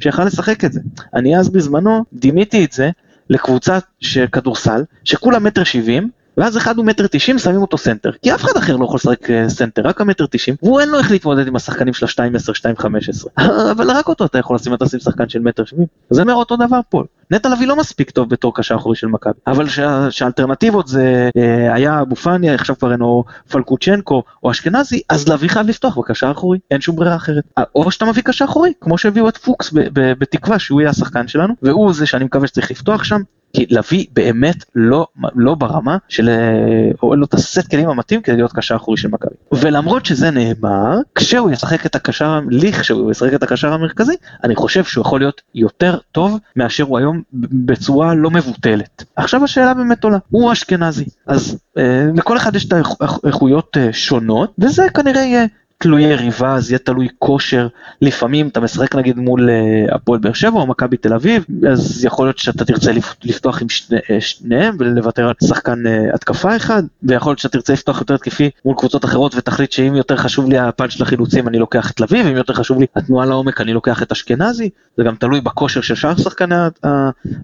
שיכל 0.00 0.24
לשחק 0.24 0.64
את 0.64 0.72
זה. 0.72 0.80
אני 1.14 1.38
אז 1.38 1.48
בזמנו 1.48 2.04
דימיתי 2.12 2.64
את 2.64 2.72
זה 2.72 2.90
לקבוצה 3.30 3.78
של 4.00 4.26
כדורסל, 4.32 4.84
שכולה 5.04 5.38
מטר 5.38 5.64
שבעים, 5.64 6.10
ואז 6.36 6.56
אחד 6.56 6.76
הוא 6.76 6.86
מטר 6.86 7.06
תשעים 7.06 7.38
שמים 7.38 7.62
אותו 7.62 7.78
סנטר, 7.78 8.10
כי 8.22 8.34
אף 8.34 8.44
אחד 8.44 8.56
אחר 8.56 8.76
לא 8.76 8.84
יכול 8.84 8.96
לשחק 8.96 9.30
אה, 9.30 9.48
סנטר, 9.48 9.82
רק 9.82 10.00
המטר 10.00 10.26
תשעים, 10.30 10.56
והוא 10.62 10.80
אין 10.80 10.88
לו 10.88 10.98
איך 10.98 11.10
להתמודד 11.10 11.46
עם 11.46 11.56
השחקנים 11.56 11.94
של 11.94 12.04
השתיים 12.04 12.36
עשר, 12.36 12.52
שתיים 12.52 12.76
חמש 12.76 13.08
עשר, 13.08 13.28
אבל 13.72 13.90
רק 13.90 14.08
אותו 14.08 14.24
אתה 14.24 14.38
יכול 14.38 14.56
לשים, 14.56 14.74
אתה 14.74 14.88
שים 14.88 15.00
שחקן 15.00 15.28
של 15.28 15.38
מטר 15.38 15.64
שבעים, 15.64 15.86
זה 16.10 16.22
אומר 16.22 16.34
אותו 16.34 16.56
דבר 16.56 16.80
פה, 16.88 17.02
נטע 17.30 17.48
לביא 17.48 17.66
לא 17.66 17.76
מספיק 17.76 18.10
טוב 18.10 18.28
בתור 18.28 18.54
קשר 18.54 18.74
אחורי 18.74 18.96
של 18.96 19.06
מכבי, 19.06 19.32
אבל 19.46 19.66
שהאלטרנטיבות 20.10 20.88
זה 20.88 21.30
אה, 21.36 21.74
היה 21.74 22.00
אבו 22.00 22.16
פאניה, 22.16 22.54
עכשיו 22.54 22.76
כבר 22.78 22.92
אין 22.92 23.00
או 23.00 23.24
פלקוצ'נקו 23.50 24.22
או 24.42 24.50
אשכנזי, 24.50 25.00
אז 25.08 25.28
לביא 25.28 25.48
חייב 25.48 25.66
לפתוח 25.66 25.98
בקשר 25.98 26.30
אחורי, 26.30 26.58
אין 26.70 26.80
שום 26.80 26.96
ברירה 26.96 27.16
אחרת, 27.16 27.44
או 27.74 27.90
שאתה 27.90 28.04
מביא 28.04 28.22
קשר 28.22 28.44
אחורי, 28.44 28.72
כמו 28.80 28.98
שהביאו 28.98 29.28
את 29.28 29.36
פוקס 29.36 29.70
בתקווה 29.92 30.58
שהוא 30.58 30.80
יהיה 30.80 30.90
השחקן 30.90 31.28
שלנו, 31.28 31.54
והוא 31.62 31.92
זה 31.92 32.06
שאני 32.06 32.24
מקווה 32.24 32.46
שצריך 32.46 32.70
לפתוח 32.70 33.04
שם, 33.04 33.20
כי 33.54 33.66
לביא 33.70 34.06
באמת 34.12 34.64
לא, 34.74 35.06
לא 35.34 35.54
ברמה 35.54 35.96
של, 36.08 36.28
אה, 36.28 36.90
או 37.02 37.12
אין 37.12 37.20
לו 37.20 37.26
את 37.26 37.34
הסט 37.34 37.70
כלים 37.70 37.88
המתאים 37.88 38.20
כדי 38.20 38.36
להיות 38.36 38.52
קשר 38.52 38.76
אחורי 38.76 38.96
של 38.96 39.08
מכבי. 39.08 39.34
ולמרות 39.52 40.06
שזה 40.06 40.30
נאמר, 40.30 40.98
כשהוא 41.14 41.50
ישחק 41.50 41.86
את 41.86 41.94
הקשר, 41.94 42.40
לכשהוא 42.50 43.10
ישחק 43.10 43.34
את 43.34 43.42
הקשר 43.42 43.72
המרכזי, 43.72 44.14
אני 44.44 44.56
חושב 44.56 44.84
שהוא 44.84 45.02
יכול 45.02 45.20
להיות 45.20 45.42
יותר 45.54 45.98
טוב 46.12 46.38
מאשר 46.56 46.84
הוא 46.84 46.98
היום 46.98 47.22
בצורה 47.32 48.14
לא 48.14 48.30
מבוטלת. 48.30 49.04
עכשיו 49.16 49.44
השאלה 49.44 49.74
באמת 49.74 50.04
עולה, 50.04 50.18
הוא 50.30 50.52
אשכנזי, 50.52 51.04
אז 51.26 51.58
אה, 51.78 52.06
לכל 52.14 52.36
אחד 52.36 52.56
יש 52.56 52.68
את 52.68 52.72
האיכויות 53.00 53.76
אה, 53.76 53.92
שונות, 53.92 54.52
וזה 54.58 54.86
כנראה 54.94 55.22
יהיה 55.22 55.46
תלוי 55.84 56.02
יריבה, 56.02 56.54
אז 56.54 56.70
יהיה 56.70 56.78
תלוי 56.78 57.08
כושר. 57.18 57.68
לפעמים 58.02 58.48
אתה 58.48 58.60
משחק 58.60 58.94
נגיד 58.94 59.16
מול 59.16 59.50
אה, 59.50 59.94
הפועל 59.94 60.20
באר 60.20 60.32
שבע 60.32 60.60
או 60.60 60.66
מכבי 60.66 60.96
תל 60.96 61.14
אביב, 61.14 61.44
אז 61.70 62.04
יכול 62.04 62.26
להיות 62.26 62.38
שאתה 62.38 62.64
תרצה 62.64 62.92
לפתוח 63.24 63.62
עם 63.62 63.68
שני, 63.68 63.98
אה, 64.10 64.20
שניהם 64.20 64.76
ולוותר 64.78 65.28
על 65.28 65.34
שחקן 65.44 65.86
אה, 65.86 66.14
התקפה 66.14 66.56
אחד, 66.56 66.82
ויכול 67.02 67.30
להיות 67.30 67.38
שאתה 67.38 67.52
תרצה 67.52 67.72
לפתוח 67.72 68.00
יותר 68.00 68.14
התקפי 68.14 68.50
מול 68.64 68.74
קבוצות 68.78 69.04
אחרות 69.04 69.34
ותחליט 69.34 69.72
שאם 69.72 69.94
יותר 69.94 70.16
חשוב 70.16 70.48
לי 70.48 70.58
הפן 70.58 70.90
של 70.90 71.02
החילוצים 71.02 71.48
אני 71.48 71.58
לוקח 71.58 71.90
את 71.90 72.00
לביא, 72.00 72.24
ואם 72.24 72.36
יותר 72.36 72.52
חשוב 72.54 72.80
לי 72.80 72.86
התנועה 72.96 73.26
לעומק 73.26 73.60
אני 73.60 73.72
לוקח 73.72 74.02
את 74.02 74.12
אשכנזי, 74.12 74.70
זה 74.96 75.04
גם 75.04 75.14
תלוי 75.14 75.40
בכושר 75.40 75.80
של 75.80 75.94
שאר 75.94 76.16
שחקני 76.16 76.54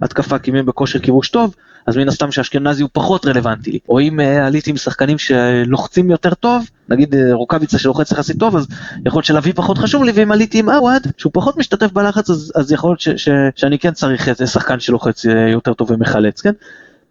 ההתקפה, 0.03 0.39
כי 0.39 0.51
אם 0.51 0.57
הם 0.57 0.67
בכושר 0.67 0.99
כיבוש 0.99 1.29
טוב, 1.29 1.55
אז 1.87 1.97
מן 1.97 2.09
הסתם 2.09 2.33
שאשכנזי 2.33 2.83
הוא 2.83 2.91
פחות 2.93 3.27
רלוונטי 3.27 3.71
לי. 3.71 3.79
או 3.89 4.01
אם 4.01 4.21
עליתי 4.21 4.71
עם 4.71 4.77
שחקנים 4.77 5.19
שלוחצים 5.19 6.11
יותר 6.11 6.35
טוב, 6.35 6.65
נגיד 6.91 7.15
uh, 7.15 7.19
רוקאביצה 7.33 7.79
שלוחץ 7.79 8.13
יחסית 8.13 8.39
טוב, 8.39 8.57
אז 8.57 8.67
יכול 9.07 9.19
להיות 9.19 9.25
שלוי 9.25 9.53
פחות 9.53 9.79
חשוב 9.79 10.05
לי, 10.05 10.13
ואם 10.15 10.33
עליתי 10.33 10.59
עם 10.59 10.69
עווד, 10.71 11.03
שהוא 11.17 11.33
פחות 11.35 11.57
משתתף 11.57 11.93
בלחץ, 11.93 12.31
אז, 12.31 12.53
אז 12.57 12.73
יכול 12.73 12.91
להיות 12.91 13.01
ש, 13.01 13.09
ש, 13.09 13.29
שאני 13.57 13.79
כן 13.79 13.93
צריך 13.93 14.29
איזה 14.29 14.47
שחקן 14.47 14.81
שלוחץ 14.81 15.27
uh, 15.27 15.31
יותר 15.53 15.75
טוב 15.75 15.91
ומחלץ, 15.91 16.41
כן? 16.41 16.53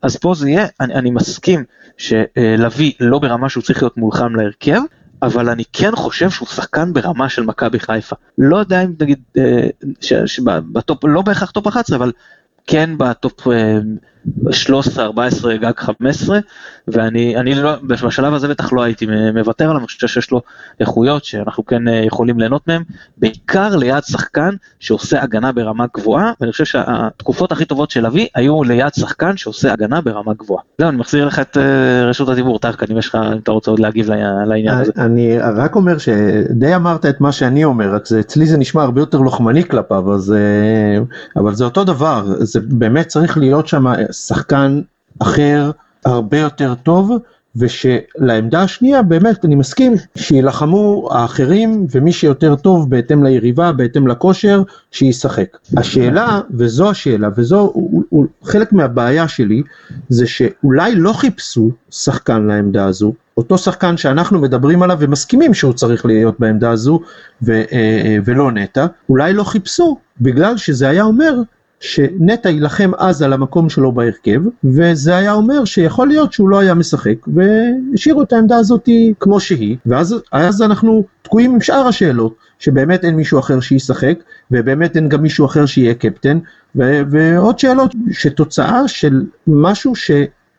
אז 0.02 0.16
פה 0.18 0.34
זה 0.36 0.50
יהיה, 0.50 0.68
אני, 0.80 0.94
אני 0.94 1.12
מסכים 1.12 1.64
שלוי 1.98 2.94
לא 3.00 3.20
ברמה 3.20 3.50
שהוא 3.50 3.64
צריך 3.64 3.84
להיות 3.84 3.98
מולחם 3.98 4.36
להרכב, 4.36 4.82
אבל 5.22 5.50
אני 5.50 5.64
כן 5.74 5.96
חושב 5.96 6.30
שהוא 6.30 6.48
שחקן 6.48 6.94
ברמה 6.94 7.30
של 7.30 7.44
מכבי 7.44 7.80
חיפה. 7.80 8.16
לא 8.38 8.58
יודע 8.58 8.84
אם 8.84 8.94
נגיד, 9.02 9.20
שב 10.02 10.46
top, 10.46 11.06
לא 11.06 11.22
בהכרח 11.22 11.52
top 11.52 11.68
11, 11.68 11.98
אבל 11.98 12.12
כן 12.68 12.90
ב 12.98 13.10
top 13.10 13.48
13, 14.52 15.06
14, 15.06 15.58
גג 15.58 15.72
15, 15.78 16.40
ואני 16.88 17.38
אני 17.38 17.56
לא, 17.56 17.76
בשלב 17.84 18.34
הזה 18.34 18.48
בטח 18.48 18.74
לא 18.74 18.84
הייתי 18.84 19.08
מוותר 19.34 19.66
עליו, 19.66 19.78
אני 19.78 19.86
חושב 19.86 20.08
שיש 20.08 20.32
לו 20.32 20.42
איכויות 20.80 21.26
שאנחנו 21.26 21.66
כן 21.66 21.88
אה, 21.88 21.94
יכולים 22.06 22.40
ליהנות 22.40 22.68
מהם, 22.68 22.84
בעיקר 23.18 23.76
ליד 23.76 24.04
שחקן 24.04 24.50
שעושה 24.80 25.24
הגנה 25.24 25.52
ברמה 25.52 25.86
גבוהה, 25.94 26.32
ואני 26.42 26.52
חושב 26.52 26.66
שהתקופות 26.66 27.52
הכי 27.52 27.66
טובות 27.66 27.92
של 27.92 28.06
אבי 28.06 28.28
היו 28.36 28.64
ליד 28.64 28.94
שחקן 28.94 29.38
שעושה 29.38 29.74
הגנה 29.74 30.02
ברמה 30.02 30.34
גבוהה. 30.34 30.64
זהו, 30.78 30.90
אני 30.90 30.98
מחזיר 30.98 31.26
לך 31.26 31.40
את 31.40 31.58
אה, 31.58 32.06
רשות 32.06 32.30
הדיבור, 32.30 32.60
טרקן, 32.60 32.86
אם 32.92 32.98
יש 32.98 33.08
לך, 33.08 33.16
אם 33.34 33.38
אתה 33.38 33.52
רוצה 33.52 33.72
עוד 33.72 33.80
להגיב 33.80 34.10
לעניין 34.46 34.78
הזה. 34.78 34.92
אני 34.98 35.38
רק 35.40 35.76
אומר 35.76 35.98
שדי 35.98 36.76
אמרת 36.76 37.06
את 37.06 37.22
מה 37.22 37.32
שאני 37.32 37.64
אומר, 37.64 37.96
רק 37.96 38.02
אצלי 38.20 38.46
זה 38.46 38.58
נשמע 38.58 38.84
הרבה 38.84 39.02
יותר 39.02 39.18
לוחמני 39.18 39.64
כלפיו, 39.64 40.14
אז, 40.14 40.34
אה, 40.34 41.04
אבל 41.42 41.56
זה 41.56 41.66
אותו 41.66 41.84
דבר, 41.84 42.26
זה 42.40 42.60
באמת 42.64 43.08
צריך 43.08 43.38
להיות 43.38 43.68
שם 43.68 43.86
שחקן 44.12 44.82
אחר 45.20 45.72
הרבה 46.06 46.40
יותר 46.40 46.76
טוב. 46.76 47.12
ושלעמדה 47.56 48.62
השנייה 48.62 49.02
באמת 49.02 49.46
אני 49.46 49.56
מסכים 49.56 49.94
שיילחמו 50.16 51.10
האחרים 51.12 51.88
ומי 51.92 52.12
שיותר 52.12 52.56
טוב 52.56 52.90
בהתאם 52.90 53.24
ליריבה 53.24 53.72
בהתאם 53.72 54.08
לכושר 54.08 54.64
שישחק. 54.92 55.58
השאלה 55.78 56.42
וזו 56.52 56.90
השאלה 56.90 57.30
וזו 57.36 57.60
הוא, 57.60 58.04
הוא, 58.10 58.26
חלק 58.44 58.74
מהבעיה 58.74 59.28
שלי 59.28 59.64
זה 60.10 60.28
שאולי 60.28 60.96
לא 60.96 61.14
חיפשו 61.14 61.72
שחקן 61.90 62.48
לעמדה 62.48 62.86
הזו 62.86 63.14
אותו 63.38 63.58
שחקן 63.58 63.98
שאנחנו 63.98 64.40
מדברים 64.40 64.84
עליו 64.84 64.98
ומסכימים 65.00 65.54
שהוא 65.54 65.74
צריך 65.74 66.06
להיות 66.06 66.40
בעמדה 66.40 66.72
הזו 66.72 67.00
ו, 67.44 67.52
אה, 67.52 67.64
אה, 67.72 68.18
ולא 68.26 68.52
נטע 68.52 68.86
אולי 69.10 69.34
לא 69.34 69.44
חיפשו 69.44 69.98
בגלל 70.22 70.58
שזה 70.58 70.90
היה 70.90 71.04
אומר 71.04 71.42
שנטע 71.80 72.50
יילחם 72.50 72.92
אז 72.98 73.22
על 73.22 73.34
המקום 73.34 73.70
שלו 73.70 73.92
בהרכב, 73.92 74.42
וזה 74.64 75.18
היה 75.18 75.34
אומר 75.34 75.66
שיכול 75.66 76.08
להיות 76.08 76.34
שהוא 76.34 76.50
לא 76.50 76.60
היה 76.60 76.74
משחק, 76.74 77.16
והשאירו 77.28 78.22
את 78.22 78.34
העמדה 78.34 78.58
הזאת 78.58 78.90
כמו 79.20 79.40
שהיא, 79.40 79.78
ואז 79.86 80.62
אנחנו 80.62 81.04
תקועים 81.22 81.54
עם 81.54 81.62
שאר 81.62 81.88
השאלות, 81.88 82.36
שבאמת 82.60 83.06
אין 83.06 83.16
מישהו 83.16 83.40
אחר 83.40 83.60
שישחק, 83.60 84.20
ובאמת 84.52 84.96
אין 84.96 85.10
גם 85.10 85.22
מישהו 85.22 85.46
אחר 85.46 85.66
שיהיה 85.66 85.94
קפטן, 85.94 86.40
ועוד 86.76 87.60
שאלות 87.60 87.96
שתוצאה 88.12 88.88
של 88.88 89.26
משהו 89.48 89.96
ש... 89.96 90.12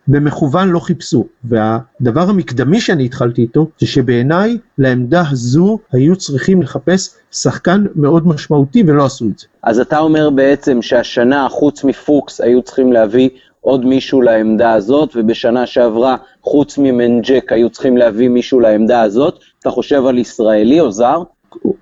במכוון 0.08 0.68
לא 0.68 0.78
חיפשו, 0.78 1.26
והדבר 1.44 2.30
המקדמי 2.30 2.80
שאני 2.80 3.04
התחלתי 3.04 3.42
איתו 3.42 3.70
זה 3.80 3.86
שבעיניי 3.86 4.58
לעמדה 4.78 5.22
הזו 5.30 5.78
היו 5.92 6.16
צריכים 6.16 6.62
לחפש 6.62 7.14
שחקן 7.32 7.84
מאוד 7.94 8.28
משמעותי 8.28 8.82
ולא 8.86 9.04
עשו 9.04 9.24
את 9.24 9.38
זה. 9.38 9.46
אז 9.62 9.80
אתה 9.80 9.98
אומר 9.98 10.30
בעצם 10.30 10.82
שהשנה 10.82 11.48
חוץ 11.48 11.84
מפוקס 11.84 12.40
היו 12.40 12.62
צריכים 12.62 12.92
להביא 12.92 13.28
עוד 13.60 13.84
מישהו 13.84 14.22
לעמדה 14.22 14.72
הזאת, 14.72 15.10
ובשנה 15.14 15.66
שעברה 15.66 16.16
חוץ 16.42 16.78
ממנג'ק 16.78 17.52
היו 17.52 17.70
צריכים 17.70 17.96
להביא 17.96 18.28
מישהו 18.28 18.60
לעמדה 18.60 19.02
הזאת, 19.02 19.38
אתה 19.60 19.70
חושב 19.70 20.06
על 20.06 20.18
ישראלי 20.18 20.80
או 20.80 20.92
זר? 20.92 21.22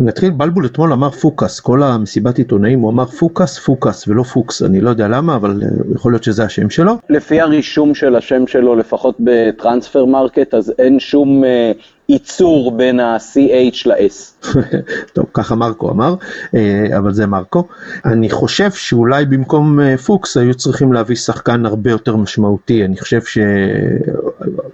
נתחיל, 0.00 0.30
בלבול 0.30 0.66
אתמול 0.66 0.92
אמר 0.92 1.10
פוקס, 1.10 1.60
כל 1.60 1.82
המסיבת 1.82 2.38
עיתונאים 2.38 2.80
הוא 2.80 2.90
אמר 2.90 3.06
פוקס, 3.06 3.58
פוקס 3.58 4.08
ולא 4.08 4.22
פוקס, 4.22 4.62
אני 4.62 4.80
לא 4.80 4.90
יודע 4.90 5.08
למה, 5.08 5.36
אבל 5.36 5.62
אה, 5.62 5.68
יכול 5.94 6.12
להיות 6.12 6.24
שזה 6.24 6.44
השם 6.44 6.70
שלו. 6.70 6.92
לפי 7.10 7.40
הרישום 7.40 7.94
של 7.94 8.16
השם 8.16 8.46
שלו, 8.46 8.76
לפחות 8.76 9.16
בטרנספר 9.20 10.04
מרקט, 10.04 10.54
אז 10.54 10.72
אין 10.78 11.00
שום 11.00 11.44
אה, 11.44 11.72
E 12.08 12.22
צור 12.22 12.76
בין 12.76 13.00
ה-CH 13.00 13.82
ל-S. 13.86 14.46
טוב, 15.14 15.26
ככה 15.32 15.54
מרקו 15.54 15.90
אמר, 15.90 16.14
אה, 16.54 16.98
אבל 16.98 17.12
זה 17.12 17.26
מרקו. 17.26 17.64
אני 18.04 18.30
חושב 18.30 18.70
שאולי 18.70 19.26
במקום 19.26 19.80
אה, 19.80 19.96
פוקס 19.96 20.36
היו 20.36 20.54
צריכים 20.54 20.92
להביא 20.92 21.16
שחקן 21.16 21.66
הרבה 21.66 21.90
יותר 21.90 22.16
משמעותי, 22.16 22.84
אני 22.84 22.96
חושב 22.96 23.20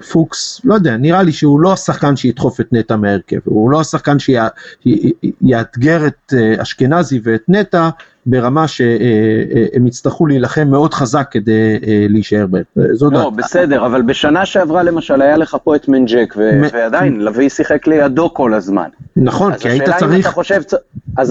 שפוקס, 0.09 0.61
לא 0.65 0.75
יודע, 0.75 0.97
נראה 0.97 1.23
לי 1.23 1.33
שהוא 1.33 1.61
לא 1.61 1.73
השחקן 1.73 2.17
שידחוף 2.17 2.61
את 2.61 2.73
נטע 2.73 2.97
מהרכב, 2.97 3.39
הוא 3.45 3.71
לא 3.71 3.81
השחקן 3.81 4.17
שיאתגר 4.19 6.07
את 6.07 6.35
אה, 6.37 6.63
אשכנזי 6.63 7.21
ואת 7.23 7.43
נטע. 7.49 7.91
ברמה 8.27 8.69
שהם 8.69 9.87
יצטרכו 9.87 10.27
להילחם 10.27 10.69
מאוד 10.69 10.95
חזק 10.95 11.27
כדי 11.31 11.79
להישאר 12.09 12.47
בהם. 12.47 12.63
לא, 13.01 13.31
בסדר, 13.31 13.87
אבל 13.87 14.03
בשנה 14.03 14.47
שעברה 14.47 14.83
למשל 14.83 15.23
היה 15.23 15.37
לך 15.37 15.57
פה 15.65 15.77
את 15.77 15.89
מנג'ק, 15.89 16.35
ועדיין, 16.73 17.21
לביא 17.21 17.49
שיחק 17.49 17.87
לידו 17.87 18.35
כל 18.35 18.55
הזמן. 18.55 18.89
נכון, 19.17 19.55
כי 19.55 19.69
היית 19.69 19.85
צריך, 19.99 20.27
חושב, 20.29 20.61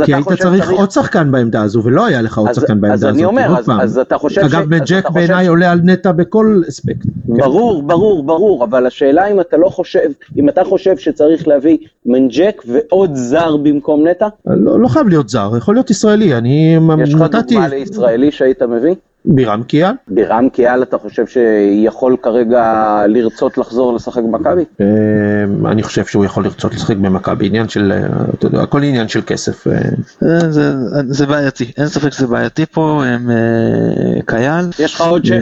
כי 0.05 0.13
היית 0.13 0.27
צריך 0.41 0.71
עוד 0.71 0.91
שחקן 0.91 1.31
בעמדה 1.31 1.61
הזו, 1.61 1.83
ולא 1.83 2.05
היה 2.05 2.21
לך 2.21 2.37
עוד 2.37 2.53
שחקן 2.53 2.81
בעמדה 2.81 2.93
הזו. 2.93 3.07
אז 3.07 3.13
אני 3.13 3.25
אומר, 3.25 3.55
אז 3.81 3.97
אתה 3.97 4.17
חושב 4.17 4.41
ש... 4.41 4.53
אגב, 4.53 4.69
מנג'ק 4.69 5.09
בעיניי 5.09 5.47
עולה 5.47 5.71
על 5.71 5.79
נטע 5.83 6.11
בכל 6.11 6.61
אספקט. 6.69 7.05
ברור, 7.25 7.83
ברור, 7.83 8.23
ברור, 8.23 8.63
אבל 8.63 8.87
השאלה 8.87 9.31
אם 9.31 9.39
אתה 9.39 9.57
לא 9.57 9.69
חושב, 9.69 10.09
אם 10.37 10.49
אתה 10.49 10.63
חושב 10.63 10.97
שצריך 10.97 11.47
להביא 11.47 11.77
מנג'ק 12.05 12.63
ועוד 12.67 13.15
זר 13.15 13.57
במקום 13.57 14.07
נטע? 14.07 14.27
לא, 14.45 14.79
לא 14.79 14.87
חייב 14.87 15.07
להיות 15.07 15.29
זר, 15.29 15.51
יכול 15.57 15.75
להיות 15.75 15.89
ישראלי, 15.89 16.35
אני. 16.35 16.77
יש 17.03 17.13
לך 17.13 17.21
דוגמה 17.21 17.67
לישראלי 17.67 18.31
שהיית 18.31 18.61
מביא? 18.61 18.95
בירם 19.25 19.63
כיאל? 19.63 19.91
בירם 20.07 20.49
כיאל 20.49 20.83
אתה 20.83 20.97
חושב 20.97 21.27
שיכול 21.27 22.15
כרגע 22.21 23.01
לרצות 23.07 23.57
לחזור 23.57 23.95
לשחק 23.95 24.21
במכבי? 24.23 24.63
אמ, 24.81 25.67
אני 25.67 25.83
חושב 25.83 26.05
שהוא 26.05 26.25
יכול 26.25 26.43
לרצות 26.43 26.73
לשחק 26.73 26.95
במכבי, 26.95 27.47
עניין 27.47 27.69
של, 27.69 27.93
אתה 28.33 28.45
יודע, 28.45 28.61
הכל 28.61 28.83
עניין 28.83 29.07
של 29.07 29.21
כסף. 29.21 29.67
אה. 29.67 29.73
אה, 30.23 30.39
זה 31.07 31.25
בעייתי, 31.25 31.71
אין 31.77 31.87
ספק 31.87 32.09
שזה 32.09 32.27
בעייתי 32.27 32.65
פה, 32.65 33.03
הם 33.05 33.29
אה, 33.29 34.21
קיאל. 34.25 34.69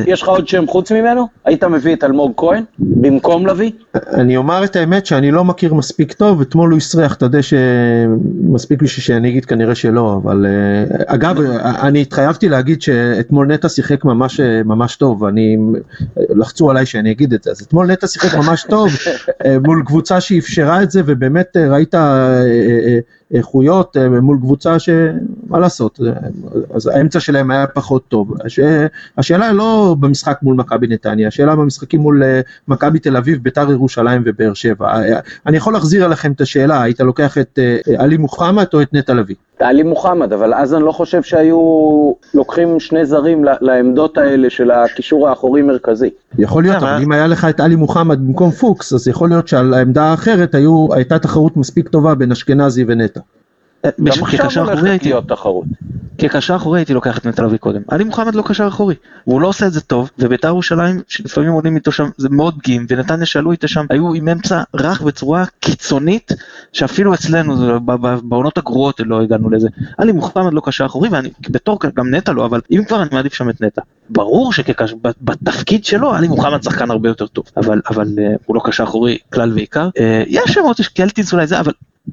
יש 0.08 0.22
לך 0.22 0.30
עוד 0.30 0.48
שם 0.48 0.68
חוץ 0.68 0.92
ממנו? 0.92 1.28
היית 1.46 1.64
מביא 1.64 1.96
את 1.96 2.04
אלמוג 2.04 2.32
כהן 2.38 2.64
במקום 2.80 3.48
לביא? 3.48 3.72
אני 3.96 4.38
אומר 4.38 4.64
את 4.64 4.76
האמת 4.76 5.06
שאני 5.06 5.32
לא 5.32 5.44
מכיר 5.44 5.74
מספיק 5.74 6.14
טוב, 6.14 6.42
אתמול 6.42 6.72
הוא 6.72 6.78
הסריח 6.78 7.16
את 7.16 7.24
הדשא 7.24 7.58
מספיק 8.44 8.82
בשביל 8.82 9.04
שאני 9.04 9.30
אגיד 9.30 9.46
כנראה 9.46 9.76
שלא, 9.76 10.20
אבל 10.24 10.46
אגב, 11.06 11.42
אני 11.64 12.02
התחייבתי 12.02 12.50
להגיד 12.50 12.82
שאתמול 12.82 13.48
נטע 13.48 13.70
שיחק 13.72 14.06
ממש 14.06 14.40
ממש 14.66 14.96
טוב, 14.96 15.24
אני, 15.24 15.58
לחצו 16.30 16.70
עליי 16.70 16.86
שאני 16.86 17.12
אגיד 17.12 17.34
את 17.34 17.44
זה, 17.44 17.52
אז 17.52 17.62
אתמול 17.62 17.92
נטע 17.92 18.08
שיחק 18.08 18.38
ממש 18.38 18.66
טוב 18.70 18.90
אה, 19.46 19.60
מול 19.60 19.84
קבוצה 19.86 20.22
שאפשרה 20.22 20.84
את 20.84 20.92
זה 20.92 21.02
ובאמת 21.06 21.58
אה, 21.58 21.72
ראית 21.72 21.96
אה, 21.96 23.00
איכויות 23.34 23.98
מול 24.22 24.38
קבוצה 24.38 24.80
שמה 24.80 25.60
לעשות, 25.60 26.00
אז 26.74 26.88
האמצע 26.88 27.20
שלהם 27.20 27.52
היה 27.52 27.68
פחות 27.68 28.08
טוב. 28.08 28.34
הש... 28.46 28.60
השאלה 29.18 29.52
לא 29.52 29.96
במשחק 30.00 30.40
מול 30.42 30.56
מכבי 30.56 30.88
נתניה, 30.88 31.28
השאלה 31.28 31.56
במשחקים 31.56 32.02
מול 32.02 32.24
מכבי 32.68 33.00
תל 33.00 33.18
אביב, 33.18 33.44
ביתר 33.44 33.72
ירושלים 33.72 34.24
ובאר 34.26 34.54
שבע. 34.54 34.94
אני 35.46 35.58
יכול 35.58 35.74
להחזיר 35.74 36.06
אליכם 36.06 36.32
את 36.32 36.42
השאלה, 36.42 36.82
היית 36.82 37.00
לוקח 37.00 37.38
את 37.38 37.60
עלי 37.98 38.18
מוחמד 38.18 38.66
או 38.74 38.82
את 38.82 38.94
נטע 38.94 39.14
לביא? 39.14 39.36
עלי 39.60 39.84
מוחמד, 39.84 40.34
אבל 40.34 40.54
אז 40.54 40.74
אני 40.74 40.84
לא 40.84 40.92
חושב 40.92 41.24
שהיו 41.24 41.58
לוקחים 42.34 42.80
שני 42.80 43.06
זרים 43.06 43.46
לעמדות 43.62 44.18
האלה 44.18 44.50
של 44.50 44.72
הקישור 44.72 45.30
האחורי 45.30 45.62
מרכזי. 45.62 46.10
יכול 46.38 46.64
להיות, 46.64 46.76
אבל 46.78 47.02
אם 47.04 47.12
היה 47.12 47.28
לך 47.28 47.46
את 47.46 47.60
עלי 47.60 47.76
מוחמד 47.76 48.20
במקום 48.20 48.52
פוקס, 48.52 48.94
אז 48.94 49.08
יכול 49.08 49.30
להיות 49.30 49.48
שעל 49.48 49.74
העמדה 49.74 50.04
האחרת 50.04 50.56
הייתה 50.92 51.20
תחרות 51.20 51.58
מספיק 51.58 51.90
טובה 51.90 52.16
בין 52.16 52.32
אשכנזי 52.32 52.86
ונטע. 52.88 53.20
גם 53.86 54.24
עכשיו 54.24 54.70
הולכת 54.70 55.04
להיות 55.06 55.28
תחרות. 55.28 55.66
כקשר 56.18 56.56
אחורי 56.56 56.80
הייתי 56.80 56.94
לוקח 56.94 57.18
את 57.18 57.26
נטע 57.26 57.44
לביא 57.44 57.58
קודם. 57.58 57.82
עלי 57.88 58.04
מוחמד 58.04 58.36
לא 58.36 58.44
קשר 58.46 58.68
אחורי, 58.68 58.96
והוא 59.28 59.42
לא 59.42 59.48
עושה 59.48 59.68
את 59.68 59.74
זה 59.74 59.82
טוב, 59.82 60.10
וביתר 60.20 60.48
ירושלים 60.48 61.02
שלפעמים 61.08 61.52
עולים 61.52 61.76
איתו 61.76 61.92
שם 61.92 62.10
זה 62.18 62.30
מאוד 62.30 62.56
פגיעים, 62.60 62.86
ונתניה 62.90 63.26
שעלו 63.26 63.52
איתו 63.52 63.68
שם 63.68 63.86
היו 63.90 64.14
עם 64.14 64.28
אמצע 64.28 64.64
רך 64.76 65.02
בצורה 65.02 65.44
קיצונית, 65.60 66.32
שאפילו 66.74 67.14
אצלנו 67.14 67.80
בעונות 68.24 68.58
הגרועות 68.58 69.02
לא 69.06 69.22
הגענו 69.22 69.50
לזה. 69.50 69.68
עלי 69.98 70.12
מוחמד 70.12 70.54
לא 70.54 70.62
קשר 70.66 70.86
אחורי, 70.86 71.10
ואני 71.10 71.30
בתור 71.50 71.80
גם 71.96 72.16
נטע 72.16 72.32
לא, 72.32 72.46
אבל 72.46 72.62
אם 72.72 72.84
כבר 72.88 73.02
אני 73.02 73.10
מעדיף 73.12 73.34
שם 73.34 73.50
את 73.50 73.62
נטע. 73.62 73.82
ברור 74.10 74.54
שבתפקיד 74.54 75.86
שלו 75.86 76.14
עלי 76.14 76.28
מוחמד 76.28 76.64
שחקן 76.64 76.92
הרבה 76.92 77.10
יותר 77.10 77.28
טוב, 77.28 77.46
אבל, 77.58 77.82
אבל 77.90 78.08
uh, 78.08 78.42
הוא 78.46 78.56
לא 78.56 78.62
קשר 78.66 78.84
אחורי 78.84 79.18
כלל 79.34 79.54
ועיקר. 79.54 79.90
Uh, 79.98 80.02
יש 80.28 80.52
שם 80.52 80.62
עוד 80.62 80.76
קלטינס 80.96 81.34
אולי 81.34 81.48
זה, 81.48 81.60
אבל 81.60 81.72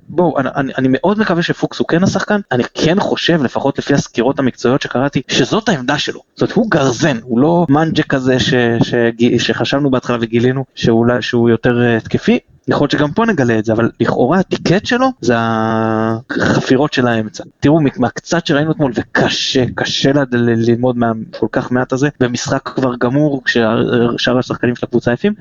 בואו, 0.08 0.38
אני, 0.38 0.48
אני, 0.56 0.72
אני 0.78 0.88
מאוד 0.90 1.18
מקווה 1.18 1.42
שפוקס 1.42 1.78
הוא 1.78 1.88
כן 1.88 2.02
השחקן, 2.02 2.40
אני 2.52 2.62
כן 2.74 3.00
חושב, 3.00 3.42
לפחות 3.42 3.78
לפי 3.78 3.94
הסקירות 3.94 4.38
המקצועיות 4.38 4.82
שקראתי, 4.82 5.22
שזאת 5.28 5.68
העמדה 5.68 5.98
שלו. 5.98 6.20
זאת 6.34 6.42
אומרת, 6.42 6.52
הוא 6.56 6.70
גרזן, 6.70 7.18
הוא 7.22 7.40
לא 7.40 7.66
מנג'ה 7.68 8.02
כזה 8.02 8.40
ש, 8.40 8.54
ש, 8.82 8.94
ש, 9.38 9.46
שחשבנו 9.46 9.90
בהתחלה 9.90 10.18
וגילינו 10.20 10.64
שאולי, 10.74 11.22
שהוא 11.22 11.50
יותר 11.50 11.80
התקפי. 11.96 12.38
יכול 12.68 12.84
להיות 12.84 12.90
שגם 12.90 13.12
פה 13.12 13.26
נגלה 13.26 13.58
את 13.58 13.64
זה, 13.64 13.72
אבל 13.72 13.90
לכאורה 14.00 14.38
הטיקט 14.38 14.86
שלו 14.86 15.06
זה 15.20 15.34
החפירות 15.38 16.92
של 16.92 17.06
האמצע. 17.06 17.44
תראו, 17.60 17.80
מהקצת 17.98 18.46
שראינו 18.46 18.72
אתמול, 18.72 18.92
וקשה, 18.94 19.64
קשה 19.74 20.10
ללמוד 20.32 20.98
מהכל 20.98 21.46
כך 21.52 21.72
מעט 21.72 21.92
הזה, 21.92 22.08
במשחק 22.20 22.62
כבר 22.74 22.94
גמור, 23.00 23.42
כששאר 23.44 24.38
השחקנים 24.38 24.76
של 24.76 24.86
הקבוצה 24.86 25.12
יפים, 25.12 25.32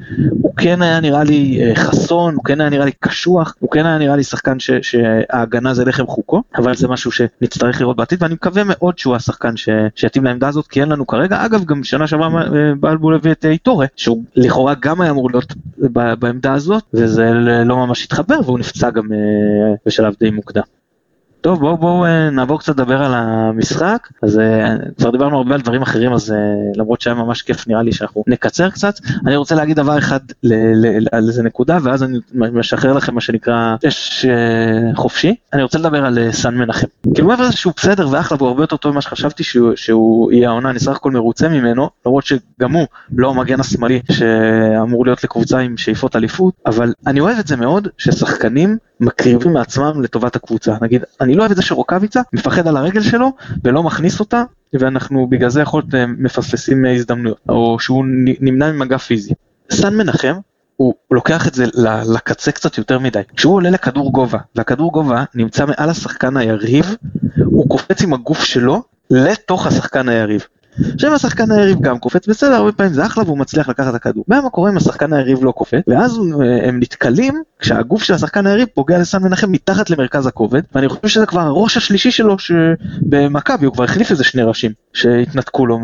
הוא 0.42 0.54
כן 0.58 0.82
היה 0.82 1.00
נראה 1.00 1.24
לי 1.24 1.60
אה, 1.62 1.76
חסון, 1.76 2.36
הוא 2.36 2.44
כן 2.44 2.62
היה 2.62 2.70
נראה 2.70 2.86
לי 2.86 2.92
קשוח, 3.00 3.56
הוא 3.60 3.72
כן 3.72 3.86
היה 3.86 3.98
נראה 3.98 4.16
לי 4.16 4.24
שחקן 4.24 4.60
ש- 4.60 4.72
שההגנה 4.82 5.74
זה 5.74 5.86
לחם 5.86 6.08
חוקו, 6.08 6.44
אבל 6.56 6.76
זה 6.76 6.88
משהו 6.88 7.12
שנצטרך 7.12 7.82
לראות 7.82 7.98
בעתיד, 7.98 8.24
ואני 8.24 8.34
מקווה 8.34 8.64
מאוד 8.66 8.98
שהוא 8.98 9.16
השחקן 9.16 9.58
ש- 9.58 9.70
שיתאים 9.96 10.24
לעמדה 10.24 10.48
הזאת, 10.48 10.68
כי 10.68 10.82
אין 10.82 10.90
לנו 10.90 11.08
כרגע, 11.08 11.46
אגב, 11.46 11.66
גם 11.66 11.84
שנה 11.84 12.08
שעברה 12.08 12.42
אה, 12.42 12.76
בלבול 12.80 13.16
הביא 13.16 13.32
את 13.32 13.46
איטורה, 13.46 13.86
שהוא 13.96 14.24
לכאורה 14.36 14.74
גם 14.80 15.02
היה 15.02 15.12
אמור 15.12 15.32
להיות 15.32 15.54
בעמדה 16.20 16.54
הזאת, 16.54 16.84
וזה 16.94 17.17
לא 17.66 17.78
ממש 17.78 18.06
התחבר, 18.06 18.40
והוא 18.46 18.60
נפצע 18.60 18.90
גם 18.90 19.14
אה, 19.14 19.18
בשלב 19.86 20.14
די 20.20 20.30
מוקדם. 20.30 20.77
טוב 21.48 21.60
בואו 21.60 21.78
בואו 21.78 22.06
אה, 22.06 22.30
נעבור 22.30 22.60
קצת 22.60 22.70
לדבר 22.74 23.04
על 23.04 23.14
המשחק. 23.14 24.08
אז 24.24 24.40
אה, 24.40 24.76
כבר 24.98 25.10
דיברנו 25.10 25.38
הרבה 25.38 25.56
על 25.56 25.62
דברים 25.62 25.82
אחרים 25.82 26.14
אז 26.14 26.32
אה, 26.32 26.38
למרות 26.76 27.02
שהיה 27.02 27.16
ממש 27.16 27.42
כיף 27.42 27.68
נראה 27.68 27.82
לי 27.82 27.92
שאנחנו 27.92 28.24
נקצר 28.28 28.70
קצת. 28.70 28.94
אני 29.26 29.36
רוצה 29.36 29.56
להגיד 29.56 29.76
דבר 29.76 29.98
אחד 29.98 30.20
על 31.12 31.28
איזה 31.28 31.44
נקודה 31.44 31.78
ואז 31.84 32.04
אני 32.04 32.18
משחרר 32.34 32.94
לכם 32.94 33.16
מה 33.16 33.22
שנקרא 33.22 33.76
אש 33.88 34.26
חופשי. 34.96 35.36
אני 35.54 35.64
רוצה 35.64 35.80
לדבר 35.80 36.06
על 36.06 36.32
סן 36.32 36.56
מנחם. 36.56 36.88
כאילו 37.14 37.28
מעבר 37.28 37.52
שהוא 37.52 37.74
בסדר 37.78 38.08
ואחלה 38.12 38.38
והוא 38.38 38.48
הרבה 38.48 38.64
יותר 38.64 38.78
טוב 38.78 38.92
ממה 38.92 39.02
שחשבתי 39.02 39.44
שהוא, 39.44 39.76
שהוא 39.76 40.32
יהיה 40.32 40.50
העונה 40.50 40.70
אני 40.70 40.80
סך 40.80 40.96
הכל 40.96 41.12
מרוצה 41.12 41.50
ממנו 41.50 41.90
למרות 42.06 42.26
שגם 42.26 42.72
הוא 42.72 42.88
לא 43.12 43.30
המגן 43.30 43.60
השמאלי 43.60 44.02
שאמור 44.12 45.06
להיות 45.06 45.24
לקבוצה 45.24 45.60
עם 45.60 45.78
שאיפות 45.78 46.16
אליפות. 46.16 46.54
אבל 46.66 46.94
אני 47.08 47.20
אוהב 47.20 47.40
את 47.40 47.48
זה 47.48 47.56
מאוד 47.56 47.88
ששחקנים 47.98 48.78
מקריבים 49.00 49.54
מעצמם 49.54 50.02
לטובת 50.02 50.36
הקבוצה 50.36 50.76
נגיד 50.82 51.04
אני 51.22 51.36
לא 51.36 51.40
אוהב 51.42 51.52
את 51.52 51.58
זה 51.58 51.64
שרוקאביצה 51.64 52.22
מפחד 52.34 52.68
על 52.68 52.78
הרגל 52.78 53.02
שלו 53.02 53.32
ולא 53.64 53.84
מכניס 53.84 54.20
אותה 54.20 54.44
ואנחנו 54.74 55.28
בגלל 55.28 55.50
זה 55.50 55.62
יכול 55.62 55.82
להיות 55.82 55.96
אה, 55.96 56.06
מפספסים 56.08 56.86
אה, 56.86 56.96
הזדמנויות 56.96 57.38
או 57.50 57.80
שהוא 57.80 58.06
נמנע 58.42 58.72
ממגע 58.72 58.98
פיזי. 58.98 59.34
סן 59.72 59.98
מנחם 59.98 60.34
הוא 60.76 60.94
לוקח 61.12 61.48
את 61.48 61.54
זה 61.54 61.66
לקצה 62.16 62.52
קצת 62.52 62.78
יותר 62.78 63.00
מדי 63.00 63.22
כשהוא 63.36 63.54
עולה 63.54 63.70
לכדור 63.70 64.12
גובה 64.12 64.40
והכדור 64.56 64.92
גובה 64.92 65.24
נמצא 65.36 65.66
מעל 65.66 65.90
השחקן 65.90 66.38
היריב 66.38 66.96
הוא 67.46 67.70
קופץ 67.70 68.02
עם 68.02 68.14
הגוף 68.14 68.44
שלו 68.44 68.84
לתוך 69.10 69.68
השחקן 69.68 70.10
היריב. 70.10 70.48
עכשיו 70.94 71.14
השחקן 71.14 71.52
היריב 71.52 71.82
גם 71.82 72.00
קופץ 72.00 72.28
בסדר 72.28 72.54
הרבה 72.54 72.72
פעמים 72.72 72.94
זה 72.94 73.06
אחלה 73.06 73.24
והוא 73.24 73.38
מצליח 73.38 73.70
לקחת 73.70 73.90
את 73.90 73.96
הכדור. 73.96 74.26
מה 74.28 74.50
קורה 74.50 74.70
אם 74.72 74.78
השחקן 74.78 75.14
היריב 75.14 75.44
לא 75.44 75.52
קופץ 75.52 75.84
ואז 75.88 76.20
אה, 76.42 76.68
הם 76.68 76.80
נתקלים 76.80 77.42
כשהגוף 77.60 78.04
של 78.04 78.14
השחקן 78.14 78.48
היריב 78.48 78.68
פוגע 78.74 78.98
לסן 78.98 79.24
מנחם 79.24 79.52
מתחת 79.52 79.90
למרכז 79.90 80.28
הכובד 80.28 80.62
ואני 80.76 80.90
חושב 80.90 81.08
שזה 81.08 81.26
כבר 81.26 81.42
הראש 81.42 81.78
השלישי 81.78 82.12
שלו 82.12 82.36
שבמכבי 82.40 83.66
הוא 83.66 83.74
כבר 83.74 83.84
החליף 83.84 84.12
איזה 84.12 84.24
שני 84.24 84.44
ראשים 84.44 84.72
שהתנתקו 84.94 85.66
לו 85.66 85.80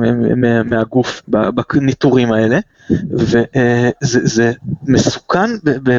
מהגוף 0.65 1.21
בניטורים 1.27 2.31
האלה 2.31 2.59
וזה 3.11 4.51
מסוכן 4.87 5.49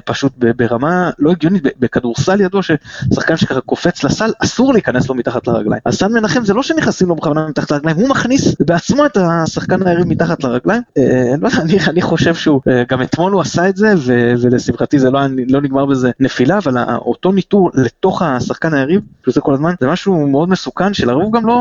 פשוט 0.04 0.32
ברמה 0.56 1.10
לא 1.18 1.30
הגיונית 1.30 1.62
בכדורסל 1.78 2.40
ידוע 2.40 2.60
ששחקן 2.62 3.36
שככה 3.36 3.60
קופץ 3.60 4.04
לסל 4.04 4.32
אסור 4.44 4.72
להיכנס 4.72 5.08
לו 5.08 5.14
מתחת 5.14 5.46
לרגליים 5.46 5.82
אז 5.84 5.94
סן 5.94 6.12
מנחם 6.12 6.44
זה 6.44 6.54
לא 6.54 6.62
שנכנסים 6.62 7.08
לו 7.08 7.14
בכוונה 7.14 7.48
מתחת 7.48 7.70
לרגליים 7.70 7.96
הוא 7.96 8.08
מכניס 8.08 8.54
בעצמו 8.60 9.06
את 9.06 9.16
השחקן 9.16 9.86
היריב 9.86 10.06
מתחת 10.06 10.44
לרגליים 10.44 10.82
אה, 10.98 11.34
לא 11.40 11.48
אני, 11.88 12.02
חושב 12.02 12.34
שהוא 12.34 12.60
אה, 12.68 12.82
גם 12.88 13.02
אתמול 13.02 13.32
הוא 13.32 13.40
עשה 13.40 13.68
את 13.68 13.76
זה 13.76 13.94
ולשמחתי 14.42 14.98
זה 14.98 15.10
לא, 15.10 15.20
לא 15.48 15.60
נגמר 15.60 15.86
בזה 15.86 16.10
נפילה 16.20 16.58
אבל 16.58 16.78
אותו 16.94 17.32
ניטור 17.32 17.70
לתוך 17.74 18.22
השחקן 18.22 18.74
היריב 18.74 19.00
שזה 19.26 19.40
כל 19.40 19.54
הזמן 19.54 19.74
זה 19.80 19.86
משהו 19.86 20.26
מאוד 20.26 20.48
מסוכן 20.48 20.94
שלרוב 20.94 21.36
גם 21.36 21.46
לא 21.46 21.54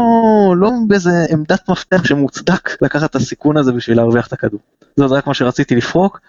לא 0.57 0.71
באיזה 0.87 1.25
עמדת 1.29 1.69
מפתח 1.69 2.05
שמוצדק 2.05 2.81
לקחת 2.81 3.09
את 3.09 3.15
הסיכון 3.15 3.57
הזה 3.57 3.71
בשביל 3.71 3.97
להרוויח 3.97 4.27
את 4.27 4.33
הכדור. 4.33 4.59
זה 4.95 5.03
רק 5.13 5.27
מה 5.27 5.33
שרציתי 5.33 5.75
לפרוק. 5.75 6.19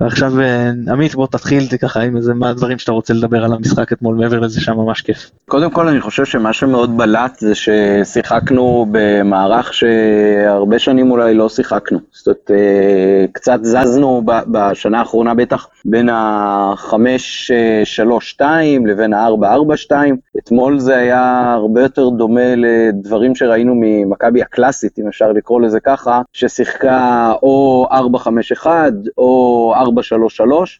ועכשיו 0.00 0.40
אה, 0.40 0.70
עמית 0.92 1.14
בוא 1.14 1.26
תתחיל 1.26 1.62
ככה 1.82 2.00
עם 2.00 2.16
איזה 2.16 2.34
מה 2.34 2.48
הדברים 2.48 2.78
שאתה 2.78 2.92
רוצה 2.92 3.14
לדבר 3.14 3.44
על 3.44 3.52
המשחק 3.52 3.92
אתמול 3.92 4.16
מעבר 4.16 4.40
לזה 4.40 4.60
שהיה 4.60 4.76
ממש 4.76 5.00
כיף. 5.00 5.30
קודם 5.48 5.70
כל 5.70 5.88
אני 5.88 6.00
חושב 6.00 6.24
שמה 6.24 6.52
שמאוד 6.52 6.96
בלט 6.96 7.38
זה 7.38 7.54
ששיחקנו 7.54 8.86
במערך 8.90 9.74
שהרבה 9.74 10.78
שנים 10.78 11.10
אולי 11.10 11.34
לא 11.34 11.48
שיחקנו. 11.48 11.98
זאת 12.12 12.26
אומרת, 12.26 12.50
אה, 12.50 13.24
קצת 13.32 13.58
זזנו 13.62 14.22
בשנה 14.26 14.98
האחרונה 14.98 15.34
בטח 15.34 15.68
בין 15.84 16.08
ה-5-3-2 16.08 18.40
לבין 18.86 19.14
ה-4-4-2. 19.14 19.92
אתמול 20.38 20.78
זה 20.78 20.96
היה 20.96 21.52
הרבה 21.52 21.82
יותר 21.82 22.08
דומה 22.08 22.54
לדברים 22.56 23.34
שראינו 23.34 23.72
ממכבי 23.76 24.42
הקלאסית, 24.42 24.98
אם 24.98 25.08
אפשר 25.08 25.32
לקרוא 25.32 25.60
לזה 25.60 25.80
ככה, 25.80 26.22
ששיחקה 26.32 27.32
או 27.42 27.86
4-5-1 28.62 28.66
או 29.18 29.67
4-3-3, 29.74 29.78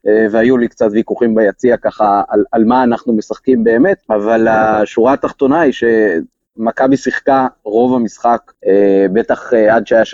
אה, 0.09 0.26
והיו 0.30 0.59
לי 0.59 0.68
קצת 0.68 0.89
ויכוחים 0.93 1.34
ביציע 1.34 1.76
ככה 1.76 2.22
על, 2.28 2.45
על 2.53 2.64
מה 2.64 2.82
אנחנו 2.82 3.12
משחקים 3.12 3.64
באמת, 3.64 4.03
אבל 4.11 4.49
השורה 4.49 5.12
התחתונה 5.12 5.61
היא 5.61 5.72
ש... 5.72 5.84
מכבי 6.59 6.97
שיחקה 6.97 7.47
רוב 7.64 7.95
המשחק, 7.95 8.53
אה, 8.66 9.07
בטח 9.12 9.53
אה, 9.55 9.74
עד 9.74 9.86
שהיה 9.86 10.03
3-0 10.03 10.07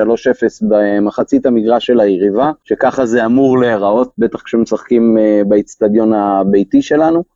במחצית 0.68 1.47
המגרש 1.47 1.87
של 1.87 2.01
היריבה, 2.01 2.51
שככה 2.64 3.07
זה 3.07 3.27
אמור 3.27 3.59
להיראות, 3.59 4.12
בטח 4.18 4.43
כשמשחקים 4.43 5.18
אה, 5.18 5.43
באיצטדיון 5.49 6.12
הביתי 6.12 6.83
שלנו. 6.83 7.34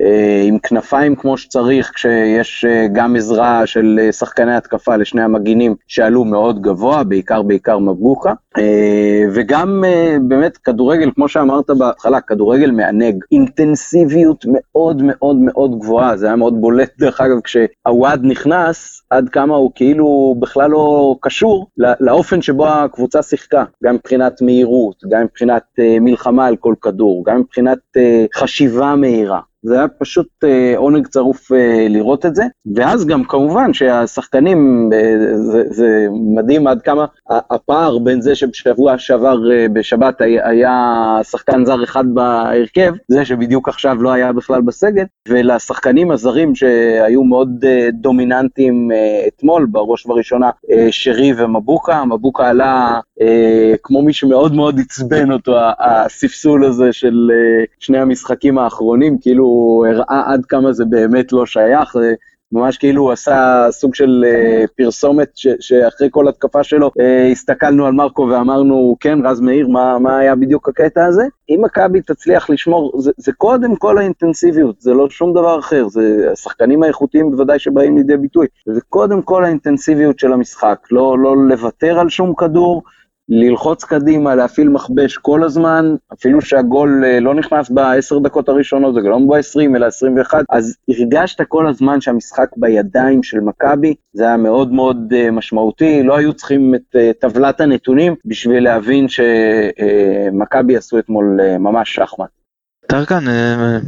אה, 0.00 0.42
עם 0.44 0.58
כנפיים 0.58 1.16
כמו 1.16 1.36
שצריך, 1.36 1.90
כשיש 1.94 2.64
אה, 2.64 2.86
גם 2.92 3.16
עזרה 3.16 3.66
של 3.66 3.98
אה, 4.02 4.12
שחקני 4.12 4.56
התקפה 4.56 4.96
לשני 4.96 5.22
המגינים 5.22 5.74
שעלו 5.86 6.24
מאוד 6.24 6.62
גבוה, 6.62 7.04
בעיקר 7.04 7.42
בעיקר 7.42 7.78
מבוקה, 7.78 8.32
וגם 9.34 9.84
באמת 10.22 10.56
כדורגל, 10.56 11.10
כמו 11.14 11.28
שאמרת 11.28 11.70
בהתחלה, 11.70 12.20
כדורגל 12.20 12.70
מענג, 12.70 13.24
אינטנסיביות 13.32 14.44
מאוד 14.48 15.02
מאוד 15.02 15.36
מאוד 15.36 15.78
גבוהה, 15.78 16.16
זה 16.16 16.26
היה 16.26 16.36
מאוד 16.36 16.60
בולט 16.60 16.90
דרך 16.98 17.20
אגב 17.20 17.40
כשהוואד 17.40 18.20
נכנס, 18.22 19.02
עד 19.10 19.28
כמה 19.28 19.56
הוא 19.56 19.70
כאילו 19.74 20.34
בכלל 20.38 20.70
לא 20.70 21.16
קשור 21.20 21.66
לא- 21.76 21.88
לאופן 22.00 22.42
שבו 22.42 22.68
הקבוצה 22.68 23.22
שיחקה, 23.22 23.64
גם 23.84 23.94
מבחינת 23.94 24.42
מהירות, 24.42 24.96
גם 25.10 25.22
מבחינת 25.22 25.64
מלחמה 26.00 26.46
על 26.46 26.56
כל 26.56 26.74
כדור, 26.82 27.24
גם 27.26 27.40
מבחינת 27.40 27.78
חשיבה 28.34 28.96
מהירה. 28.96 29.40
זה 29.62 29.78
היה 29.78 29.88
פשוט 29.88 30.28
אה, 30.44 30.74
עונג 30.76 31.06
צרוף 31.06 31.52
אה, 31.52 31.86
לראות 31.88 32.26
את 32.26 32.34
זה, 32.34 32.44
ואז 32.74 33.06
גם 33.06 33.24
כמובן 33.24 33.72
שהשחקנים, 33.72 34.90
אה, 34.92 35.14
זה, 35.36 35.62
זה 35.70 36.06
מדהים 36.34 36.66
עד 36.66 36.82
כמה 36.82 37.06
הפער 37.30 37.98
בין 37.98 38.20
זה 38.20 38.34
שבשבוע 38.34 38.98
שעבר 38.98 39.52
אה, 39.52 39.66
בשבת 39.72 40.20
היה, 40.20 41.18
שחקן 41.22 41.64
זר 41.64 41.84
אחד 41.84 42.04
בהרכב, 42.14 42.92
זה 43.08 43.24
שבדיוק 43.24 43.68
עכשיו 43.68 44.02
לא 44.02 44.12
היה 44.12 44.32
בכלל 44.32 44.60
בסגל, 44.60 45.04
ולשחקנים 45.28 46.10
הזרים 46.10 46.54
שהיו 46.54 47.24
מאוד 47.24 47.64
אה, 47.64 47.88
דומיננטיים 47.92 48.92
אה, 48.92 49.28
אתמול, 49.28 49.66
בראש 49.70 50.06
ובראשונה 50.06 50.50
אה, 50.70 50.88
שרי 50.90 51.32
ומבוקה, 51.36 52.04
מבוקה 52.04 52.48
עלה 52.48 53.00
אה, 53.20 53.74
כמו 53.82 54.02
מי 54.02 54.12
שמאוד 54.12 54.54
מאוד 54.54 54.80
עצבן 54.80 55.32
אותו, 55.32 55.56
הספסול 55.78 56.64
הזה 56.64 56.92
של 56.92 57.30
אה, 57.32 57.64
שני 57.80 57.98
המשחקים 57.98 58.58
האחרונים, 58.58 59.18
כאילו 59.20 59.49
הוא 59.50 59.86
הראה 59.86 60.22
עד 60.26 60.46
כמה 60.46 60.72
זה 60.72 60.84
באמת 60.84 61.32
לא 61.32 61.46
שייך, 61.46 61.94
זה 61.94 62.14
ממש 62.52 62.78
כאילו 62.78 63.02
הוא 63.02 63.12
עשה 63.12 63.66
סוג 63.70 63.94
של 63.94 64.24
אה, 64.26 64.64
פרסומת 64.76 65.30
ש, 65.34 65.46
שאחרי 65.60 66.08
כל 66.10 66.28
התקפה 66.28 66.64
שלו 66.64 66.90
אה, 67.00 67.28
הסתכלנו 67.32 67.86
על 67.86 67.92
מרקו 67.92 68.28
ואמרנו, 68.30 68.96
כן, 69.00 69.18
רז 69.26 69.40
מאיר, 69.40 69.68
מה, 69.68 69.98
מה 69.98 70.18
היה 70.18 70.34
בדיוק 70.34 70.68
הקטע 70.68 71.04
הזה? 71.04 71.22
אם 71.50 71.60
מכבי 71.62 72.00
תצליח 72.00 72.50
לשמור, 72.50 72.92
זה, 72.98 73.10
זה 73.16 73.32
קודם 73.32 73.76
כל 73.76 73.98
האינטנסיביות, 73.98 74.80
זה 74.80 74.94
לא 74.94 75.10
שום 75.10 75.32
דבר 75.32 75.58
אחר, 75.58 75.88
זה 75.88 76.28
השחקנים 76.32 76.82
האיכותיים 76.82 77.30
בוודאי 77.30 77.58
שבאים 77.58 77.96
לידי 77.96 78.16
ביטוי, 78.16 78.46
זה 78.66 78.80
קודם 78.88 79.22
כל 79.22 79.44
האינטנסיביות 79.44 80.18
של 80.18 80.32
המשחק, 80.32 80.78
לא, 80.90 81.18
לא 81.18 81.36
לוותר 81.48 82.00
על 82.00 82.08
שום 82.08 82.34
כדור, 82.34 82.82
ללחוץ 83.30 83.84
קדימה, 83.84 84.34
להפעיל 84.34 84.68
מכבש 84.68 85.16
כל 85.16 85.44
הזמן, 85.44 85.94
אפילו 86.12 86.40
שהגול 86.40 87.04
אה, 87.04 87.20
לא 87.20 87.34
נכנס 87.34 87.70
בעשר 87.70 88.18
דקות 88.18 88.48
הראשונות, 88.48 88.94
זה 88.94 89.00
לא 89.00 89.18
ב-20 89.18 89.76
אלא 89.76 89.86
21, 89.86 90.44
אז 90.50 90.76
הרגשת 90.88 91.40
כל 91.48 91.68
הזמן 91.68 92.00
שהמשחק 92.00 92.48
בידיים 92.56 93.22
של 93.22 93.40
מכבי, 93.40 93.94
זה 94.12 94.24
היה 94.24 94.36
מאוד 94.36 94.72
מאוד 94.72 95.12
אה, 95.16 95.30
משמעותי, 95.30 96.02
לא 96.02 96.16
היו 96.16 96.32
צריכים 96.32 96.74
את 96.74 96.96
אה, 96.96 97.10
טבלת 97.20 97.60
הנתונים 97.60 98.14
בשביל 98.24 98.64
להבין 98.64 99.06
שמכבי 99.08 100.76
עשו 100.76 100.98
אתמול 100.98 101.40
ממש 101.58 101.94
שחמט. 101.94 102.28
טרקן, 102.86 103.24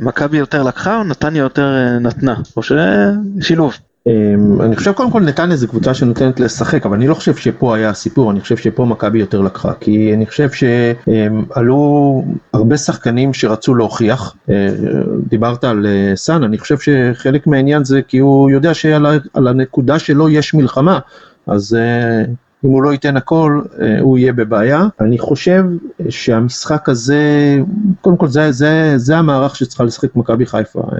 מכבי 0.03 0.37
יותר 0.37 0.63
לקחה 0.63 0.97
או 0.97 1.05
נתניה 1.05 1.41
יותר 1.41 1.99
נתנה? 2.01 2.35
או 2.57 2.63
ששילוב? 2.63 3.75
אמ, 4.07 4.61
אני 4.61 4.77
חושב 4.77 4.93
קודם 4.93 5.11
כל 5.11 5.21
נתניה 5.21 5.57
זה 5.57 5.67
קבוצה 5.67 5.95
שנותנת 5.95 6.41
לשחק 6.41 6.87
אבל 6.87 6.97
אני 6.97 7.07
לא 7.07 7.15
חושב 7.15 7.37
שפה 7.37 7.77
היה 7.77 7.91
הסיפור 7.91 8.31
אני 8.31 8.41
חושב 8.41 8.57
שפה 8.57 8.85
מכבי 8.85 9.19
יותר 9.19 9.41
לקחה 9.41 9.73
כי 9.81 10.15
אני 10.15 10.27
חושב 10.27 10.49
שעלו 10.51 12.25
הרבה 12.53 12.77
שחקנים 12.77 13.35
שרצו 13.35 13.75
להוכיח. 13.75 14.35
אה, 14.51 14.69
דיברת 15.29 15.65
על 15.65 15.87
אה, 15.87 16.17
סאן 16.17 16.45
אני 16.45 16.59
חושב 16.59 16.77
שחלק 16.79 17.47
מהעניין 17.47 17.85
זה 17.85 18.03
כי 18.03 18.19
הוא 18.19 18.51
יודע 18.51 18.75
שעל 18.75 19.07
הנקודה 19.49 19.99
שלו 19.99 20.29
יש 20.29 20.55
מלחמה 20.55 20.99
אז 21.47 21.75
אה, 21.75 22.25
אם 22.65 22.71
הוא 22.71 22.83
לא 22.83 22.93
ייתן 22.93 23.17
הכל, 23.17 23.61
אה, 23.81 24.01
הוא 24.01 24.19
יהיה 24.19 24.33
בבעיה. 24.33 24.87
אני 25.01 25.19
חושב 25.19 25.65
שהמשחק 26.09 26.89
הזה, 26.89 27.21
קודם 28.01 28.17
כל 28.17 28.29
זה, 28.29 28.53
זה, 28.53 28.93
זה 28.97 29.17
המערך 29.17 29.57
שצריכה 29.57 29.85
לשחק 29.85 30.17
מכבי 30.17 30.47
חיפה. 30.47 30.81
אה, 30.81 30.97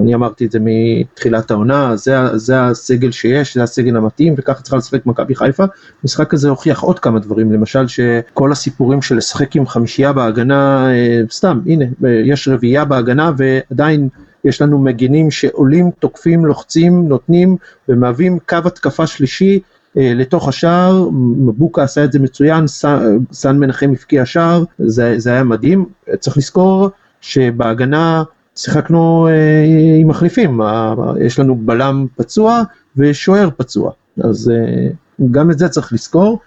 אני 0.00 0.14
אמרתי 0.14 0.46
את 0.46 0.52
זה 0.52 0.58
מתחילת 0.62 1.50
העונה, 1.50 1.96
זה, 1.96 2.38
זה 2.38 2.62
הסגל 2.62 3.10
שיש, 3.10 3.56
זה 3.56 3.62
הסגל 3.62 3.96
המתאים, 3.96 4.34
וככה 4.38 4.62
צריכה 4.62 4.76
לשחק 4.76 5.06
מכבי 5.06 5.34
חיפה. 5.34 5.64
המשחק 6.02 6.34
הזה 6.34 6.48
הוכיח 6.48 6.80
עוד 6.80 6.98
כמה 6.98 7.18
דברים, 7.18 7.52
למשל 7.52 7.88
שכל 7.88 8.52
הסיפורים 8.52 9.02
של 9.02 9.16
לשחק 9.16 9.56
עם 9.56 9.66
חמישייה 9.66 10.12
בהגנה, 10.12 10.90
אה, 10.90 11.20
סתם, 11.30 11.60
הנה, 11.66 11.84
יש 12.24 12.48
רביעייה 12.48 12.84
בהגנה 12.84 13.32
ועדיין... 13.36 14.08
יש 14.44 14.62
לנו 14.62 14.78
מגינים 14.78 15.30
שעולים, 15.30 15.90
תוקפים, 15.98 16.44
לוחצים, 16.46 17.08
נותנים 17.08 17.56
ומהווים 17.88 18.38
קו 18.48 18.56
התקפה 18.64 19.06
שלישי 19.06 19.60
לתוך 19.98 20.48
השער, 20.48 21.08
מבוקה 21.46 21.82
עשה 21.82 22.04
את 22.04 22.12
זה 22.12 22.18
מצוין, 22.18 22.64
סן 23.32 23.58
מנחם 23.58 23.90
הבקיע 23.92 24.26
שער, 24.26 24.64
זה, 24.78 25.14
זה 25.18 25.30
היה 25.30 25.44
מדהים, 25.44 25.86
צריך 26.18 26.36
לזכור 26.36 26.90
שבהגנה 27.20 28.22
שיחקנו 28.56 29.28
אה, 29.28 30.00
עם 30.00 30.08
מחליפים, 30.08 30.60
יש 31.20 31.38
לנו 31.38 31.54
בלם 31.56 32.06
פצוע 32.16 32.62
ושוער 32.96 33.48
פצוע, 33.56 33.92
אז 34.24 34.50
אה, 34.54 34.88
גם 35.30 35.50
את 35.50 35.58
זה 35.58 35.68
צריך 35.68 35.92
לזכור. 35.92 36.38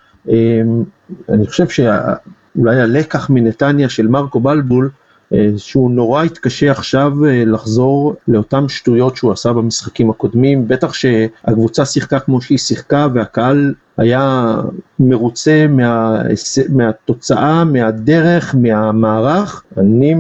אני 1.30 1.48
חושב 1.48 1.68
שאולי 1.70 2.82
הלקח 2.82 3.30
מנתניה 3.30 3.90
של 3.90 4.08
מרקו 4.08 4.40
בלבול 4.40 4.86
אה, 4.86 5.11
שהוא 5.58 5.92
נורא 5.92 6.24
התקשה 6.24 6.72
עכשיו 6.72 7.26
אה, 7.26 7.44
לחזור 7.46 8.16
לאותן 8.28 8.68
שטויות 8.68 9.16
שהוא 9.16 9.32
עשה 9.32 9.54
במשחקים 9.54 10.10
הקודמים, 10.10 10.68
בטח 10.68 10.94
שהקבוצה 10.94 11.86
שיחקה 11.86 12.20
כמו 12.20 12.42
שהיא 12.42 12.58
שיחקה 12.58 13.08
והקהל 13.14 13.74
היה 13.98 14.56
מרוצה 15.00 15.66
מה, 15.70 16.22
מהתוצאה, 16.70 17.64
מהדרך, 17.64 18.56
מהמערך. 18.60 19.64
אני 19.78 20.16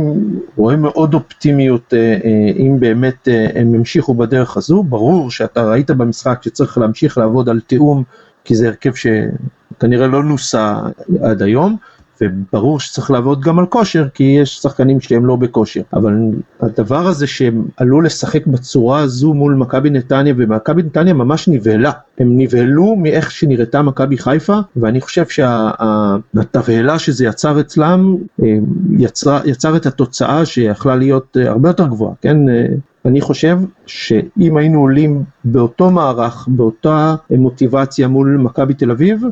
רואה 0.57 0.75
מאוד 0.75 1.13
אופטימיות 1.13 1.93
אה, 1.93 2.17
אם 2.57 2.77
באמת 2.79 3.27
הם 3.55 3.75
ימשיכו 3.75 4.13
בדרך 4.13 4.57
הזו. 4.57 4.83
ברור 4.83 5.31
שאתה 5.31 5.63
ראית 5.63 5.91
במשחק 5.91 6.39
שצריך 6.43 6.77
להמשיך 6.77 7.17
לעבוד 7.17 7.49
על 7.49 7.59
תיאום, 7.59 8.03
כי 8.43 8.55
זה 8.55 8.67
הרכב 8.67 8.91
שכנראה 8.93 10.07
לא 10.07 10.23
נוסה 10.23 10.79
עד 11.21 11.41
היום. 11.41 11.77
וברור 12.21 12.79
שצריך 12.79 13.11
לעבוד 13.11 13.41
גם 13.41 13.59
על 13.59 13.65
כושר, 13.65 14.07
כי 14.13 14.23
יש 14.23 14.57
שחקנים 14.57 15.01
שהם 15.01 15.25
לא 15.25 15.35
בכושר. 15.35 15.81
אבל 15.93 16.13
הדבר 16.61 17.07
הזה 17.07 17.27
שהם 17.27 17.63
עלו 17.77 18.01
לשחק 18.01 18.47
בצורה 18.47 18.99
הזו 18.99 19.33
מול 19.33 19.55
מכבי 19.55 19.89
נתניה, 19.89 20.33
ומכבי 20.37 20.83
נתניה 20.83 21.13
ממש 21.13 21.47
נבהלה. 21.47 21.91
הם 22.19 22.37
נבהלו 22.37 22.95
מאיך 22.95 23.31
שנראתה 23.31 23.81
מכבי 23.81 24.17
חיפה, 24.17 24.59
ואני 24.75 25.01
חושב 25.01 25.25
שהתבהלה 25.27 26.99
שזה 26.99 27.25
יצר 27.25 27.59
אצלם, 27.59 28.15
אה, 28.43 28.57
יצר, 28.97 29.39
יצר 29.45 29.75
את 29.75 29.85
התוצאה 29.85 30.45
שיכלה 30.45 30.95
להיות 30.95 31.37
אה, 31.39 31.49
הרבה 31.49 31.69
יותר 31.69 31.87
גבוהה, 31.87 32.13
כן? 32.21 32.49
אה, 32.49 32.65
אני 33.05 33.21
חושב 33.21 33.59
שאם 33.85 34.57
היינו 34.57 34.79
עולים 34.79 35.23
באותו 35.45 35.91
מערך, 35.91 36.47
באותה 36.47 37.15
מוטיבציה 37.31 38.07
מול 38.07 38.37
מכבי 38.37 38.73
תל 38.73 38.91
אביב, 38.91 39.23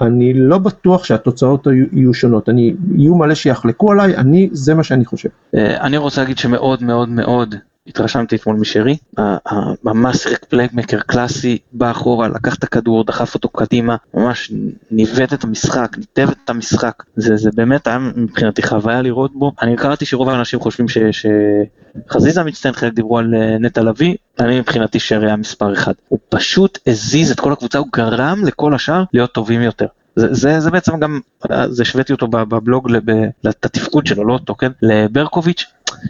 אני 0.00 0.34
לא 0.34 0.58
בטוח 0.58 1.04
שהתוצאות 1.04 1.66
יהיו 1.92 2.14
שונות, 2.14 2.48
אני, 2.48 2.74
יהיו 2.96 3.14
מלא 3.14 3.34
שיחלקו 3.34 3.92
עליי, 3.92 4.16
אני, 4.16 4.48
זה 4.52 4.74
מה 4.74 4.84
שאני 4.84 5.04
חושב. 5.04 5.28
אה, 5.54 5.80
אני 5.80 5.96
רוצה 5.96 6.20
להגיד 6.20 6.38
שמאוד 6.38 6.82
מאוד 6.82 7.08
מאוד 7.08 7.54
התרשמתי 7.88 8.36
אתמול 8.36 8.56
משרי, 8.56 8.96
ממש 9.84 10.16
שיחק 10.16 10.44
playmaker 10.44 11.00
קלאסי, 11.00 11.58
בא 11.72 11.90
אחורה, 11.90 12.28
לקח 12.28 12.54
את 12.54 12.64
הכדור, 12.64 13.04
דחף 13.04 13.34
אותו 13.34 13.48
קדימה, 13.48 13.96
ממש 14.14 14.52
ניווט 14.90 15.32
את 15.32 15.44
המשחק, 15.44 15.96
ניתב 15.98 16.28
את 16.30 16.50
המשחק, 16.50 17.02
זה, 17.16 17.36
זה 17.36 17.50
באמת 17.54 17.86
היה 17.86 17.98
מבחינתי 17.98 18.62
חוויה 18.62 19.02
לראות 19.02 19.32
בו. 19.34 19.52
אני 19.62 19.76
קראתי 19.76 20.06
שרוב 20.06 20.28
האנשים 20.28 20.60
חושבים 20.60 20.86
שחזיזה 22.08 22.44
מצטיין, 22.44 22.74
חלק 22.74 22.92
דיברו 22.92 23.18
על 23.18 23.34
אה, 23.34 23.58
נטע 23.58 23.82
לביא, 23.82 24.16
אני 24.40 24.60
מבחינתי 24.60 25.00
שרי 25.00 25.26
היה 25.26 25.36
מספר 25.36 25.72
אחד. 25.72 25.92
הוא 26.08 26.18
פשוט 26.28 26.78
הזיז 26.86 27.30
את 27.30 27.40
כל 27.40 27.52
הקבוצה, 27.52 27.78
הוא 27.78 27.88
גרם 27.92 28.44
לכל 28.44 28.74
השאר 28.74 29.04
להיות 29.12 29.32
טובים 29.32 29.62
יותר. 29.62 29.86
זה, 30.18 30.34
זה, 30.34 30.60
זה 30.60 30.70
בעצם 30.70 31.00
גם, 31.00 31.20
זה 31.68 31.82
השוויתי 31.82 32.12
אותו 32.12 32.28
בבלוג 32.28 32.90
לתפקוד 33.44 34.06
שלו, 34.06 34.24
לא 34.24 34.32
אותו, 34.32 34.54
כן? 34.54 34.72
לברקוביץ', 34.82 35.66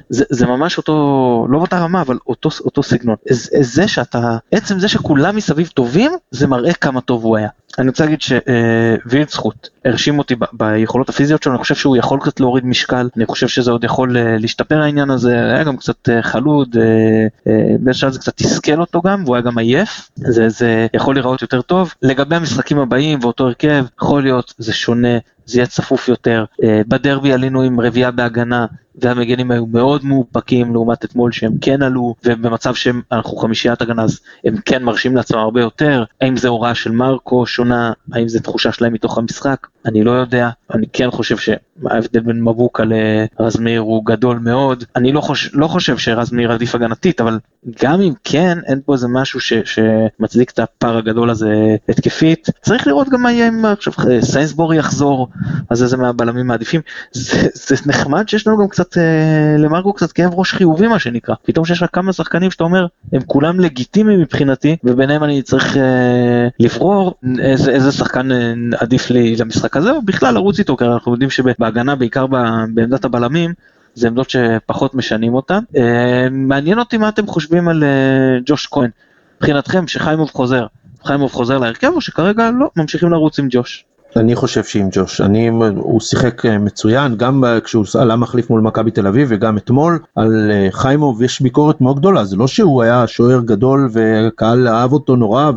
זה, 0.08 0.24
זה 0.30 0.46
ממש 0.46 0.78
אותו, 0.78 1.46
לא 1.50 1.58
באותה 1.58 1.78
רמה, 1.78 2.00
אבל 2.00 2.18
אותו, 2.26 2.48
אותו 2.64 2.82
סגנון. 2.82 3.16
זה, 3.30 3.50
זה 3.60 3.88
שאתה, 3.88 4.36
עצם 4.52 4.78
זה 4.78 4.88
שכולם 4.88 5.36
מסביב 5.36 5.68
טובים, 5.68 6.12
זה 6.30 6.46
מראה 6.46 6.72
כמה 6.74 7.00
טוב 7.00 7.24
הוא 7.24 7.36
היה. 7.36 7.48
אני 7.78 7.88
רוצה 7.88 8.04
להגיד 8.04 8.20
שווילדסחוט 8.20 9.68
הרשים 9.84 10.18
אותי 10.18 10.34
ביכולות 10.52 11.08
הפיזיות 11.08 11.42
שלו, 11.42 11.52
אני 11.52 11.62
חושב 11.62 11.74
שהוא 11.74 11.96
יכול 11.96 12.20
קצת 12.20 12.40
להוריד 12.40 12.66
משקל, 12.66 13.08
אני 13.16 13.26
חושב 13.26 13.48
שזה 13.48 13.70
עוד 13.70 13.84
יכול 13.84 14.16
אה, 14.16 14.38
להשתפר 14.38 14.80
העניין 14.80 15.10
הזה, 15.10 15.32
היה 15.32 15.64
גם 15.64 15.76
קצת 15.76 16.08
אה, 16.08 16.22
חלוד, 16.22 16.76
אה, 16.76 17.52
באיזשהו 17.80 18.10
זה 18.10 18.18
קצת 18.18 18.36
תסכל 18.36 18.80
אותו 18.80 19.02
גם, 19.02 19.24
והוא 19.24 19.36
היה 19.36 19.42
גם 19.42 19.58
עייף, 19.58 20.10
זה, 20.16 20.48
זה 20.48 20.86
יכול 20.94 21.14
להיראות 21.14 21.42
יותר 21.42 21.62
טוב. 21.62 21.94
לגבי 22.02 22.36
המשחקים 22.36 22.78
הבאים 22.78 23.18
ואותו 23.22 23.46
הרכב, 23.46 23.84
יכול 23.98 24.22
להיות, 24.22 24.54
זה 24.58 24.72
שונה, 24.72 25.18
זה 25.48 25.58
יהיה 25.58 25.66
צפוף 25.66 26.08
יותר. 26.08 26.44
בדרבי 26.64 27.32
עלינו 27.32 27.62
עם 27.62 27.80
רביעייה 27.80 28.10
בהגנה, 28.10 28.66
והמגנים 29.00 29.50
היו 29.50 29.66
מאוד 29.66 30.04
מאופקים 30.04 30.72
לעומת 30.72 31.04
אתמול 31.04 31.32
שהם 31.32 31.52
כן 31.60 31.82
עלו, 31.82 32.14
ובמצב 32.24 32.74
שאנחנו 32.74 33.36
חמישיית 33.36 33.82
הגנה 33.82 34.02
אז 34.02 34.20
הם 34.44 34.56
כן 34.64 34.82
מרשים 34.82 35.16
לעצמם 35.16 35.38
הרבה 35.38 35.60
יותר. 35.60 36.04
האם 36.20 36.36
זה 36.36 36.48
הוראה 36.48 36.74
של 36.74 36.90
מרקו 36.90 37.46
שונה, 37.46 37.92
האם 38.12 38.28
זה 38.28 38.40
תחושה 38.40 38.72
שלהם 38.72 38.92
מתוך 38.92 39.18
המשחק, 39.18 39.66
אני 39.86 40.04
לא 40.04 40.10
יודע. 40.10 40.50
אני 40.74 40.86
כן 40.92 41.10
חושב 41.10 41.36
שההבדל 41.36 42.20
בין 42.20 42.42
מבוקה 42.42 42.82
לרז 42.84 43.58
מאיר 43.58 43.80
הוא 43.80 44.06
גדול 44.06 44.38
מאוד. 44.38 44.84
אני 44.96 45.12
לא, 45.12 45.20
חוש, 45.20 45.50
לא 45.54 45.66
חושב 45.66 45.98
שרז 45.98 46.32
מאיר 46.32 46.52
עדיף 46.52 46.74
הגנתית, 46.74 47.20
אבל 47.20 47.38
גם 47.82 48.00
אם 48.00 48.12
כן, 48.24 48.58
אין 48.66 48.80
פה 48.86 48.92
איזה 48.92 49.08
משהו 49.08 49.40
ש, 49.40 49.52
שמצדיק 49.52 50.50
את 50.50 50.58
הפער 50.58 50.98
הגדול 50.98 51.30
הזה 51.30 51.76
התקפית. 51.88 52.48
צריך 52.62 52.86
לראות 52.86 53.08
גם 53.08 53.22
מה 53.22 53.32
יהיה 53.32 53.48
אם 53.48 53.64
עכשיו 53.64 53.92
סיינסבורי 54.20 54.76
יחזור, 54.76 55.28
אז 55.70 55.82
איזה 55.82 55.96
מהבלמים 55.96 56.46
מעדיפים. 56.46 56.80
זה, 57.12 57.48
זה 57.54 57.76
נחמד 57.86 58.28
שיש 58.28 58.46
לנו 58.46 58.58
גם 58.58 58.68
קצת 58.68 58.98
אה, 58.98 59.56
למרקו 59.58 59.92
קצת 59.92 60.12
כאב 60.12 60.34
ראש 60.34 60.52
חיובי 60.52 60.88
מה 60.88 60.98
שנקרא. 60.98 61.34
פתאום 61.44 61.64
שיש 61.64 61.82
לה 61.82 61.88
כמה 61.88 62.12
שחקנים 62.12 62.50
שאתה 62.50 62.64
אומר, 62.64 62.86
הם 63.12 63.20
כולם 63.26 63.60
לגיטימיים 63.60 64.20
מבחינתי, 64.20 64.76
וביניהם 64.84 65.24
אני 65.24 65.42
צריך 65.42 65.76
אה, 65.76 66.48
לברור 66.60 67.14
איזה, 67.38 67.70
איזה 67.70 67.92
שחקן 67.92 68.32
אה, 68.32 68.52
עדיף 68.78 69.10
לי 69.10 69.36
למשחק 69.36 69.67
הזה, 69.76 69.90
או 69.90 70.02
בכלל 70.02 70.34
לרוץ 70.34 70.58
איתו, 70.58 70.76
כי 70.76 70.84
אנחנו 70.84 71.12
יודעים 71.12 71.30
שבהגנה, 71.30 71.94
בעיקר 71.94 72.26
בעמדת 72.26 73.04
הבלמים, 73.04 73.52
זה 73.94 74.08
עמדות 74.08 74.30
שפחות 74.30 74.94
משנים 74.94 75.34
אותן. 75.34 75.58
אה, 75.76 76.28
מעניין 76.30 76.78
אותי 76.78 76.96
מה 76.96 77.08
אתם 77.08 77.26
חושבים 77.26 77.68
על 77.68 77.84
אה, 77.84 78.38
ג'וש 78.46 78.66
כהן. 78.66 78.90
מבחינתכם 79.36 79.86
שחיימוב 79.86 80.30
חוזר, 80.30 80.66
חיימוב 81.04 81.32
חוזר 81.32 81.58
להרכב 81.58 81.92
או 81.94 82.00
שכרגע 82.00 82.50
לא, 82.50 82.70
ממשיכים 82.76 83.10
לרוץ 83.10 83.38
עם 83.38 83.48
ג'וש? 83.50 83.84
אני 84.16 84.34
חושב 84.34 84.64
שעם 84.64 84.88
ג'וש, 84.92 85.20
אני, 85.20 85.48
הוא 85.76 86.00
שיחק 86.00 86.46
אה, 86.46 86.58
מצוין, 86.58 87.16
גם 87.16 87.44
כשהוא 87.64 87.84
עלה 87.98 88.16
מחליף 88.16 88.50
מול 88.50 88.60
מכבי 88.60 88.90
תל 88.90 89.06
אביב 89.06 89.28
וגם 89.30 89.58
אתמול 89.58 89.98
על 90.14 90.50
אה, 90.50 90.68
חיימוב 90.70 91.22
יש 91.22 91.40
ביקורת 91.40 91.80
מאוד 91.80 91.98
גדולה, 91.98 92.24
זה 92.24 92.36
לא 92.36 92.46
שהוא 92.46 92.82
היה 92.82 93.06
שוער 93.06 93.40
גדול 93.40 93.88
וקהל 93.92 94.68
אהב 94.68 94.92
אותו 94.92 95.16
נורא 95.16 95.50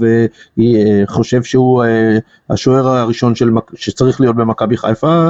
וחושב 0.57 1.43
שהוא 1.43 1.83
אה, 1.83 2.17
השוער 2.49 2.87
הראשון 2.87 3.35
של, 3.35 3.49
שצריך 3.75 4.21
להיות 4.21 4.35
במכבי 4.35 4.77
חיפה, 4.77 5.29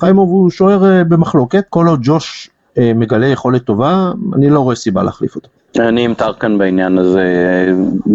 חיימוב 0.00 0.28
הוא 0.28 0.50
שוער 0.50 1.04
במחלוקת, 1.08 1.64
כל 1.68 1.86
עוד 1.86 2.00
ג'וש 2.02 2.50
מגלה 2.78 3.26
יכולת 3.26 3.64
טובה, 3.64 4.12
אני 4.34 4.50
לא 4.50 4.60
רואה 4.60 4.76
סיבה 4.76 5.02
להחליף 5.02 5.36
אותו. 5.36 5.48
אני 5.78 6.04
עם 6.04 6.14
טרקן 6.14 6.58
בעניין 6.58 6.98
הזה, 6.98 7.24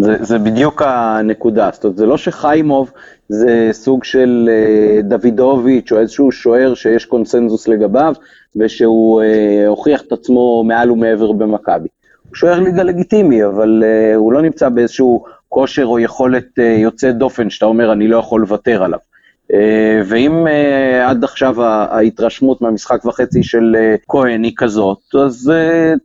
זה, 0.00 0.16
זה 0.20 0.38
בדיוק 0.38 0.82
הנקודה, 0.84 1.70
זאת 1.72 1.84
אומרת 1.84 1.96
זה 1.96 2.06
לא 2.06 2.16
שחיימוב 2.16 2.90
זה 3.28 3.68
סוג 3.72 4.04
של 4.04 4.48
אה, 4.52 5.02
דוידוביץ' 5.02 5.92
או 5.92 5.98
איזשהו 5.98 6.32
שוער 6.32 6.74
שיש 6.74 7.04
קונסנזוס 7.04 7.68
לגביו 7.68 8.14
ושהוא 8.56 9.22
אה, 9.22 9.66
הוכיח 9.66 10.02
את 10.02 10.12
עצמו 10.12 10.64
מעל 10.64 10.90
ומעבר 10.90 11.32
במכבי. 11.32 11.88
הוא 12.28 12.36
שוער 12.36 12.60
ליגה 12.60 12.82
לגיטימי, 12.82 13.44
אבל 13.44 13.82
אה, 13.86 14.14
הוא 14.14 14.32
לא 14.32 14.42
נמצא 14.42 14.68
באיזשהו 14.68 15.24
כושר 15.48 15.84
או 15.84 15.98
יכולת 15.98 16.58
יוצאת 16.58 17.16
דופן 17.18 17.50
שאתה 17.50 17.66
אומר 17.66 17.92
אני 17.92 18.08
לא 18.08 18.16
יכול 18.16 18.40
לוותר 18.40 18.84
עליו. 18.84 18.98
אה, 19.54 20.02
ואם 20.06 20.46
אה, 20.46 21.10
עד 21.10 21.24
עכשיו 21.24 21.62
ההתרשמות 21.62 22.62
מהמשחק 22.62 23.04
וחצי 23.04 23.42
של 23.42 23.76
אה, 23.78 23.94
כהן 24.08 24.42
היא 24.42 24.52
כזאת, 24.56 25.14
אז 25.24 25.52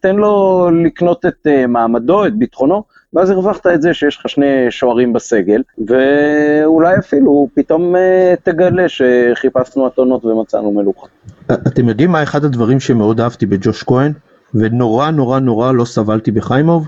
תן 0.01 0.15
לו 0.15 0.69
לקנות 0.83 1.25
את 1.25 1.47
מעמדו, 1.67 2.25
את 2.25 2.35
ביטחונו, 2.35 2.83
ואז 3.13 3.29
הרווחת 3.29 3.67
את 3.67 3.81
זה 3.81 3.93
שיש 3.93 4.17
לך 4.17 4.29
שני 4.29 4.67
שוערים 4.69 5.13
בסגל, 5.13 5.61
ואולי 5.87 6.97
אפילו 6.99 7.47
פתאום 7.53 7.95
תגלה 8.43 8.85
שחיפשנו 8.89 9.87
אתונות 9.87 10.25
ומצאנו 10.25 10.71
מלוכה. 10.71 11.07
אתם 11.51 11.89
יודעים 11.89 12.11
מה 12.11 12.23
אחד 12.23 12.45
הדברים 12.45 12.79
שמאוד 12.79 13.21
אהבתי 13.21 13.45
בג'וש 13.45 13.83
כהן, 13.83 14.11
ונורא 14.55 15.09
נורא 15.09 15.39
נורא 15.39 15.71
לא 15.71 15.85
סבלתי 15.85 16.31
בחיימוב? 16.31 16.87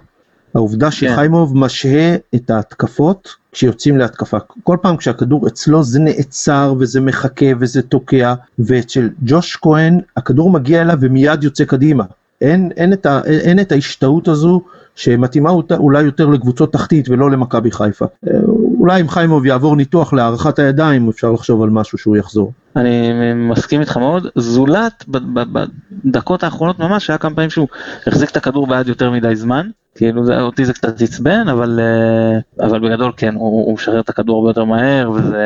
העובדה 0.55 0.85
כן. 0.85 0.91
שחיימוב 0.91 1.57
משהה 1.57 2.15
את 2.35 2.49
ההתקפות 2.49 3.42
כשיוצאים 3.53 3.97
להתקפה. 3.97 4.37
כל 4.63 4.77
פעם 4.81 4.97
כשהכדור 4.97 5.47
אצלו 5.47 5.83
זה 5.83 5.99
נעצר 5.99 6.73
וזה 6.79 7.01
מחכה 7.01 7.45
וזה 7.59 7.81
תוקע, 7.81 8.33
ואצל 8.59 9.09
ג'וש 9.21 9.57
כהן 9.61 9.99
הכדור 10.17 10.51
מגיע 10.51 10.81
אליו 10.81 10.97
ומיד 11.01 11.43
יוצא 11.43 11.65
קדימה. 11.65 12.03
אין, 12.41 12.71
אין, 12.77 12.93
את, 12.93 13.05
ה, 13.05 13.21
אין 13.25 13.59
את 13.59 13.71
ההשתאות 13.71 14.27
הזו 14.27 14.61
שמתאימה 14.95 15.49
אותה 15.49 15.75
אולי 15.77 16.03
יותר 16.03 16.27
לקבוצות 16.27 16.73
תחתית 16.73 17.09
ולא 17.09 17.31
למכבי 17.31 17.71
חיפה. 17.71 18.05
אה, 18.27 18.39
אולי 18.79 19.01
אם 19.01 19.09
חיימוב 19.09 19.45
יעבור 19.45 19.75
ניתוח 19.75 20.13
להארכת 20.13 20.59
הידיים 20.59 21.09
אפשר 21.09 21.31
לחשוב 21.31 21.61
על 21.61 21.69
משהו 21.69 21.97
שהוא 21.97 22.17
יחזור. 22.17 22.51
אני 22.75 23.11
מסכים 23.35 23.81
איתך 23.81 23.97
מאוד, 23.97 24.27
זולת 24.35 25.05
בדקות 25.07 26.43
האחרונות 26.43 26.79
ממש 26.79 27.09
היה 27.09 27.17
כמה 27.17 27.35
פעמים 27.35 27.49
שהוא 27.49 27.67
החזיק 28.07 28.29
את 28.29 28.37
הכדור 28.37 28.67
בעד 28.67 28.87
יותר 28.87 29.11
מדי 29.11 29.35
זמן, 29.35 29.69
כאילו 29.95 30.41
אותי 30.41 30.65
זה 30.65 30.73
קצת 30.73 31.01
עצבן 31.01 31.47
אבל 31.47 31.79
אה, 31.79 32.65
אבל 32.65 32.79
בגדול 32.79 33.11
כן 33.17 33.35
הוא, 33.35 33.65
הוא 33.65 33.73
משחרר 33.73 33.99
את 33.99 34.09
הכדור 34.09 34.37
הרבה 34.37 34.49
יותר 34.49 34.63
מהר 34.63 35.11
וזה 35.11 35.43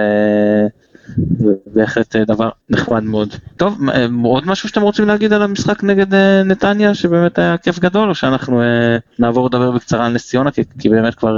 בהחלט 1.67 2.15
דבר 2.15 2.49
נחמד 2.69 3.03
מאוד. 3.03 3.29
טוב 3.57 3.89
אה, 3.89 4.05
עוד 4.23 4.47
משהו 4.47 4.69
שאתם 4.69 4.81
רוצים 4.81 5.07
להגיד 5.07 5.33
על 5.33 5.41
המשחק 5.41 5.83
נגד 5.83 6.13
אה, 6.13 6.43
נתניה 6.43 6.95
שבאמת 6.95 7.39
היה 7.39 7.57
כיף 7.57 7.79
גדול 7.79 8.09
או 8.09 8.15
שאנחנו 8.15 8.61
נעבור 9.19 9.47
לדבר 9.47 9.71
בקצרה 9.71 10.05
על 10.05 10.13
נס 10.13 10.27
ציונה 10.27 10.51
כי, 10.51 10.61
כי 10.79 10.89
באמת 10.89 11.15
כבר 11.15 11.37